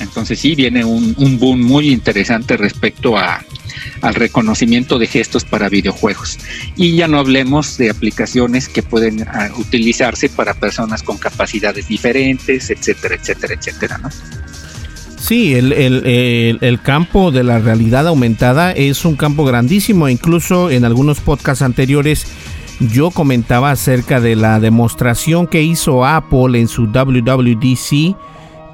Entonces 0.00 0.38
sí 0.38 0.54
viene 0.54 0.84
un, 0.84 1.38
boom 1.38 1.60
muy 1.62 1.90
interesante 1.90 2.56
respecto 2.56 3.16
a, 3.16 3.44
al 4.00 4.14
reconocimiento 4.14 4.98
de 4.98 5.06
gestos 5.06 5.44
para 5.44 5.68
videojuegos. 5.68 6.38
Y 6.76 6.96
ya 6.96 7.08
no 7.08 7.18
hablemos 7.18 7.78
de 7.78 7.90
aplicaciones 7.90 8.68
que 8.68 8.82
pueden 8.82 9.26
ah, 9.28 9.50
utilizarse 9.56 10.28
para 10.28 10.54
personas 10.54 11.02
con 11.02 11.18
capacidades 11.18 11.88
diferentes, 11.88 12.70
etcétera, 12.70 13.16
etcétera, 13.16 13.54
etcétera, 13.54 13.98
¿no? 13.98 14.10
Sí, 15.18 15.54
el, 15.54 15.72
el, 15.72 16.58
el, 16.60 16.80
campo 16.80 17.32
de 17.32 17.42
la 17.42 17.58
realidad 17.58 18.06
aumentada 18.06 18.70
es 18.70 19.04
un 19.04 19.16
campo 19.16 19.44
grandísimo. 19.44 20.08
Incluso 20.08 20.70
en 20.70 20.84
algunos 20.84 21.20
podcasts 21.20 21.60
anteriores 21.60 22.26
yo 22.80 23.10
comentaba 23.10 23.72
acerca 23.72 24.20
de 24.20 24.36
la 24.36 24.60
demostración 24.60 25.46
que 25.46 25.62
hizo 25.62 26.06
Apple 26.06 26.58
en 26.58 26.68
su 26.68 26.86
WWDC, 26.86 28.16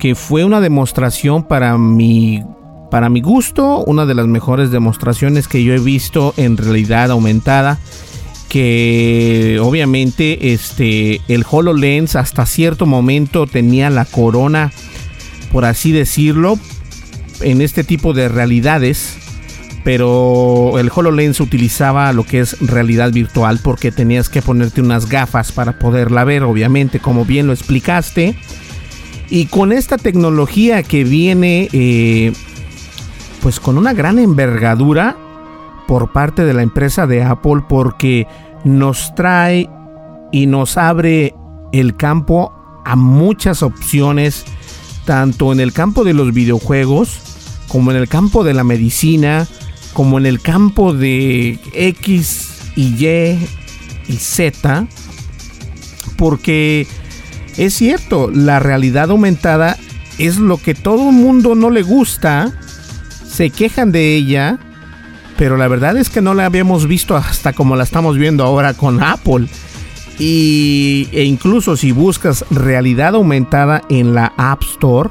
que 0.05 0.15
fue 0.15 0.45
una 0.45 0.61
demostración 0.61 1.45
para 1.45 1.79
mi 1.79 2.45
para 2.91 3.09
mi 3.09 3.23
gusto, 3.23 3.83
una 3.87 4.05
de 4.05 4.13
las 4.13 4.27
mejores 4.27 4.71
demostraciones 4.71 5.49
que 5.49 5.65
yo 5.65 5.73
he 5.73 5.79
visto 5.79 6.35
en 6.37 6.59
realidad 6.59 7.11
aumentada. 7.11 7.79
Que 8.51 9.59
obviamente 9.63 10.53
este, 10.53 11.23
el 11.29 11.47
HoloLens 11.51 12.17
hasta 12.17 12.45
cierto 12.45 12.85
momento 12.85 13.47
tenía 13.47 13.89
la 13.89 14.05
corona, 14.05 14.73
por 15.51 15.65
así 15.65 15.91
decirlo, 15.91 16.59
en 17.41 17.63
este 17.63 17.83
tipo 17.83 18.13
de 18.13 18.29
realidades. 18.29 19.17
Pero 19.85 20.79
el 20.79 20.91
HoloLens 20.95 21.41
utilizaba 21.41 22.13
lo 22.13 22.25
que 22.25 22.41
es 22.41 22.61
realidad 22.61 23.11
virtual 23.11 23.59
porque 23.63 23.91
tenías 23.91 24.29
que 24.29 24.43
ponerte 24.43 24.83
unas 24.83 25.09
gafas 25.09 25.51
para 25.51 25.79
poderla 25.79 26.25
ver, 26.25 26.43
obviamente, 26.43 27.01
como 27.01 27.25
bien 27.25 27.47
lo 27.47 27.55
explicaste. 27.55 28.37
Y 29.31 29.47
con 29.47 29.73
esta 29.73 29.97
tecnología 29.97 30.83
que 30.83 31.05
viene 31.05 31.69
eh, 31.73 32.33
pues 33.43 33.61
con 33.61 33.77
una 33.79 33.93
gran 33.93 34.19
envergadura 34.19 35.17
por 35.87 36.13
parte 36.13 36.45
de 36.45 36.55
la 36.55 36.63
empresa 36.63 37.07
de 37.07 37.23
Apple 37.23 37.63
porque 37.69 38.27
nos 38.65 39.15
trae 39.15 39.69
y 40.33 40.47
nos 40.47 40.77
abre 40.77 41.35
el 41.73 41.97
campo 41.97 42.53
a 42.85 42.97
muchas 42.97 43.63
opciones, 43.63 44.45
tanto 45.05 45.53
en 45.53 45.61
el 45.61 45.73
campo 45.73 46.05
de 46.05 46.15
los 46.15 46.33
videojuegos, 46.33 47.21
como 47.69 47.91
en 47.91 47.97
el 47.97 48.09
campo 48.09 48.45
de 48.45 48.55
la 48.55 48.65
medicina, 48.65 49.47
como 49.93 50.19
en 50.19 50.27
el 50.27 50.41
campo 50.41 50.93
de 50.93 51.59
X 51.73 52.73
y 52.77 53.05
Y 53.05 53.39
y 54.09 54.17
Z, 54.17 54.87
porque 56.17 56.87
es 57.57 57.75
cierto, 57.75 58.31
la 58.31 58.59
realidad 58.59 59.11
aumentada 59.11 59.77
es 60.19 60.39
lo 60.39 60.59
que 60.59 60.75
todo 60.75 61.11
el 61.11 61.17
mundo 61.17 61.55
no 61.55 61.71
le 61.71 61.83
gusta, 61.83 62.53
se 63.27 63.51
quejan 63.51 63.93
de 63.93 64.15
ella, 64.15 64.59
pero 65.37 65.57
la 65.57 65.69
verdad 65.69 65.97
es 65.97 66.11
que 66.11 66.21
no 66.21 66.35
la 66.35 66.47
habíamos 66.47 66.87
visto 66.87 67.17
hasta 67.17 67.53
como 67.53 67.77
la 67.77 67.85
estamos 67.85 68.17
viendo 68.17 68.45
ahora 68.45 68.75
con 68.75 69.03
Apple. 69.03 69.49
Y, 70.19 71.09
e 71.13 71.25
incluso 71.25 71.77
si 71.77 71.91
buscas 71.91 72.45
realidad 72.51 73.17
aumentada 73.17 73.83
en 73.89 74.15
la 74.15 74.33
App 74.37 74.63
Store, 74.63 75.11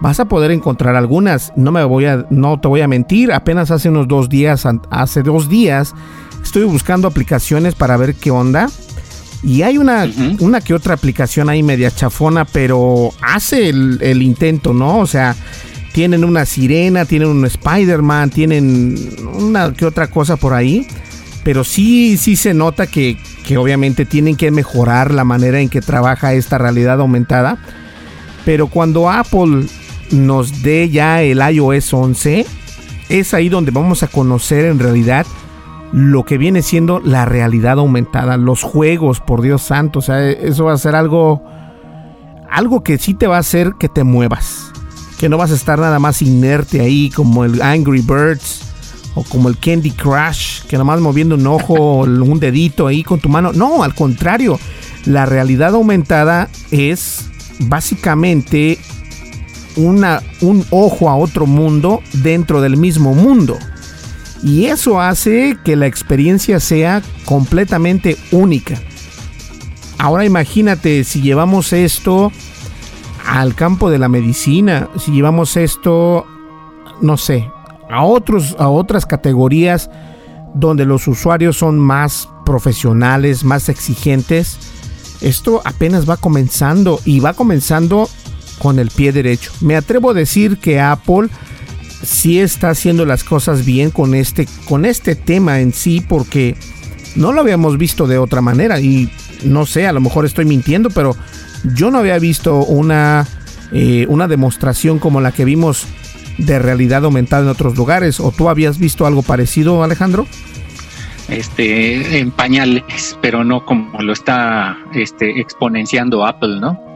vas 0.00 0.18
a 0.18 0.24
poder 0.24 0.50
encontrar 0.50 0.96
algunas. 0.96 1.52
No 1.56 1.72
me 1.72 1.84
voy 1.84 2.06
a, 2.06 2.26
no 2.30 2.58
te 2.58 2.68
voy 2.68 2.80
a 2.80 2.88
mentir. 2.88 3.32
Apenas 3.32 3.70
hace 3.70 3.90
unos 3.90 4.08
dos 4.08 4.28
días, 4.30 4.66
hace 4.90 5.22
dos 5.22 5.50
días, 5.50 5.94
estoy 6.42 6.64
buscando 6.64 7.06
aplicaciones 7.06 7.74
para 7.74 7.98
ver 7.98 8.14
qué 8.14 8.30
onda. 8.30 8.68
Y 9.42 9.62
hay 9.62 9.78
una, 9.78 10.06
una 10.40 10.60
que 10.60 10.74
otra 10.74 10.94
aplicación 10.94 11.48
ahí 11.48 11.62
media 11.62 11.90
chafona, 11.90 12.44
pero 12.44 13.10
hace 13.22 13.70
el, 13.70 13.98
el 14.02 14.22
intento, 14.22 14.74
¿no? 14.74 14.98
O 14.98 15.06
sea, 15.06 15.34
tienen 15.92 16.24
una 16.24 16.44
sirena, 16.44 17.04
tienen 17.04 17.28
un 17.28 17.44
Spider-Man, 17.44 18.30
tienen 18.30 18.96
una 19.34 19.72
que 19.72 19.86
otra 19.86 20.08
cosa 20.08 20.36
por 20.36 20.54
ahí. 20.54 20.86
Pero 21.42 21.64
sí, 21.64 22.18
sí 22.18 22.36
se 22.36 22.52
nota 22.52 22.86
que, 22.86 23.16
que 23.46 23.56
obviamente 23.56 24.04
tienen 24.04 24.36
que 24.36 24.50
mejorar 24.50 25.12
la 25.12 25.24
manera 25.24 25.58
en 25.58 25.70
que 25.70 25.80
trabaja 25.80 26.34
esta 26.34 26.58
realidad 26.58 27.00
aumentada. 27.00 27.58
Pero 28.44 28.68
cuando 28.68 29.10
Apple 29.10 29.66
nos 30.10 30.62
dé 30.62 30.90
ya 30.90 31.22
el 31.22 31.40
iOS 31.40 31.94
11, 31.94 32.46
es 33.08 33.34
ahí 33.34 33.48
donde 33.48 33.70
vamos 33.70 34.02
a 34.02 34.08
conocer 34.08 34.66
en 34.66 34.78
realidad 34.78 35.26
lo 35.92 36.24
que 36.24 36.38
viene 36.38 36.62
siendo 36.62 37.00
la 37.00 37.24
realidad 37.24 37.78
aumentada, 37.78 38.36
los 38.36 38.62
juegos, 38.62 39.20
por 39.20 39.42
Dios 39.42 39.62
santo, 39.62 39.98
o 39.98 40.02
sea, 40.02 40.28
eso 40.28 40.64
va 40.66 40.72
a 40.72 40.78
ser 40.78 40.94
algo 40.94 41.42
algo 42.50 42.82
que 42.82 42.98
sí 42.98 43.14
te 43.14 43.28
va 43.28 43.36
a 43.36 43.40
hacer 43.40 43.74
que 43.78 43.88
te 43.88 44.02
muevas 44.02 44.70
que 45.20 45.28
no 45.28 45.36
vas 45.36 45.50
a 45.50 45.54
estar 45.54 45.78
nada 45.78 45.98
más 45.98 46.22
inerte 46.22 46.80
ahí 46.80 47.10
como 47.10 47.44
el 47.44 47.60
Angry 47.60 48.00
Birds 48.00 48.62
o 49.14 49.22
como 49.22 49.50
el 49.50 49.58
Candy 49.58 49.90
Crush, 49.90 50.62
que 50.62 50.76
nada 50.76 50.84
más 50.84 50.98
moviendo 51.00 51.34
un 51.34 51.46
ojo 51.46 51.74
un 52.04 52.40
dedito 52.40 52.86
ahí 52.86 53.02
con 53.04 53.20
tu 53.20 53.28
mano. 53.28 53.52
No, 53.52 53.82
al 53.82 53.94
contrario, 53.94 54.58
la 55.04 55.26
realidad 55.26 55.74
aumentada 55.74 56.48
es 56.70 57.28
básicamente 57.58 58.78
una, 59.76 60.22
un 60.40 60.64
ojo 60.70 61.10
a 61.10 61.16
otro 61.16 61.44
mundo 61.44 62.00
dentro 62.14 62.62
del 62.62 62.78
mismo 62.78 63.14
mundo. 63.14 63.58
Y 64.42 64.66
eso 64.66 65.00
hace 65.00 65.58
que 65.64 65.76
la 65.76 65.86
experiencia 65.86 66.60
sea 66.60 67.02
completamente 67.24 68.16
única. 68.32 68.80
Ahora 69.98 70.24
imagínate 70.24 71.04
si 71.04 71.20
llevamos 71.20 71.72
esto 71.72 72.32
al 73.26 73.54
campo 73.54 73.90
de 73.90 73.98
la 73.98 74.08
medicina, 74.08 74.88
si 74.98 75.12
llevamos 75.12 75.56
esto, 75.56 76.26
no 77.02 77.18
sé, 77.18 77.50
a, 77.90 78.04
otros, 78.04 78.56
a 78.58 78.68
otras 78.68 79.04
categorías 79.04 79.90
donde 80.54 80.86
los 80.86 81.06
usuarios 81.06 81.58
son 81.58 81.78
más 81.78 82.28
profesionales, 82.46 83.44
más 83.44 83.68
exigentes, 83.68 84.58
esto 85.20 85.60
apenas 85.64 86.08
va 86.08 86.16
comenzando 86.16 86.98
y 87.04 87.20
va 87.20 87.34
comenzando 87.34 88.08
con 88.58 88.78
el 88.78 88.88
pie 88.90 89.12
derecho. 89.12 89.52
Me 89.60 89.76
atrevo 89.76 90.10
a 90.10 90.14
decir 90.14 90.58
que 90.58 90.80
Apple 90.80 91.28
sí 92.02 92.40
está 92.40 92.70
haciendo 92.70 93.04
las 93.06 93.24
cosas 93.24 93.64
bien 93.64 93.90
con 93.90 94.14
este, 94.14 94.46
con 94.66 94.84
este 94.84 95.14
tema 95.14 95.60
en 95.60 95.72
sí 95.72 96.04
porque 96.06 96.56
no 97.16 97.32
lo 97.32 97.40
habíamos 97.40 97.78
visto 97.78 98.06
de 98.06 98.18
otra 98.18 98.40
manera 98.40 98.80
y 98.80 99.10
no 99.44 99.66
sé, 99.66 99.86
a 99.86 99.92
lo 99.92 100.00
mejor 100.00 100.24
estoy 100.24 100.44
mintiendo, 100.44 100.90
pero 100.90 101.16
yo 101.74 101.90
no 101.90 101.98
había 101.98 102.18
visto 102.18 102.64
una, 102.64 103.26
eh, 103.72 104.06
una 104.08 104.28
demostración 104.28 104.98
como 104.98 105.20
la 105.20 105.32
que 105.32 105.44
vimos 105.44 105.86
de 106.38 106.58
realidad 106.58 107.04
aumentada 107.04 107.42
en 107.42 107.48
otros 107.48 107.76
lugares. 107.76 108.20
¿O 108.20 108.32
tú 108.32 108.48
habías 108.48 108.78
visto 108.78 109.06
algo 109.06 109.22
parecido, 109.22 109.82
Alejandro? 109.82 110.26
Este, 111.28 112.18
en 112.18 112.30
pañales, 112.30 113.16
pero 113.20 113.44
no 113.44 113.64
como 113.64 114.00
lo 114.02 114.12
está 114.12 114.76
este, 114.94 115.40
exponenciando 115.40 116.26
Apple, 116.26 116.58
¿no? 116.60 116.89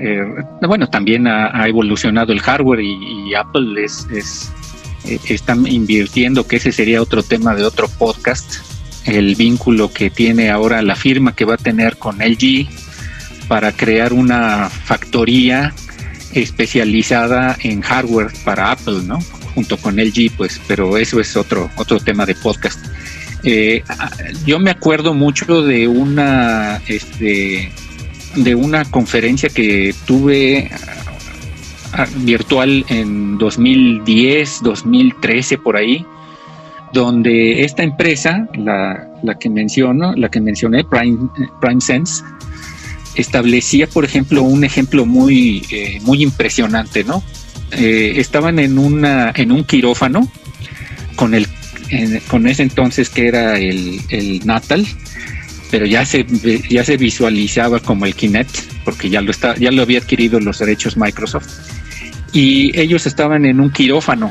Eh, 0.00 0.24
bueno, 0.66 0.88
también 0.88 1.26
ha, 1.26 1.66
evolucionado 1.68 2.32
el 2.32 2.40
hardware 2.40 2.80
y, 2.80 3.34
Apple 3.34 3.84
es, 3.84 4.06
es 4.10 4.52
eh, 5.04 5.28
invirtiendo, 5.68 6.46
que 6.46 6.56
ese 6.56 6.72
sería 6.72 7.02
otro 7.02 7.22
tema 7.22 7.54
de 7.54 7.64
otro 7.64 7.88
podcast, 7.88 8.56
el 9.04 9.34
vínculo 9.34 9.92
que 9.92 10.10
tiene 10.10 10.50
ahora 10.50 10.82
la 10.82 10.96
firma 10.96 11.34
que 11.34 11.44
va 11.44 11.54
a 11.54 11.58
tener 11.58 11.96
con 11.96 12.18
LG 12.18 12.66
para 13.48 13.72
crear 13.72 14.12
una 14.12 14.70
factoría 14.70 15.74
especializada 16.32 17.56
en 17.62 17.82
hardware 17.82 18.32
para 18.44 18.72
Apple, 18.72 19.02
¿no? 19.04 19.18
Junto 19.54 19.76
con 19.76 19.96
LG, 19.96 20.32
pues, 20.36 20.60
pero 20.66 20.96
eso 20.98 21.20
es 21.20 21.36
otro, 21.36 21.70
otro 21.76 22.00
tema 22.00 22.26
de 22.26 22.34
podcast. 22.34 22.84
Eh, 23.44 23.84
yo 24.46 24.58
me 24.58 24.70
acuerdo 24.70 25.14
mucho 25.14 25.62
de 25.62 25.86
una, 25.86 26.80
este, 26.88 27.70
de 28.36 28.54
una 28.54 28.84
conferencia 28.84 29.48
que 29.48 29.94
tuve 30.06 30.70
ah, 31.92 32.06
virtual 32.18 32.84
en 32.88 33.38
2010, 33.38 34.60
2013 34.62 35.58
por 35.58 35.76
ahí, 35.76 36.04
donde 36.92 37.64
esta 37.64 37.82
empresa, 37.82 38.48
la, 38.54 39.08
la 39.22 39.38
que 39.38 39.50
menciono, 39.50 40.14
la 40.14 40.28
que 40.30 40.40
mencioné, 40.40 40.84
Prime, 40.84 41.28
Prime 41.60 41.80
Sense, 41.80 42.22
establecía, 43.14 43.86
por 43.86 44.04
ejemplo, 44.04 44.42
un 44.42 44.64
ejemplo 44.64 45.06
muy, 45.06 45.64
eh, 45.70 46.00
muy 46.02 46.22
impresionante, 46.22 47.04
¿no? 47.04 47.22
Eh, 47.72 48.14
estaban 48.16 48.58
en, 48.58 48.78
una, 48.78 49.32
en 49.34 49.50
un 49.50 49.64
quirófano 49.64 50.30
con 51.16 51.34
el, 51.34 51.46
con 52.28 52.46
ese 52.46 52.62
entonces 52.62 53.10
que 53.10 53.26
era 53.26 53.58
el, 53.58 54.00
el 54.10 54.46
Natal, 54.46 54.86
pero 55.74 55.86
ya 55.86 56.04
se, 56.04 56.24
ya 56.70 56.84
se 56.84 56.96
visualizaba 56.96 57.80
como 57.80 58.06
el 58.06 58.14
Kinect, 58.14 58.84
porque 58.84 59.10
ya 59.10 59.20
lo, 59.20 59.32
está, 59.32 59.56
ya 59.56 59.72
lo 59.72 59.82
había 59.82 59.98
adquirido 59.98 60.38
los 60.38 60.60
derechos 60.60 60.96
Microsoft. 60.96 61.48
Y 62.32 62.78
ellos 62.78 63.06
estaban 63.06 63.44
en 63.44 63.58
un 63.58 63.72
quirófano. 63.72 64.30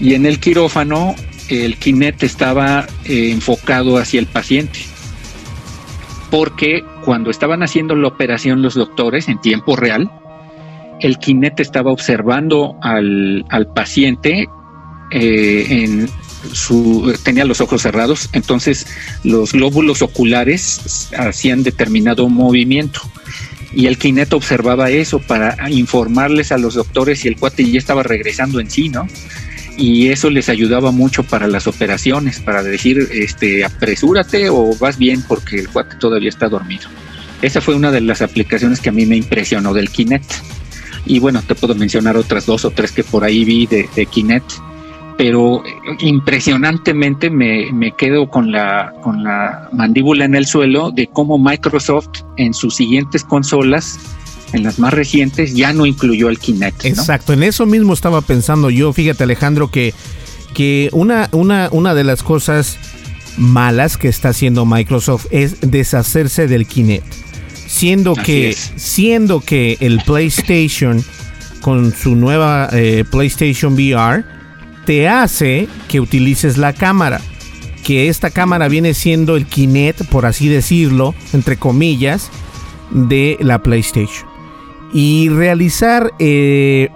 Y 0.00 0.14
en 0.14 0.26
el 0.26 0.40
quirófano 0.40 1.14
el 1.50 1.76
Kinect 1.76 2.24
estaba 2.24 2.88
eh, 3.04 3.30
enfocado 3.30 3.96
hacia 3.96 4.18
el 4.18 4.26
paciente. 4.26 4.80
Porque 6.32 6.82
cuando 7.04 7.30
estaban 7.30 7.62
haciendo 7.62 7.94
la 7.94 8.08
operación 8.08 8.60
los 8.60 8.74
doctores 8.74 9.28
en 9.28 9.40
tiempo 9.40 9.76
real, 9.76 10.10
el 10.98 11.18
Kinect 11.18 11.60
estaba 11.60 11.92
observando 11.92 12.74
al, 12.82 13.44
al 13.50 13.72
paciente 13.72 14.48
eh, 15.12 15.66
en, 15.68 16.08
tenía 17.22 17.44
los 17.44 17.60
ojos 17.60 17.82
cerrados, 17.82 18.28
entonces 18.32 18.86
los 19.24 19.52
glóbulos 19.52 20.02
oculares 20.02 21.10
hacían 21.16 21.62
determinado 21.62 22.28
movimiento. 22.28 23.00
Y 23.72 23.86
el 23.86 23.98
Kinect 23.98 24.32
observaba 24.32 24.90
eso 24.90 25.20
para 25.20 25.70
informarles 25.70 26.50
a 26.50 26.58
los 26.58 26.74
doctores 26.74 27.20
si 27.20 27.28
el 27.28 27.36
cuate 27.36 27.70
ya 27.70 27.78
estaba 27.78 28.02
regresando 28.02 28.58
en 28.58 28.68
sí, 28.68 28.88
¿no? 28.88 29.06
Y 29.76 30.08
eso 30.08 30.28
les 30.28 30.48
ayudaba 30.48 30.90
mucho 30.90 31.22
para 31.22 31.46
las 31.46 31.66
operaciones, 31.66 32.40
para 32.40 32.62
decir, 32.62 33.08
este, 33.12 33.64
apresúrate 33.64 34.50
o 34.50 34.76
vas 34.76 34.98
bien 34.98 35.22
porque 35.26 35.60
el 35.60 35.68
cuate 35.68 35.96
todavía 35.96 36.28
está 36.28 36.48
dormido. 36.48 36.88
Esa 37.42 37.60
fue 37.60 37.74
una 37.74 37.90
de 37.90 38.00
las 38.00 38.22
aplicaciones 38.22 38.80
que 38.80 38.88
a 38.88 38.92
mí 38.92 39.06
me 39.06 39.16
impresionó 39.16 39.72
del 39.72 39.88
Kinect. 39.88 40.32
Y 41.06 41.20
bueno, 41.20 41.42
te 41.46 41.54
puedo 41.54 41.74
mencionar 41.74 42.16
otras 42.16 42.44
dos 42.46 42.64
o 42.64 42.70
tres 42.70 42.92
que 42.92 43.04
por 43.04 43.24
ahí 43.24 43.44
vi 43.44 43.66
de, 43.66 43.88
de 43.94 44.04
Kinect 44.04 44.52
pero 45.20 45.62
impresionantemente 45.98 47.28
me, 47.28 47.70
me, 47.72 47.92
quedo 47.92 48.30
con 48.30 48.50
la, 48.50 48.94
con 49.02 49.22
la 49.22 49.68
mandíbula 49.70 50.24
en 50.24 50.34
el 50.34 50.46
suelo 50.46 50.92
de 50.92 51.08
cómo 51.08 51.38
Microsoft 51.38 52.22
en 52.38 52.54
sus 52.54 52.76
siguientes 52.76 53.22
consolas, 53.22 53.98
en 54.54 54.62
las 54.62 54.78
más 54.78 54.94
recientes, 54.94 55.54
ya 55.54 55.74
no 55.74 55.84
incluyó 55.84 56.30
el 56.30 56.38
Kinect. 56.38 56.86
Exacto, 56.86 57.34
en 57.34 57.42
eso 57.42 57.66
mismo 57.66 57.92
estaba 57.92 58.22
pensando 58.22 58.70
yo, 58.70 58.94
fíjate 58.94 59.24
Alejandro, 59.24 59.70
que, 59.70 59.92
que 60.54 60.88
una, 60.92 61.28
una, 61.32 61.68
una 61.70 61.92
de 61.94 62.04
las 62.04 62.22
cosas 62.22 62.78
malas 63.36 63.98
que 63.98 64.08
está 64.08 64.30
haciendo 64.30 64.64
Microsoft 64.64 65.26
es 65.30 65.60
deshacerse 65.60 66.46
del 66.46 66.66
Kinect. 66.66 67.12
Siendo 67.66 68.14
que, 68.14 68.56
siendo 68.76 69.40
que 69.40 69.76
el 69.80 70.00
PlayStation 70.00 71.04
con 71.60 71.92
su 71.92 72.16
nueva 72.16 72.70
eh, 72.72 73.04
PlayStation 73.10 73.74
VR 73.74 74.39
te 74.84 75.08
hace 75.08 75.68
que 75.88 76.00
utilices 76.00 76.56
la 76.56 76.72
cámara. 76.72 77.20
Que 77.84 78.08
esta 78.08 78.30
cámara 78.30 78.68
viene 78.68 78.94
siendo 78.94 79.36
el 79.36 79.46
Kinect, 79.46 80.04
por 80.06 80.26
así 80.26 80.48
decirlo, 80.48 81.14
entre 81.32 81.56
comillas, 81.56 82.30
de 82.90 83.36
la 83.40 83.62
PlayStation. 83.62 84.28
Y 84.92 85.28
realizar 85.28 86.12
eh, 86.18 86.90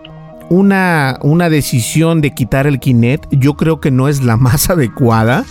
una, 0.51 1.19
una 1.23 1.49
decisión 1.49 2.21
de 2.21 2.35
quitar 2.35 2.67
el 2.67 2.81
Kinect, 2.81 3.33
yo 3.33 3.55
creo 3.55 3.81
que 3.81 3.91
no 3.91 4.09
es 4.09 4.23
la 4.23 4.37
más 4.39 4.71
adecuada. 4.71 5.45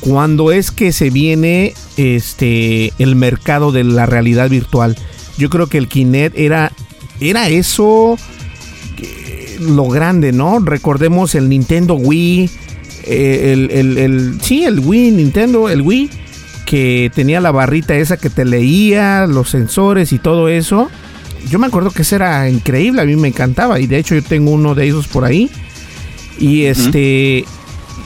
Cuando 0.00 0.50
es 0.50 0.70
que 0.70 0.92
se 0.92 1.10
viene 1.10 1.74
este, 1.98 2.92
el 2.98 3.16
mercado 3.16 3.70
de 3.70 3.84
la 3.84 4.06
realidad 4.06 4.48
virtual. 4.48 4.96
Yo 5.36 5.50
creo 5.50 5.66
que 5.66 5.76
el 5.76 5.88
Kinect 5.88 6.38
era, 6.38 6.72
era 7.20 7.48
eso 7.48 8.16
lo 9.60 9.88
grande, 9.88 10.32
¿no? 10.32 10.58
Recordemos 10.58 11.34
el 11.34 11.48
Nintendo 11.48 11.94
Wii, 11.94 12.50
eh, 13.04 13.52
el, 13.52 13.70
el, 13.98 14.38
sí, 14.42 14.64
el 14.64 14.80
Wii, 14.80 15.12
Nintendo, 15.12 15.68
el 15.68 15.82
Wii, 15.82 16.10
que 16.66 17.10
tenía 17.14 17.40
la 17.40 17.50
barrita 17.50 17.94
esa 17.94 18.16
que 18.16 18.30
te 18.30 18.44
leía, 18.44 19.26
los 19.26 19.50
sensores 19.50 20.12
y 20.12 20.18
todo 20.18 20.48
eso. 20.48 20.90
Yo 21.48 21.58
me 21.58 21.66
acuerdo 21.66 21.90
que 21.90 22.02
eso 22.02 22.16
era 22.16 22.48
increíble, 22.48 23.02
a 23.02 23.04
mí 23.04 23.16
me 23.16 23.28
encantaba 23.28 23.80
y 23.80 23.86
de 23.86 23.98
hecho 23.98 24.14
yo 24.14 24.22
tengo 24.22 24.50
uno 24.50 24.74
de 24.74 24.88
esos 24.88 25.08
por 25.08 25.24
ahí. 25.24 25.50
Y 26.38 26.64
este, 26.64 27.44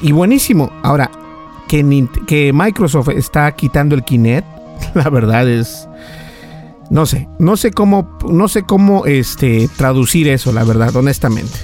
y 0.02 0.12
buenísimo. 0.12 0.72
Ahora, 0.82 1.10
que, 1.68 2.06
que 2.26 2.52
Microsoft 2.52 3.10
está 3.10 3.52
quitando 3.52 3.94
el 3.94 4.02
Kinect, 4.02 4.46
la 4.94 5.10
verdad 5.10 5.48
es 5.48 5.88
no 6.94 7.06
sé, 7.06 7.26
no 7.40 7.56
sé 7.56 7.72
cómo, 7.72 8.16
no 8.30 8.46
sé 8.46 8.62
cómo 8.62 9.04
este, 9.04 9.68
traducir 9.76 10.28
eso, 10.28 10.52
la 10.52 10.62
verdad, 10.62 10.94
honestamente. 10.94 11.58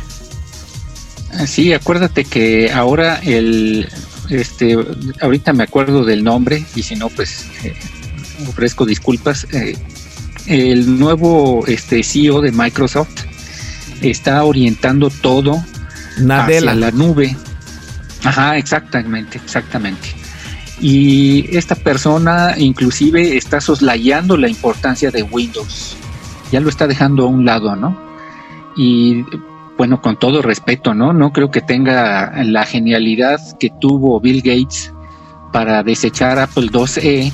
Sí, 1.46 1.72
acuérdate 1.72 2.24
que 2.24 2.72
ahora 2.72 3.20
el, 3.22 3.88
este, 4.28 4.76
ahorita 5.20 5.52
me 5.52 5.62
acuerdo 5.62 6.04
del 6.04 6.24
nombre 6.24 6.64
y 6.74 6.82
si 6.82 6.96
no, 6.96 7.10
pues 7.10 7.46
eh, 7.62 7.76
ofrezco 8.48 8.84
disculpas. 8.84 9.46
Eh, 9.52 9.76
el 10.46 10.98
nuevo 10.98 11.64
este, 11.68 12.02
CEO 12.02 12.40
de 12.40 12.50
Microsoft 12.50 13.22
está 14.02 14.42
orientando 14.42 15.10
todo 15.10 15.64
hacia 16.28 16.74
la 16.74 16.90
nube. 16.90 17.36
Ajá, 18.24 18.58
exactamente, 18.58 19.38
exactamente 19.38 20.19
y 20.80 21.56
esta 21.56 21.74
persona 21.74 22.54
inclusive 22.56 23.36
está 23.36 23.60
soslayando 23.60 24.36
la 24.36 24.48
importancia 24.48 25.10
de 25.10 25.22
Windows. 25.22 25.96
Ya 26.50 26.60
lo 26.60 26.68
está 26.68 26.86
dejando 26.86 27.24
a 27.24 27.26
un 27.26 27.44
lado, 27.44 27.76
¿no? 27.76 27.96
Y 28.76 29.24
bueno, 29.76 30.00
con 30.00 30.18
todo 30.18 30.42
respeto, 30.42 30.94
¿no? 30.94 31.12
No 31.12 31.32
creo 31.32 31.50
que 31.50 31.60
tenga 31.60 32.42
la 32.44 32.66
genialidad 32.66 33.40
que 33.58 33.70
tuvo 33.80 34.20
Bill 34.20 34.42
Gates 34.42 34.92
para 35.52 35.82
desechar 35.82 36.38
Apple 36.38 36.70
IIe 36.72 37.32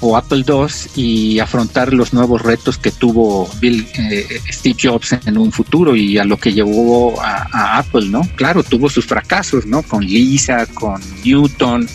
o 0.00 0.16
Apple 0.16 0.44
II 0.46 0.66
y 0.96 1.38
afrontar 1.38 1.92
los 1.92 2.12
nuevos 2.12 2.42
retos 2.42 2.78
que 2.78 2.90
tuvo 2.90 3.48
Bill, 3.60 3.86
eh, 3.98 4.40
Steve 4.50 4.76
Jobs 4.82 5.12
en 5.26 5.36
un 5.36 5.52
futuro 5.52 5.94
y 5.94 6.18
a 6.18 6.24
lo 6.24 6.38
que 6.38 6.52
llevó 6.52 7.20
a, 7.20 7.78
Apple, 7.78 8.08
¿no? 8.08 8.22
Claro, 8.36 8.62
tuvo 8.62 8.88
sus 8.88 9.04
fracasos, 9.04 9.66
¿no? 9.66 9.82
Con 9.82 10.04
Lisa, 10.04 10.66
con 10.66 11.00
Newton, 11.24 11.86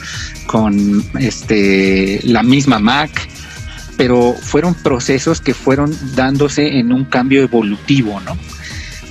con 0.46 1.04
este 1.20 2.20
la 2.24 2.44
misma 2.44 2.80
Mac, 2.80 3.28
pero 3.98 4.34
fueron 4.34 4.74
procesos 4.74 5.42
que 5.42 5.54
fueron 5.54 5.96
dándose 6.16 6.80
en 6.80 6.92
un 6.92 7.06
cambio 7.06 7.44
evolutivo, 7.44 8.20
¿no? 8.22 8.38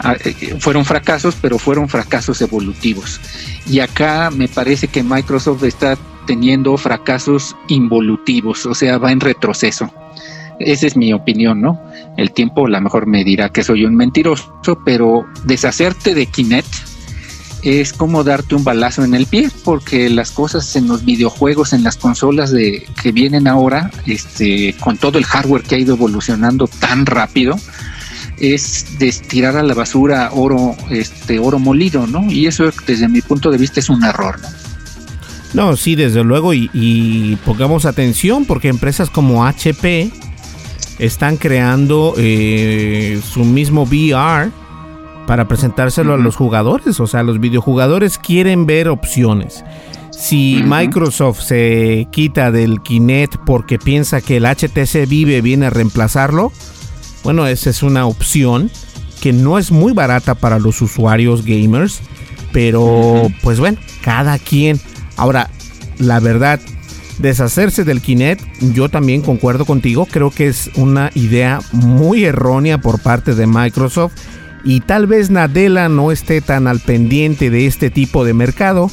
Ah, 0.01 0.16
eh, 0.24 0.57
fueron 0.59 0.85
fracasos, 0.85 1.37
pero 1.41 1.59
fueron 1.59 1.89
fracasos 1.89 2.41
evolutivos. 2.43 3.20
Y 3.66 3.80
acá 3.80 4.30
me 4.30 4.49
parece 4.49 4.89
que 4.89 5.03
Microsoft 5.03 5.62
está 5.64 5.97
teniendo 6.26 6.76
fracasos 6.76 7.57
involutivos, 7.68 8.66
o 8.66 8.74
sea, 8.74 8.99
va 8.99 9.12
en 9.12 9.20
retroceso. 9.20 9.91
Esa 10.59 10.87
es 10.87 10.97
mi 10.97 11.12
opinión, 11.12 11.61
¿no? 11.61 11.80
El 12.16 12.32
tiempo 12.32 12.66
a 12.66 12.70
lo 12.70 12.80
mejor 12.80 13.07
me 13.07 13.24
dirá 13.24 13.49
que 13.49 13.64
soy 13.64 13.85
un 13.85 13.97
mentiroso, 13.97 14.78
pero 14.85 15.26
deshacerte 15.45 16.14
de 16.14 16.26
Kinect 16.26 16.93
es 17.64 17.94
como 17.94 18.24
darte 18.24 18.54
un 18.54 18.62
balazo 18.62 19.04
en 19.04 19.14
el 19.14 19.26
pie, 19.26 19.50
porque 19.64 20.10
las 20.10 20.30
cosas 20.30 20.76
en 20.76 20.86
los 20.86 21.04
videojuegos, 21.04 21.72
en 21.72 21.82
las 21.82 21.96
consolas 21.96 22.50
de 22.50 22.86
que 23.02 23.10
vienen 23.10 23.48
ahora, 23.48 23.90
este, 24.06 24.76
con 24.80 24.98
todo 24.98 25.18
el 25.18 25.24
hardware 25.24 25.62
que 25.62 25.76
ha 25.76 25.78
ido 25.78 25.94
evolucionando 25.94 26.66
tan 26.66 27.06
rápido, 27.06 27.56
es 28.38 28.98
destirar 28.98 29.56
a 29.56 29.62
la 29.62 29.72
basura 29.72 30.30
oro, 30.32 30.76
este, 30.90 31.38
oro 31.38 31.58
molido, 31.58 32.06
¿no? 32.06 32.30
Y 32.30 32.46
eso 32.46 32.70
desde 32.86 33.08
mi 33.08 33.22
punto 33.22 33.50
de 33.50 33.56
vista 33.56 33.80
es 33.80 33.88
un 33.88 34.04
error, 34.04 34.38
¿no? 34.40 34.48
No, 35.54 35.76
sí, 35.76 35.94
desde 35.94 36.24
luego, 36.24 36.52
y, 36.52 37.38
pongamos 37.44 37.86
atención 37.86 38.44
porque 38.44 38.68
empresas 38.68 39.08
como 39.08 39.46
HP 39.46 40.10
están 40.98 41.36
creando 41.36 42.14
eh, 42.18 43.20
su 43.32 43.44
mismo 43.44 43.84
VR 43.84 44.50
para 45.27 45.49
presentárselo 45.49 46.14
a 46.14 46.18
los 46.18 46.37
jugadores, 46.37 47.01
o 47.01 47.07
sea, 47.07 47.22
los 47.22 47.41
videojugadores 47.41 48.18
quieren 48.18 48.66
ver 48.66 48.89
opciones. 48.89 49.64
Si 50.11 50.62
Microsoft 50.64 51.41
se 51.41 52.07
quita 52.11 52.53
del 52.53 52.81
Kinect 52.81 53.37
porque 53.45 53.79
piensa 53.79 54.20
que 54.20 54.37
el 54.37 54.45
HTC 54.45 55.09
Vive 55.09 55.41
viene 55.41 55.66
a 55.66 55.70
reemplazarlo, 55.70 56.53
bueno, 57.25 57.47
esa 57.47 57.70
es 57.70 57.83
una 57.83 58.07
opción 58.07 58.70
que 59.20 59.33
no 59.33 59.59
es 59.59 59.72
muy 59.72 59.93
barata 59.93 60.35
para 60.35 60.59
los 60.59 60.83
usuarios 60.83 61.45
gamers, 61.45 62.01
pero 62.53 63.29
pues 63.43 63.59
bueno, 63.59 63.79
cada 64.03 64.39
quien. 64.39 64.79
Ahora, 65.16 65.51
la 65.99 66.20
verdad, 66.20 66.61
deshacerse 67.18 67.85
del 67.85 68.01
Kinect, 68.01 68.43
yo 68.75 68.89
también 68.89 69.22
concuerdo 69.22 69.64
contigo, 69.64 70.07
creo 70.07 70.31
que 70.31 70.49
es 70.49 70.70
una 70.77 71.11
idea 71.14 71.61
muy 71.72 72.25
errónea 72.25 72.79
por 72.79 73.01
parte 73.01 73.35
de 73.35 73.47
Microsoft 73.47 74.14
y 74.64 74.80
tal 74.80 75.06
vez 75.06 75.30
Nadella 75.30 75.88
no 75.88 76.10
esté 76.10 76.40
tan 76.40 76.66
al 76.66 76.80
pendiente 76.80 77.50
de 77.50 77.66
este 77.66 77.90
tipo 77.90 78.24
de 78.24 78.32
mercado. 78.32 78.90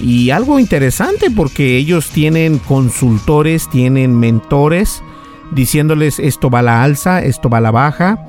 Y 0.00 0.30
algo 0.30 0.60
interesante 0.60 1.30
porque 1.30 1.76
ellos 1.76 2.10
tienen 2.10 2.58
consultores, 2.58 3.68
tienen 3.68 4.14
mentores 4.14 5.02
diciéndoles 5.50 6.18
esto 6.18 6.50
va 6.50 6.60
a 6.60 6.62
la 6.62 6.82
alza, 6.82 7.22
esto 7.22 7.48
va 7.48 7.58
a 7.58 7.62
la 7.62 7.70
baja. 7.70 8.24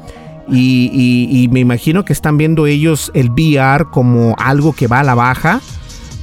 Y, 0.52 1.48
me 1.52 1.60
imagino 1.60 2.06
que 2.06 2.14
están 2.14 2.38
viendo 2.38 2.66
ellos 2.66 3.12
el 3.14 3.30
VR 3.30 3.86
como 3.92 4.36
algo 4.40 4.74
que 4.74 4.88
va 4.88 5.02
a 5.02 5.04
la 5.04 5.14
baja 5.14 5.62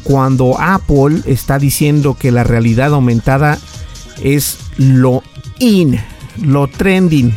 cuando 0.03 0.57
Apple 0.59 1.21
está 1.27 1.61
diciendo 1.61 2.17
que 2.19 2.33
la 2.33 2.43
realidad 2.43 2.93
aumentada 2.93 3.59
es 4.23 4.59
lo 4.79 5.23
in, 5.61 6.01
lo 6.43 6.67
trending, 6.67 7.33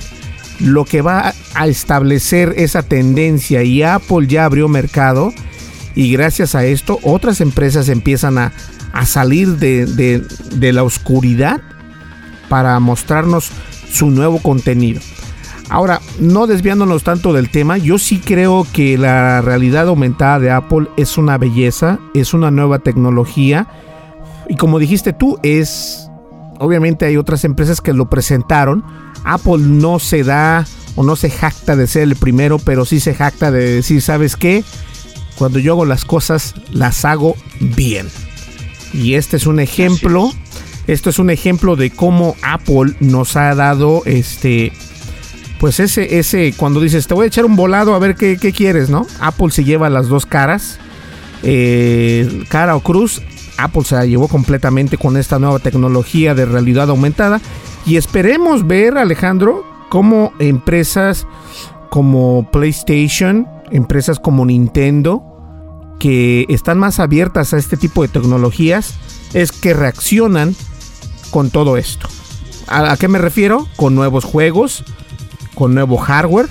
lo 0.60 0.86
que 0.86 1.02
va 1.02 1.34
a 1.54 1.68
establecer 1.68 2.54
esa 2.58 2.84
tendencia 2.84 3.64
y 3.64 3.84
Apple 3.84 4.28
ya 4.28 4.46
abrió 4.46 4.68
mercado 4.68 5.34
y 5.96 6.12
gracias 6.12 6.56
a 6.56 6.66
esto 6.66 7.00
otras 7.04 7.42
empresas 7.42 7.90
empiezan 7.90 8.38
a, 8.38 8.52
salir 9.06 9.58
de, 9.58 9.86
de 9.86 10.74
la 10.74 10.84
oscuridad 10.84 11.62
para 12.50 12.80
mostrarnos 12.80 13.52
su 13.92 14.10
nuevo 14.10 14.40
contenido. 14.40 15.00
Ahora, 15.70 16.02
no 16.20 16.48
desviándonos 16.48 17.04
tanto 17.04 17.32
del 17.32 17.52
tema, 17.52 17.78
yo 17.78 18.00
sí 18.00 18.20
creo 18.20 18.66
que 18.74 18.98
la 18.98 19.42
realidad 19.42 19.88
aumentada 19.88 20.40
de 20.40 20.50
Apple 20.50 20.88
es 20.98 21.18
una 21.18 21.38
belleza, 21.38 22.00
es 22.16 22.34
una 22.34 22.50
nueva 22.50 22.80
tecnología. 22.80 23.68
Y 24.50 24.56
como 24.56 24.80
dijiste 24.80 25.14
tú, 25.14 25.38
es... 25.44 26.10
Obviamente 26.62 27.06
hay 27.06 27.16
otras 27.16 27.46
empresas 27.46 27.82
que 27.82 27.94
lo 27.94 28.10
presentaron. 28.10 28.84
Apple 29.24 29.60
no 29.60 30.00
se 30.00 30.24
da 30.24 30.66
o 30.96 31.04
no 31.04 31.16
se 31.16 31.30
jacta 31.30 31.76
de 31.76 31.88
ser 31.88 32.04
el 32.04 32.16
primero, 32.16 32.60
pero 32.60 32.86
sí 32.86 33.00
se 33.00 33.14
jacta 33.14 33.52
de 33.52 33.76
decir, 33.76 34.02
¿sabes 34.02 34.36
qué? 34.36 34.64
Cuando 35.38 35.60
yo 35.60 35.74
hago 35.74 35.86
las 35.86 36.06
cosas, 36.06 36.56
las 36.72 37.06
hago 37.06 37.36
bien. 37.60 38.08
Y 38.94 39.14
este 39.14 39.38
es 39.38 39.48
un 39.48 39.60
ejemplo. 39.60 40.32
Esto 40.88 41.10
es 41.10 41.20
un 41.20 41.30
ejemplo 41.30 41.76
de 41.76 41.92
cómo 41.92 42.36
Apple 42.42 42.96
nos 43.00 43.36
ha 43.36 43.54
dado 43.54 44.02
este 44.06 44.74
pues 45.60 45.82
ese, 45.82 46.20
ese, 46.20 46.54
cuando 46.56 46.80
dices, 46.80 47.06
te 47.08 47.14
voy 47.14 47.26
a 47.26 47.28
echar 47.28 47.46
un 47.46 47.58
volado 47.58 47.94
a 47.94 48.00
ver 48.00 48.16
qué, 48.16 48.38
quieres, 48.38 48.90
¿no? 48.90 49.06
Apple 49.20 49.52
se 49.52 49.66
lleva 49.66 49.90
las 49.90 50.08
dos 50.08 50.26
caras, 50.26 50.80
eh, 51.44 52.46
cara 52.48 52.78
o 52.78 52.80
cruz. 52.80 53.22
Apple 53.58 53.84
se 53.84 53.96
la 53.96 54.06
llevó 54.06 54.30
completamente 54.30 54.98
con 54.98 55.18
esta 55.18 55.38
nueva 55.38 55.60
tecnología 55.60 56.34
de 56.34 56.46
realidad 56.46 56.90
aumentada. 56.90 57.42
Y 57.86 57.98
esperemos 57.98 58.68
ver, 58.68 58.98
Alejandro, 58.98 59.66
cómo 59.90 60.34
empresas 60.40 61.26
como 61.90 62.50
PlayStation, 62.52 63.48
empresas 63.72 64.20
como 64.20 64.46
Nintendo, 64.46 65.24
que 66.00 66.46
están 66.50 66.78
más 66.78 67.00
abiertas 67.00 67.54
a 67.54 67.58
este 67.58 67.78
tipo 67.78 68.02
de 68.02 68.08
tecnologías, 68.08 68.96
es 69.34 69.52
que 69.52 69.74
reaccionan 69.74 70.56
con 71.32 71.50
todo 71.50 71.78
esto. 71.78 72.08
¿A, 72.68 72.96
qué 72.98 73.08
me 73.08 73.18
refiero? 73.18 73.68
Con 73.76 73.96
nuevos 73.96 74.24
juegos, 74.24 74.84
con 75.56 75.74
nuevo 75.74 75.98
hardware, 75.98 76.48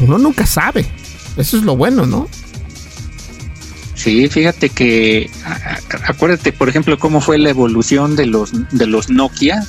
uno 0.00 0.18
nunca 0.18 0.46
sabe. 0.46 0.86
Eso 1.36 1.56
es 1.56 1.64
lo 1.64 1.76
bueno, 1.76 2.06
¿no? 2.06 2.28
Sí, 3.94 4.28
fíjate 4.28 4.68
que 4.68 5.30
acuérdate, 6.06 6.52
por 6.52 6.68
ejemplo, 6.68 6.98
cómo 6.98 7.20
fue 7.20 7.38
la 7.38 7.50
evolución 7.50 8.16
de 8.16 8.26
los 8.26 8.52
de 8.70 8.86
los 8.86 9.08
Nokia. 9.08 9.64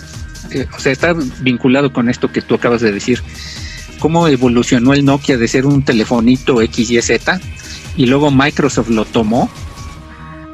Eh, 0.51 0.67
o 0.75 0.79
sea, 0.79 0.91
está 0.91 1.13
vinculado 1.41 1.91
con 1.91 2.09
esto 2.09 2.31
que 2.31 2.41
tú 2.41 2.55
acabas 2.55 2.81
de 2.81 2.91
decir. 2.91 3.21
Cómo 3.99 4.27
evolucionó 4.27 4.93
el 4.93 5.05
Nokia 5.05 5.37
de 5.37 5.47
ser 5.47 5.65
un 5.65 5.83
telefonito 5.83 6.57
XYZ 6.57 7.11
y 7.97 8.05
luego 8.07 8.29
Microsoft 8.29 8.89
lo 8.89 9.05
tomó, 9.05 9.49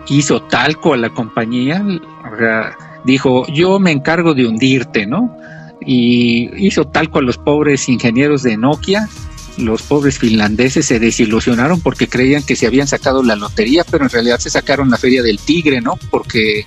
hizo 0.07 0.43
talco 0.43 0.93
a 0.93 0.97
la 0.97 1.09
compañía, 1.09 1.83
dijo, 3.03 3.47
yo 3.47 3.79
me 3.79 3.91
encargo 3.91 4.35
de 4.35 4.45
hundirte, 4.45 5.07
¿no? 5.07 5.35
y 5.85 6.65
hizo 6.65 6.85
tal 6.85 7.09
con 7.09 7.25
los 7.25 7.37
pobres 7.37 7.89
ingenieros 7.89 8.43
de 8.43 8.57
Nokia. 8.57 9.09
Los 9.57 9.81
pobres 9.81 10.17
finlandeses 10.17 10.85
se 10.85 10.99
desilusionaron 10.99 11.81
porque 11.81 12.07
creían 12.07 12.43
que 12.43 12.55
se 12.55 12.67
habían 12.67 12.87
sacado 12.87 13.21
la 13.21 13.35
lotería, 13.35 13.83
pero 13.89 14.05
en 14.05 14.09
realidad 14.09 14.39
se 14.39 14.49
sacaron 14.49 14.89
la 14.89 14.97
feria 14.97 15.21
del 15.21 15.39
tigre, 15.39 15.81
¿no? 15.81 15.99
Porque 16.09 16.65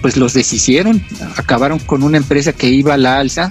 pues 0.00 0.16
los 0.16 0.34
deshicieron, 0.34 1.02
acabaron 1.36 1.78
con 1.78 2.02
una 2.02 2.16
empresa 2.16 2.52
que 2.52 2.68
iba 2.68 2.94
a 2.94 2.98
la 2.98 3.18
alza 3.18 3.50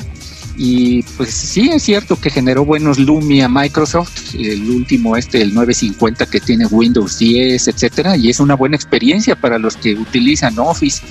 y 0.58 1.04
pues 1.18 1.30
sí 1.30 1.70
es 1.72 1.84
cierto 1.84 2.20
que 2.20 2.32
generó 2.32 2.66
buenos 2.66 2.98
Lumia 2.98 3.48
Microsoft, 3.48 4.34
el 4.36 4.70
último 4.72 5.16
este, 5.16 5.42
el 5.42 5.54
950 5.54 6.26
que 6.26 6.40
tiene 6.40 6.66
Windows 6.66 7.20
10, 7.20 7.68
etcétera, 7.68 8.18
y 8.18 8.30
es 8.30 8.40
una 8.40 8.56
buena 8.56 8.76
experiencia 8.76 9.36
para 9.36 9.60
los 9.60 9.78
que 9.78 9.94
utilizan 9.94 10.58
Office, 10.58 11.04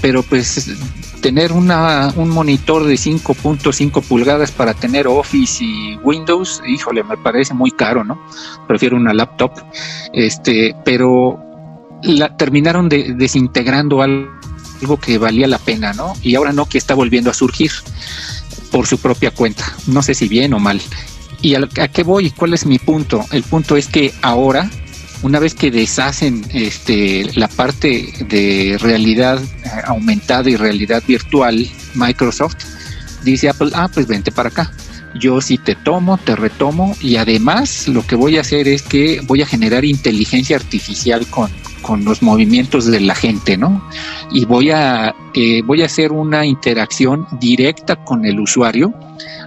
pero 0.00 0.22
pues 0.22 0.70
tener 1.20 1.52
una, 1.52 2.12
un 2.16 2.30
monitor 2.30 2.84
de 2.84 2.94
5.5 2.94 4.02
pulgadas 4.02 4.50
para 4.50 4.72
tener 4.72 5.06
Office 5.08 5.62
y 5.62 5.96
Windows, 6.02 6.62
híjole, 6.66 7.02
me 7.04 7.16
parece 7.18 7.52
muy 7.52 7.72
caro, 7.72 8.04
¿no? 8.04 8.18
Prefiero 8.66 8.96
una 8.96 9.12
laptop. 9.12 9.50
Este, 10.12 10.74
pero 10.84 11.38
la, 12.02 12.36
terminaron 12.36 12.88
de, 12.88 13.14
desintegrando 13.14 14.02
algo 14.02 14.30
que 15.00 15.18
valía 15.18 15.46
la 15.46 15.58
pena, 15.58 15.92
¿no? 15.92 16.14
Y 16.22 16.34
ahora 16.34 16.52
Nokia 16.52 16.78
está 16.78 16.94
volviendo 16.94 17.30
a 17.30 17.34
surgir 17.34 17.70
por 18.70 18.86
su 18.86 18.98
propia 18.98 19.30
cuenta. 19.30 19.64
No 19.86 20.02
sé 20.02 20.14
si 20.14 20.28
bien 20.28 20.54
o 20.54 20.58
mal. 20.58 20.80
¿Y 21.42 21.54
a, 21.54 21.68
a 21.80 21.88
qué 21.88 22.02
voy? 22.02 22.30
¿Cuál 22.30 22.54
es 22.54 22.66
mi 22.66 22.78
punto? 22.78 23.24
El 23.32 23.42
punto 23.42 23.76
es 23.76 23.88
que 23.88 24.12
ahora 24.22 24.70
una 25.22 25.38
vez 25.38 25.54
que 25.54 25.70
deshacen 25.70 26.44
este, 26.52 27.30
la 27.34 27.48
parte 27.48 28.12
de 28.28 28.76
realidad 28.80 29.42
eh, 29.42 29.68
aumentada 29.84 30.48
y 30.50 30.56
realidad 30.56 31.02
virtual, 31.06 31.68
Microsoft, 31.94 32.56
dice 33.24 33.48
Apple, 33.48 33.70
ah, 33.74 33.88
pues 33.92 34.06
vente 34.06 34.30
para 34.30 34.50
acá. 34.50 34.72
Yo 35.18 35.40
sí 35.40 35.56
te 35.56 35.74
tomo, 35.74 36.18
te 36.18 36.36
retomo 36.36 36.94
y 37.00 37.16
además 37.16 37.88
lo 37.88 38.06
que 38.06 38.16
voy 38.16 38.36
a 38.36 38.42
hacer 38.42 38.68
es 38.68 38.82
que 38.82 39.20
voy 39.24 39.40
a 39.40 39.46
generar 39.46 39.84
inteligencia 39.84 40.56
artificial 40.56 41.26
con, 41.26 41.50
con 41.82 42.04
los 42.04 42.22
movimientos 42.22 42.86
de 42.86 43.00
la 43.00 43.14
gente, 43.14 43.56
¿no? 43.56 43.82
Y 44.32 44.44
voy 44.44 44.70
a, 44.70 45.14
eh, 45.34 45.62
voy 45.64 45.82
a 45.82 45.86
hacer 45.86 46.12
una 46.12 46.44
interacción 46.46 47.26
directa 47.40 47.96
con 48.04 48.24
el 48.24 48.40
usuario, 48.40 48.92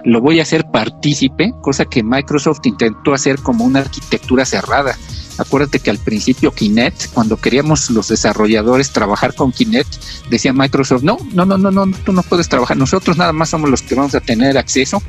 lo 0.04 0.20
voy 0.20 0.40
a 0.40 0.42
hacer 0.42 0.66
partícipe, 0.70 1.52
cosa 1.60 1.84
que 1.84 2.02
Microsoft 2.02 2.60
intentó 2.64 3.14
hacer 3.14 3.38
como 3.40 3.64
una 3.64 3.80
arquitectura 3.80 4.44
cerrada 4.44 4.96
Acuérdate 5.40 5.80
que 5.80 5.88
al 5.88 5.96
principio 5.96 6.52
Kinect, 6.52 7.14
cuando 7.14 7.38
queríamos 7.38 7.90
los 7.90 8.08
desarrolladores 8.08 8.90
trabajar 8.90 9.34
con 9.34 9.52
Kinect, 9.52 9.88
decía 10.28 10.52
Microsoft, 10.52 11.02
no, 11.02 11.16
no, 11.32 11.46
no, 11.46 11.56
no, 11.56 11.70
no, 11.70 11.86
tú 12.04 12.12
no 12.12 12.22
puedes 12.22 12.46
trabajar. 12.50 12.76
Nosotros 12.76 13.16
nada 13.16 13.32
más 13.32 13.48
somos 13.48 13.70
los 13.70 13.80
que 13.80 13.94
vamos 13.94 14.14
a 14.14 14.20
tener 14.20 14.58
acceso 14.58 15.02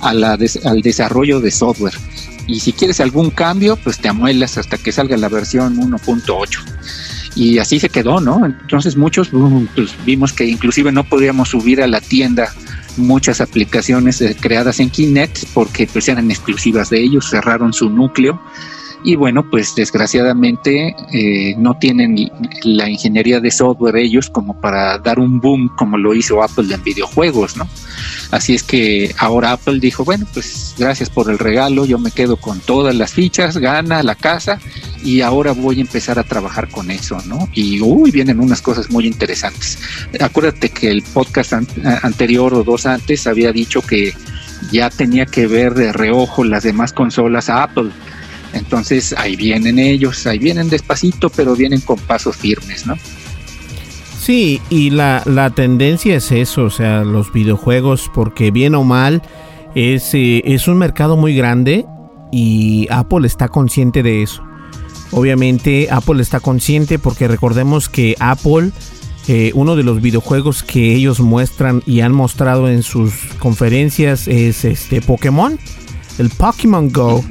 a 0.00 0.14
la 0.14 0.38
al 0.64 0.80
desarrollo 0.80 1.38
de 1.40 1.50
software. 1.50 1.92
Y 2.46 2.60
si 2.60 2.72
quieres 2.72 3.00
algún 3.00 3.30
cambio, 3.30 3.76
pues 3.76 3.98
te 3.98 4.08
amuelas 4.08 4.58
hasta 4.58 4.76
que 4.76 4.92
salga 4.92 5.16
la 5.16 5.28
versión 5.28 5.76
1.8 5.76 6.62
y 7.36 7.58
así 7.58 7.80
se 7.80 7.88
quedó, 7.88 8.20
¿no? 8.20 8.44
Entonces 8.46 8.96
muchos 8.96 9.30
pues, 9.74 9.94
vimos 10.04 10.32
que 10.32 10.44
inclusive 10.44 10.92
no 10.92 11.04
podíamos 11.04 11.48
subir 11.48 11.82
a 11.82 11.86
la 11.86 12.00
tienda 12.00 12.52
muchas 12.96 13.40
aplicaciones 13.40 14.20
eh, 14.20 14.36
creadas 14.38 14.78
en 14.78 14.90
Kinect 14.90 15.46
porque 15.52 15.88
pues 15.92 16.08
eran 16.08 16.30
exclusivas 16.30 16.90
de 16.90 17.02
ellos, 17.02 17.28
cerraron 17.28 17.72
su 17.72 17.90
núcleo 17.90 18.40
y 19.04 19.16
bueno, 19.16 19.48
pues 19.50 19.74
desgraciadamente 19.74 20.96
eh, 21.12 21.54
no 21.58 21.76
tienen 21.78 22.30
la 22.62 22.88
ingeniería 22.88 23.38
de 23.38 23.50
software 23.50 23.96
ellos 23.96 24.30
como 24.30 24.58
para 24.58 24.98
dar 24.98 25.18
un 25.18 25.40
boom 25.40 25.68
como 25.76 25.98
lo 25.98 26.14
hizo 26.14 26.42
Apple 26.42 26.74
en 26.74 26.82
videojuegos, 26.82 27.58
¿no? 27.58 27.68
Así 28.30 28.54
es 28.54 28.62
que 28.62 29.14
ahora 29.18 29.52
Apple 29.52 29.78
dijo, 29.78 30.06
bueno, 30.06 30.26
pues 30.32 30.74
gracias 30.78 31.10
por 31.10 31.30
el 31.30 31.38
regalo, 31.38 31.84
yo 31.84 31.98
me 31.98 32.12
quedo 32.12 32.38
con 32.38 32.60
todas 32.60 32.94
las 32.94 33.12
fichas, 33.12 33.58
gana 33.58 34.02
la 34.02 34.14
casa 34.14 34.58
y 35.04 35.20
ahora 35.20 35.52
voy 35.52 35.78
a 35.78 35.82
empezar 35.82 36.18
a 36.18 36.24
trabajar 36.24 36.70
con 36.70 36.90
eso, 36.90 37.18
¿no? 37.26 37.46
Y 37.52 37.82
uy, 37.82 38.10
vienen 38.10 38.40
unas 38.40 38.62
cosas 38.62 38.90
muy 38.90 39.06
interesantes. 39.06 39.78
Acuérdate 40.18 40.70
que 40.70 40.88
el 40.88 41.02
podcast 41.02 41.52
anterior 42.02 42.54
o 42.54 42.64
dos 42.64 42.86
antes 42.86 43.26
había 43.26 43.52
dicho 43.52 43.82
que 43.82 44.14
ya 44.72 44.88
tenía 44.88 45.26
que 45.26 45.46
ver 45.46 45.74
de 45.74 45.92
reojo 45.92 46.42
las 46.42 46.62
demás 46.62 46.94
consolas 46.94 47.50
a 47.50 47.64
Apple 47.64 47.90
entonces 48.54 49.14
ahí 49.16 49.36
vienen 49.36 49.78
ellos, 49.78 50.26
ahí 50.26 50.38
vienen 50.38 50.68
despacito, 50.68 51.30
pero 51.30 51.54
vienen 51.54 51.80
con 51.80 51.98
pasos 51.98 52.36
firmes, 52.36 52.86
¿no? 52.86 52.94
Sí, 54.20 54.62
y 54.70 54.88
la, 54.88 55.52
tendencia 55.54 56.16
es 56.16 56.32
eso, 56.32 56.64
o 56.64 56.70
sea, 56.70 57.04
los 57.04 57.30
videojuegos, 57.30 58.10
porque 58.14 58.50
bien 58.50 58.74
o 58.74 58.82
mal, 58.82 59.20
es, 59.74 60.14
eh, 60.14 60.42
es 60.46 60.66
un 60.66 60.78
mercado 60.78 61.18
muy 61.18 61.36
grande 61.36 61.84
y 62.32 62.86
Apple 62.90 63.26
está 63.26 63.48
consciente 63.48 64.02
de 64.02 64.22
eso. 64.22 64.42
Obviamente 65.10 65.88
Apple 65.90 66.22
está 66.22 66.40
consciente 66.40 66.98
porque 66.98 67.28
recordemos 67.28 67.88
que 67.88 68.16
Apple, 68.18 68.70
eh, 69.28 69.52
uno 69.54 69.76
de 69.76 69.84
los 69.84 70.00
videojuegos 70.00 70.62
que 70.62 70.94
ellos 70.94 71.20
muestran 71.20 71.82
y 71.86 72.00
han 72.00 72.12
mostrado 72.12 72.68
en 72.68 72.82
sus 72.82 73.12
conferencias 73.38 74.26
es 74.26 74.64
este 74.64 75.00
Pokémon, 75.02 75.58
el 76.18 76.30
Pokémon 76.30 76.90
Go. 76.90 77.22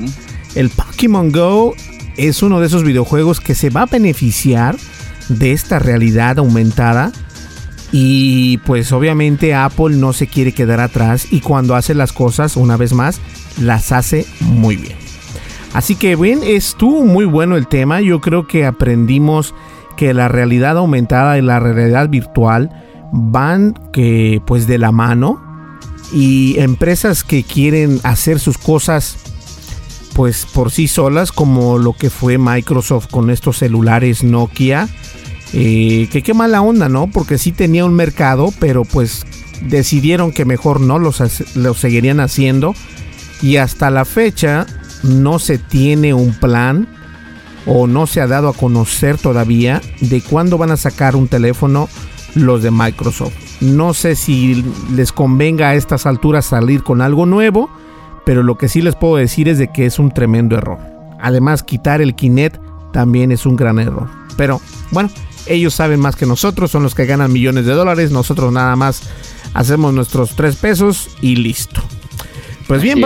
El 0.56 0.70
Pokémon 0.70 1.32
Go 1.32 1.74
es 2.18 2.43
uno 2.43 2.60
de 2.60 2.68
esos 2.68 2.84
videojuegos 2.84 3.39
que 3.39 3.56
se 3.56 3.70
va 3.70 3.84
a 3.84 3.86
beneficiar 3.88 4.76
de 5.30 5.51
esta 5.51 5.80
realidad 5.80 6.39
aumentada. 6.39 7.12
Y 7.91 8.58
pues 8.60 8.91
obviamente 8.91 9.54
Apple 9.54 9.95
no 9.97 10.14
se 10.14 10.28
quiere 10.28 10.51
quedar 10.51 10.80
atrás 10.80 11.28
y 11.32 11.41
cuando 11.41 11.76
hace 11.76 11.93
las 11.93 12.12
cosas, 12.12 12.58
una 12.58 12.76
vez 12.76 12.93
más, 12.93 13.20
las 13.62 13.91
hace 13.91 14.26
muy 14.39 14.78
bien. 14.78 14.97
Así 15.74 15.95
que 15.95 16.16
bien, 16.16 16.41
estuvo 16.43 17.04
muy 17.04 17.26
bueno 17.26 17.56
el 17.56 17.68
tema. 17.68 18.01
Yo 18.01 18.20
creo 18.22 18.47
que 18.47 18.66
aprendimos 18.66 19.54
que 19.95 20.14
la 20.14 20.28
realidad 20.28 20.78
aumentada 20.78 21.38
y 21.38 21.41
la 21.41 21.60
realidad 21.60 22.10
virtual 22.10 22.70
van 23.12 23.74
que 23.91 24.41
pues 24.45 24.66
de 24.66 24.80
la 24.80 24.91
mano 24.91 25.41
y 26.12 26.60
empresas 26.60 27.24
que 27.24 27.43
quieren 27.43 27.99
hacer 28.04 28.39
sus 28.39 28.58
cosas 28.58 29.18
pues 30.14 30.45
por 30.45 30.72
sí 30.72 30.88
solas 30.88 31.32
como 31.32 31.78
lo 31.78 31.93
que 31.93 32.09
fue 32.09 32.38
Microsoft 32.38 33.07
con 33.09 33.30
estos 33.30 33.57
celulares 33.57 34.24
Nokia 34.24 34.88
eh, 35.53 36.07
que 36.11 36.24
qué 36.24 36.34
mala 36.34 36.61
onda 36.61 36.89
no 36.89 37.09
porque 37.11 37.38
sí 37.38 37.51
tenía 37.51 37.86
un 37.86 37.93
mercado 37.93 38.53
pero 38.59 38.86
pues 38.86 39.26
decidieron 39.61 40.32
que 40.32 40.45
mejor 40.45 40.82
no 40.82 40.99
los, 40.99 41.22
los 41.55 41.78
seguirían 41.78 42.20
haciendo 42.20 42.74
y 43.41 43.57
hasta 43.57 43.89
la 43.89 44.05
fecha 44.05 44.66
no 45.03 45.39
se 45.39 45.57
tiene 45.57 46.14
un 46.14 46.34
plan 46.34 46.88
o 47.66 47.88
no 47.88 48.07
se 48.07 48.22
ha 48.22 48.28
dado 48.28 48.49
a 48.49 48.53
conocer 48.53 49.18
todavía 49.18 49.82
de 50.01 50.22
cuándo 50.22 50.57
van 50.57 50.72
a 50.72 50.78
sacar 50.78 51.16
un 51.16 51.28
teléfono 51.28 51.89
los 52.36 52.64
de 52.64 52.72
Microsoft. 52.72 53.34
No 53.61 53.93
sé 53.93 54.16
si 54.16 54.66
les 54.93 55.11
convenga 55.11 55.70
a 55.70 55.76
estas 55.76 56.05
alturas 56.05 56.45
salir 56.45 56.84
con 56.84 57.01
algo 57.01 57.26
nuevo, 57.26 57.70
pero 58.26 58.43
lo 58.43 58.57
que 58.57 58.69
sí 58.69 58.82
les 58.82 58.95
puedo 58.95 59.15
decir 59.15 59.47
es 59.47 59.57
de 59.57 59.69
que 59.69 59.86
es 59.86 59.99
un 59.99 60.11
tremendo 60.11 60.55
error. 60.55 60.80
Además, 61.19 61.63
quitar 61.63 62.01
el 62.01 62.15
Kinect 62.15 62.59
también 62.91 63.32
es 63.32 63.45
un 63.45 63.55
gran 63.55 63.80
error. 63.80 64.07
Pero 64.38 64.61
bueno, 64.91 65.09
ellos 65.47 65.74
saben 65.74 65.99
más 65.99 66.15
que 66.15 66.26
nosotros, 66.26 66.71
son 66.71 66.84
los 66.84 66.95
que 66.95 67.05
ganan 67.05 67.32
millones 67.32 67.65
de 67.65 67.74
dólares, 67.74 68.11
nosotros 68.11 68.51
nada 68.51 68.76
más 68.76 69.03
hacemos 69.53 69.93
nuestros 69.93 70.36
tres 70.36 70.55
pesos 70.55 71.09
y 71.21 71.36
listo. 71.36 71.82
Pues 72.67 72.82
bien, 72.82 73.01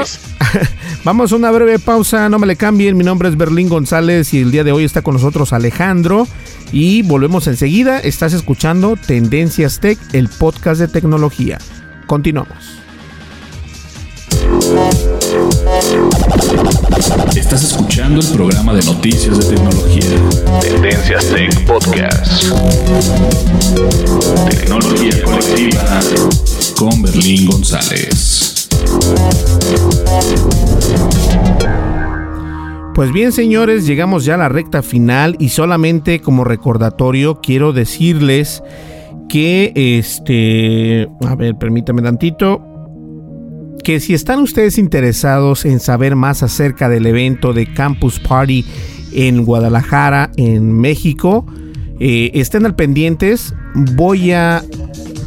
vamos 1.03 1.31
a 1.31 1.35
una 1.35 1.49
breve 1.49 1.79
pausa, 1.79 2.29
no 2.29 2.37
me 2.37 2.45
le 2.45 2.55
cambien, 2.55 2.95
mi 2.95 3.03
nombre 3.03 3.27
es 3.27 3.37
Berlín 3.37 3.69
González 3.69 4.33
y 4.33 4.41
el 4.41 4.51
día 4.51 4.63
de 4.63 4.71
hoy 4.71 4.83
está 4.83 5.01
con 5.01 5.15
nosotros 5.15 5.51
Alejandro 5.51 6.27
y 6.71 7.01
volvemos 7.01 7.47
enseguida, 7.47 7.99
estás 7.99 8.33
escuchando 8.33 8.95
Tendencias 8.95 9.79
Tech, 9.79 9.97
el 10.13 10.29
podcast 10.29 10.79
de 10.79 10.87
tecnología. 10.87 11.57
Continuamos. 12.05 12.86
Estás 17.35 17.63
escuchando 17.63 18.21
el 18.21 18.27
programa 18.33 18.73
de 18.73 18.83
noticias 18.83 19.37
de 19.37 19.55
tecnología. 19.55 20.19
Tendencias 20.61 21.25
Tech 21.27 21.65
Podcast. 21.65 22.43
Tecnología 24.49 25.23
colectiva 25.23 25.99
con 26.77 27.01
Berlín 27.01 27.47
González. 27.47 28.67
Pues 32.93 33.13
bien, 33.13 33.31
señores, 33.31 33.85
llegamos 33.85 34.25
ya 34.25 34.33
a 34.33 34.37
la 34.37 34.49
recta 34.49 34.81
final 34.81 35.35
y 35.39 35.49
solamente 35.49 36.19
como 36.19 36.43
recordatorio 36.43 37.41
quiero 37.41 37.71
decirles 37.71 38.63
que 39.29 39.71
este, 39.75 41.07
a 41.27 41.35
ver, 41.35 41.55
permítame 41.57 42.01
tantito, 42.01 42.76
que 43.87 44.01
si 44.01 44.13
están 44.13 44.41
ustedes 44.41 44.77
interesados 44.79 45.63
en 45.63 45.79
saber 45.79 46.17
más 46.17 46.43
acerca 46.43 46.89
del 46.89 47.05
evento 47.05 47.53
de 47.53 47.71
Campus 47.73 48.19
Party 48.19 48.65
en 49.13 49.45
Guadalajara, 49.45 50.29
en 50.35 50.73
México, 50.73 51.45
eh, 51.97 52.31
estén 52.33 52.65
al 52.65 52.75
pendientes. 52.75 53.55
Voy 53.95 54.33
a 54.33 54.61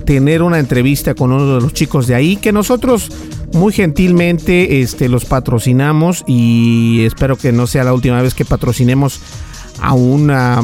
tener 0.05 0.43
una 0.43 0.59
entrevista 0.59 1.15
con 1.15 1.33
uno 1.33 1.55
de 1.55 1.63
los 1.63 1.73
chicos 1.73 2.07
de 2.07 2.15
ahí 2.15 2.37
que 2.37 2.53
nosotros 2.53 3.11
muy 3.55 3.73
gentilmente 3.73 4.83
este, 4.83 5.09
los 5.09 5.25
patrocinamos 5.25 6.23
y 6.27 7.07
espero 7.07 7.39
que 7.39 7.53
no 7.53 7.67
sea 7.67 7.85
la 7.85 7.95
última 7.95 8.21
vez 8.21 8.35
que 8.35 8.45
patrocinemos 8.45 9.23
a 9.81 9.95
una 9.95 10.61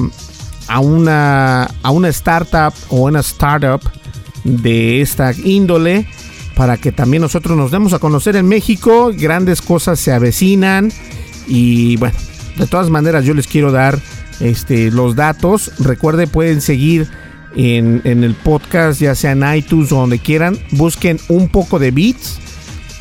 a 0.68 0.80
una 0.80 1.62
a 1.82 1.90
una 1.90 2.09
startup 2.11 2.74
o 2.90 3.05
una 3.05 3.20
startup 3.20 3.80
de 4.44 5.01
esta 5.01 5.32
índole 5.32 6.07
para 6.57 6.78
que 6.78 6.90
también 6.90 7.20
nosotros 7.20 7.57
nos 7.57 7.70
demos 7.70 7.92
a 7.92 8.00
conocer 8.00 8.34
en 8.34 8.48
México. 8.48 9.12
Grandes 9.14 9.62
cosas 9.62 10.00
se 10.00 10.11
avecinan 10.11 10.90
y 11.46 11.96
bueno 11.98 12.16
de 12.57 12.66
todas 12.66 12.90
maneras 12.90 13.24
yo 13.24 13.34
les 13.34 13.46
quiero 13.46 13.70
dar 13.70 14.00
este, 14.40 14.90
los 14.90 15.14
datos. 15.14 15.70
Recuerde 15.78 16.26
pueden 16.26 16.61
seguir 16.61 17.07
en, 17.54 18.00
en 18.04 18.24
el 18.24 18.34
podcast 18.34 19.00
ya 19.00 19.14
sea 19.14 19.32
en 19.32 19.44
iTunes 19.54 19.92
o 19.92 19.96
donde 19.96 20.18
quieran. 20.18 20.59
Busquen 20.72 21.20
un 21.28 21.48
poco 21.48 21.78
de 21.78 21.90
beats 21.90 22.38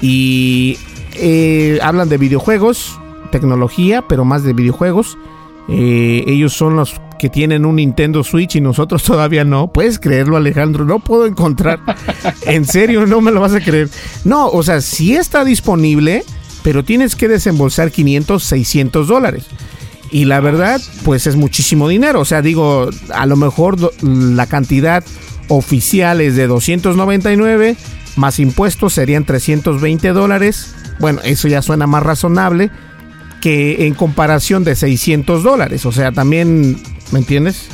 y 0.01 0.78
eh, 1.16 1.80
hablan 1.82 2.10
de 2.10 2.18
videojuegos, 2.18 2.99
tecnología, 3.32 4.03
pero 4.08 4.26
más 4.26 4.43
de 4.43 4.53
videojuegos. 4.53 5.18
Eh, 5.68 6.24
ellos 6.28 6.53
son 6.53 6.76
los 6.76 6.95
que 7.18 7.30
tienen 7.30 7.66
un 7.66 7.78
Nintendo 7.78 8.24
Switch 8.24 8.55
y 8.55 8.61
nosotros 8.61 9.03
todavía 9.05 9.43
no. 9.43 9.72
Puedes 9.72 9.99
creerlo, 9.99 10.38
Alejandro. 10.38 10.86
No 10.86 10.99
puedo 10.99 11.26
encontrar. 11.26 11.80
en 12.45 12.66
serio, 12.66 13.05
no 13.05 13.22
me 13.22 13.32
lo 13.32 13.41
vas 13.41 13.53
a 13.53 13.61
creer. 13.61 13.89
No, 14.24 14.47
o 14.47 14.63
sea, 14.63 14.82
sí 14.82 15.16
está 15.16 15.43
disponible, 15.43 16.24
pero 16.63 16.84
tienes 16.84 17.16
que 17.16 17.28
desembolsar 17.28 17.91
500, 17.91 18.43
600 18.43 19.07
dólares. 19.07 19.45
Y 20.11 20.26
la 20.26 20.39
verdad, 20.39 20.80
pues 21.03 21.28
es 21.28 21.36
muchísimo 21.36 21.88
dinero. 21.89 22.22
O 22.22 22.26
sea, 22.26 22.41
digo, 22.41 22.89
a 23.13 23.26
lo 23.26 23.36
mejor 23.36 23.78
la 24.03 24.45
cantidad 24.45 25.03
oficial 25.47 26.22
es 26.22 26.36
de 26.36 26.47
299 26.47 27.76
más 28.16 28.39
impuestos 28.39 28.93
serían 28.93 29.26
320 29.26 30.09
dólares. 30.09 30.74
Bueno, 30.99 31.22
eso 31.24 31.47
ya 31.47 31.61
suena 31.61 31.88
más 31.88 32.03
razonable 32.03 32.72
que 33.46 33.86
en 33.86 33.93
comparación 33.93 34.64
de 34.64 34.76
600 34.76 35.43
dólares. 35.43 35.86
O 35.86 35.91
sea, 35.91 36.12
también, 36.12 36.82
¿me 37.12 37.20
entiendes? 37.20 37.68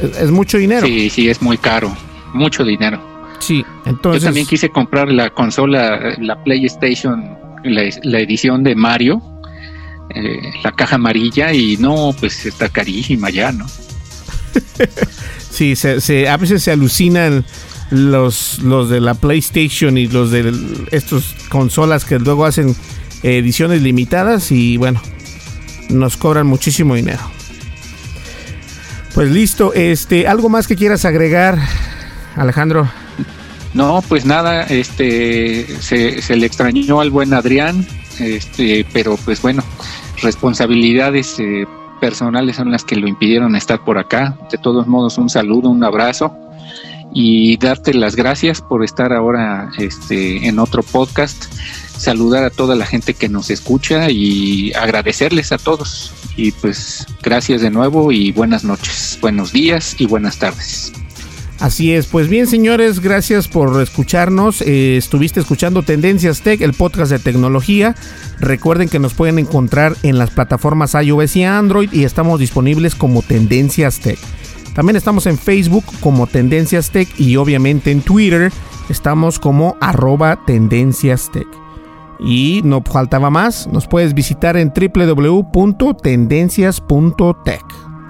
Es, 0.00 0.30
mucho 0.30 0.58
dinero. 0.58 0.86
Sí, 0.86 1.10
sí, 1.10 1.28
es 1.28 1.42
muy 1.42 1.58
caro. 1.58 1.92
Mucho 2.34 2.62
dinero. 2.62 3.02
Sí, 3.40 3.64
entonces. 3.84 4.22
Yo 4.22 4.28
también 4.28 4.46
quise 4.46 4.68
comprar 4.68 5.10
la 5.10 5.30
consola, 5.30 6.14
la 6.20 6.40
PlayStation, 6.44 7.36
la, 7.64 8.20
edición 8.20 8.62
de 8.62 8.76
Mario, 8.76 9.20
eh, 10.14 10.38
la 10.62 10.70
caja 10.70 10.94
amarilla, 10.94 11.52
y 11.52 11.76
no, 11.78 12.14
pues 12.20 12.46
está 12.46 12.68
carísima 12.68 13.30
ya, 13.30 13.50
¿no? 13.50 13.66
sí, 15.50 15.74
se, 15.74 16.28
a 16.28 16.36
veces 16.36 16.62
se 16.62 16.70
alucinan 16.70 17.44
los, 17.90 18.60
los 18.60 18.88
de 18.88 19.00
la 19.00 19.14
PlayStation 19.14 19.98
y 19.98 20.06
los 20.06 20.30
de 20.30 20.54
estos 20.92 21.34
consolas 21.48 22.04
que 22.04 22.20
luego 22.20 22.44
hacen 22.44 22.76
ediciones 23.22 23.82
limitadas 23.82 24.52
y 24.52 24.76
bueno, 24.76 25.00
nos 25.88 26.16
cobran 26.16 26.46
muchísimo 26.46 26.94
dinero. 26.94 27.20
Pues 29.14 29.30
listo, 29.30 29.72
este, 29.74 30.28
¿algo 30.28 30.48
más 30.48 30.66
que 30.66 30.76
quieras 30.76 31.04
agregar, 31.04 31.58
Alejandro? 32.36 32.88
No, 33.74 34.02
pues 34.08 34.24
nada, 34.24 34.62
este, 34.64 35.66
se, 35.80 36.22
se 36.22 36.36
le 36.36 36.46
extrañó 36.46 37.00
al 37.00 37.10
buen 37.10 37.34
Adrián, 37.34 37.86
este, 38.18 38.86
pero 38.92 39.16
pues 39.24 39.42
bueno, 39.42 39.62
responsabilidades 40.22 41.38
eh, 41.38 41.66
personales 42.00 42.56
son 42.56 42.70
las 42.70 42.84
que 42.84 42.96
lo 42.96 43.08
impidieron 43.08 43.56
estar 43.56 43.84
por 43.84 43.98
acá. 43.98 44.38
De 44.50 44.58
todos 44.58 44.86
modos, 44.86 45.18
un 45.18 45.28
saludo, 45.28 45.68
un 45.68 45.84
abrazo 45.84 46.34
y 47.12 47.56
darte 47.56 47.94
las 47.94 48.16
gracias 48.16 48.60
por 48.60 48.84
estar 48.84 49.12
ahora 49.12 49.70
este, 49.78 50.46
en 50.46 50.58
otro 50.58 50.82
podcast, 50.82 51.46
saludar 51.98 52.44
a 52.44 52.50
toda 52.50 52.74
la 52.76 52.86
gente 52.86 53.14
que 53.14 53.28
nos 53.28 53.50
escucha 53.50 54.10
y 54.10 54.72
agradecerles 54.72 55.52
a 55.52 55.58
todos. 55.58 56.12
Y 56.36 56.52
pues 56.52 57.06
gracias 57.22 57.60
de 57.60 57.70
nuevo 57.70 58.12
y 58.12 58.32
buenas 58.32 58.64
noches, 58.64 59.18
buenos 59.20 59.52
días 59.52 59.96
y 59.98 60.06
buenas 60.06 60.38
tardes. 60.38 60.92
Así 61.60 61.92
es, 61.92 62.06
pues 62.06 62.28
bien 62.28 62.46
señores, 62.46 63.00
gracias 63.00 63.48
por 63.48 63.82
escucharnos. 63.82 64.62
Eh, 64.62 64.96
estuviste 64.96 65.40
escuchando 65.40 65.82
Tendencias 65.82 66.40
Tech, 66.42 66.60
el 66.60 66.72
podcast 66.72 67.10
de 67.10 67.18
tecnología. 67.18 67.96
Recuerden 68.38 68.88
que 68.88 69.00
nos 69.00 69.14
pueden 69.14 69.40
encontrar 69.40 69.96
en 70.04 70.18
las 70.18 70.30
plataformas 70.30 70.94
iOS 70.94 71.34
y 71.34 71.42
Android 71.42 71.92
y 71.92 72.04
estamos 72.04 72.38
disponibles 72.38 72.94
como 72.94 73.22
Tendencias 73.22 73.98
Tech. 73.98 74.20
También 74.72 74.94
estamos 74.94 75.26
en 75.26 75.36
Facebook 75.36 75.84
como 75.98 76.28
Tendencias 76.28 76.92
Tech 76.92 77.08
y 77.18 77.34
obviamente 77.34 77.90
en 77.90 78.02
Twitter 78.02 78.52
estamos 78.88 79.40
como 79.40 79.76
arroba 79.80 80.44
Tendencias 80.46 81.32
Tech. 81.32 81.67
Y 82.20 82.60
no 82.64 82.82
faltaba 82.82 83.30
más, 83.30 83.68
nos 83.68 83.86
puedes 83.86 84.12
visitar 84.14 84.56
en 84.56 84.72
www.tendencias.tech. 84.72 87.64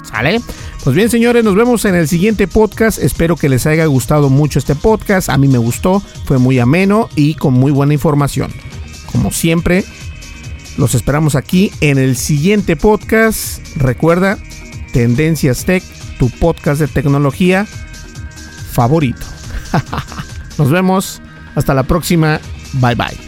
¿Sale? 0.04 0.40
Pues 0.84 0.94
bien, 0.96 1.10
señores, 1.10 1.44
nos 1.44 1.54
vemos 1.54 1.84
en 1.84 1.94
el 1.94 2.08
siguiente 2.08 2.48
podcast. 2.48 2.98
Espero 2.98 3.36
que 3.36 3.50
les 3.50 3.66
haya 3.66 3.84
gustado 3.86 4.30
mucho 4.30 4.58
este 4.58 4.74
podcast. 4.74 5.28
A 5.28 5.36
mí 5.36 5.48
me 5.48 5.58
gustó, 5.58 6.00
fue 6.24 6.38
muy 6.38 6.58
ameno 6.58 7.10
y 7.14 7.34
con 7.34 7.52
muy 7.52 7.72
buena 7.72 7.92
información. 7.92 8.50
Como 9.12 9.30
siempre, 9.30 9.84
los 10.78 10.94
esperamos 10.94 11.34
aquí 11.34 11.70
en 11.82 11.98
el 11.98 12.16
siguiente 12.16 12.74
podcast. 12.76 13.60
Recuerda, 13.76 14.38
Tendencias 14.92 15.66
Tech 15.66 15.84
tu 16.18 16.30
podcast 16.30 16.80
de 16.80 16.88
tecnología 16.88 17.66
favorito. 18.72 19.24
Nos 20.58 20.70
vemos. 20.70 21.22
Hasta 21.54 21.74
la 21.74 21.84
próxima. 21.84 22.40
Bye 22.74 22.94
bye. 22.94 23.27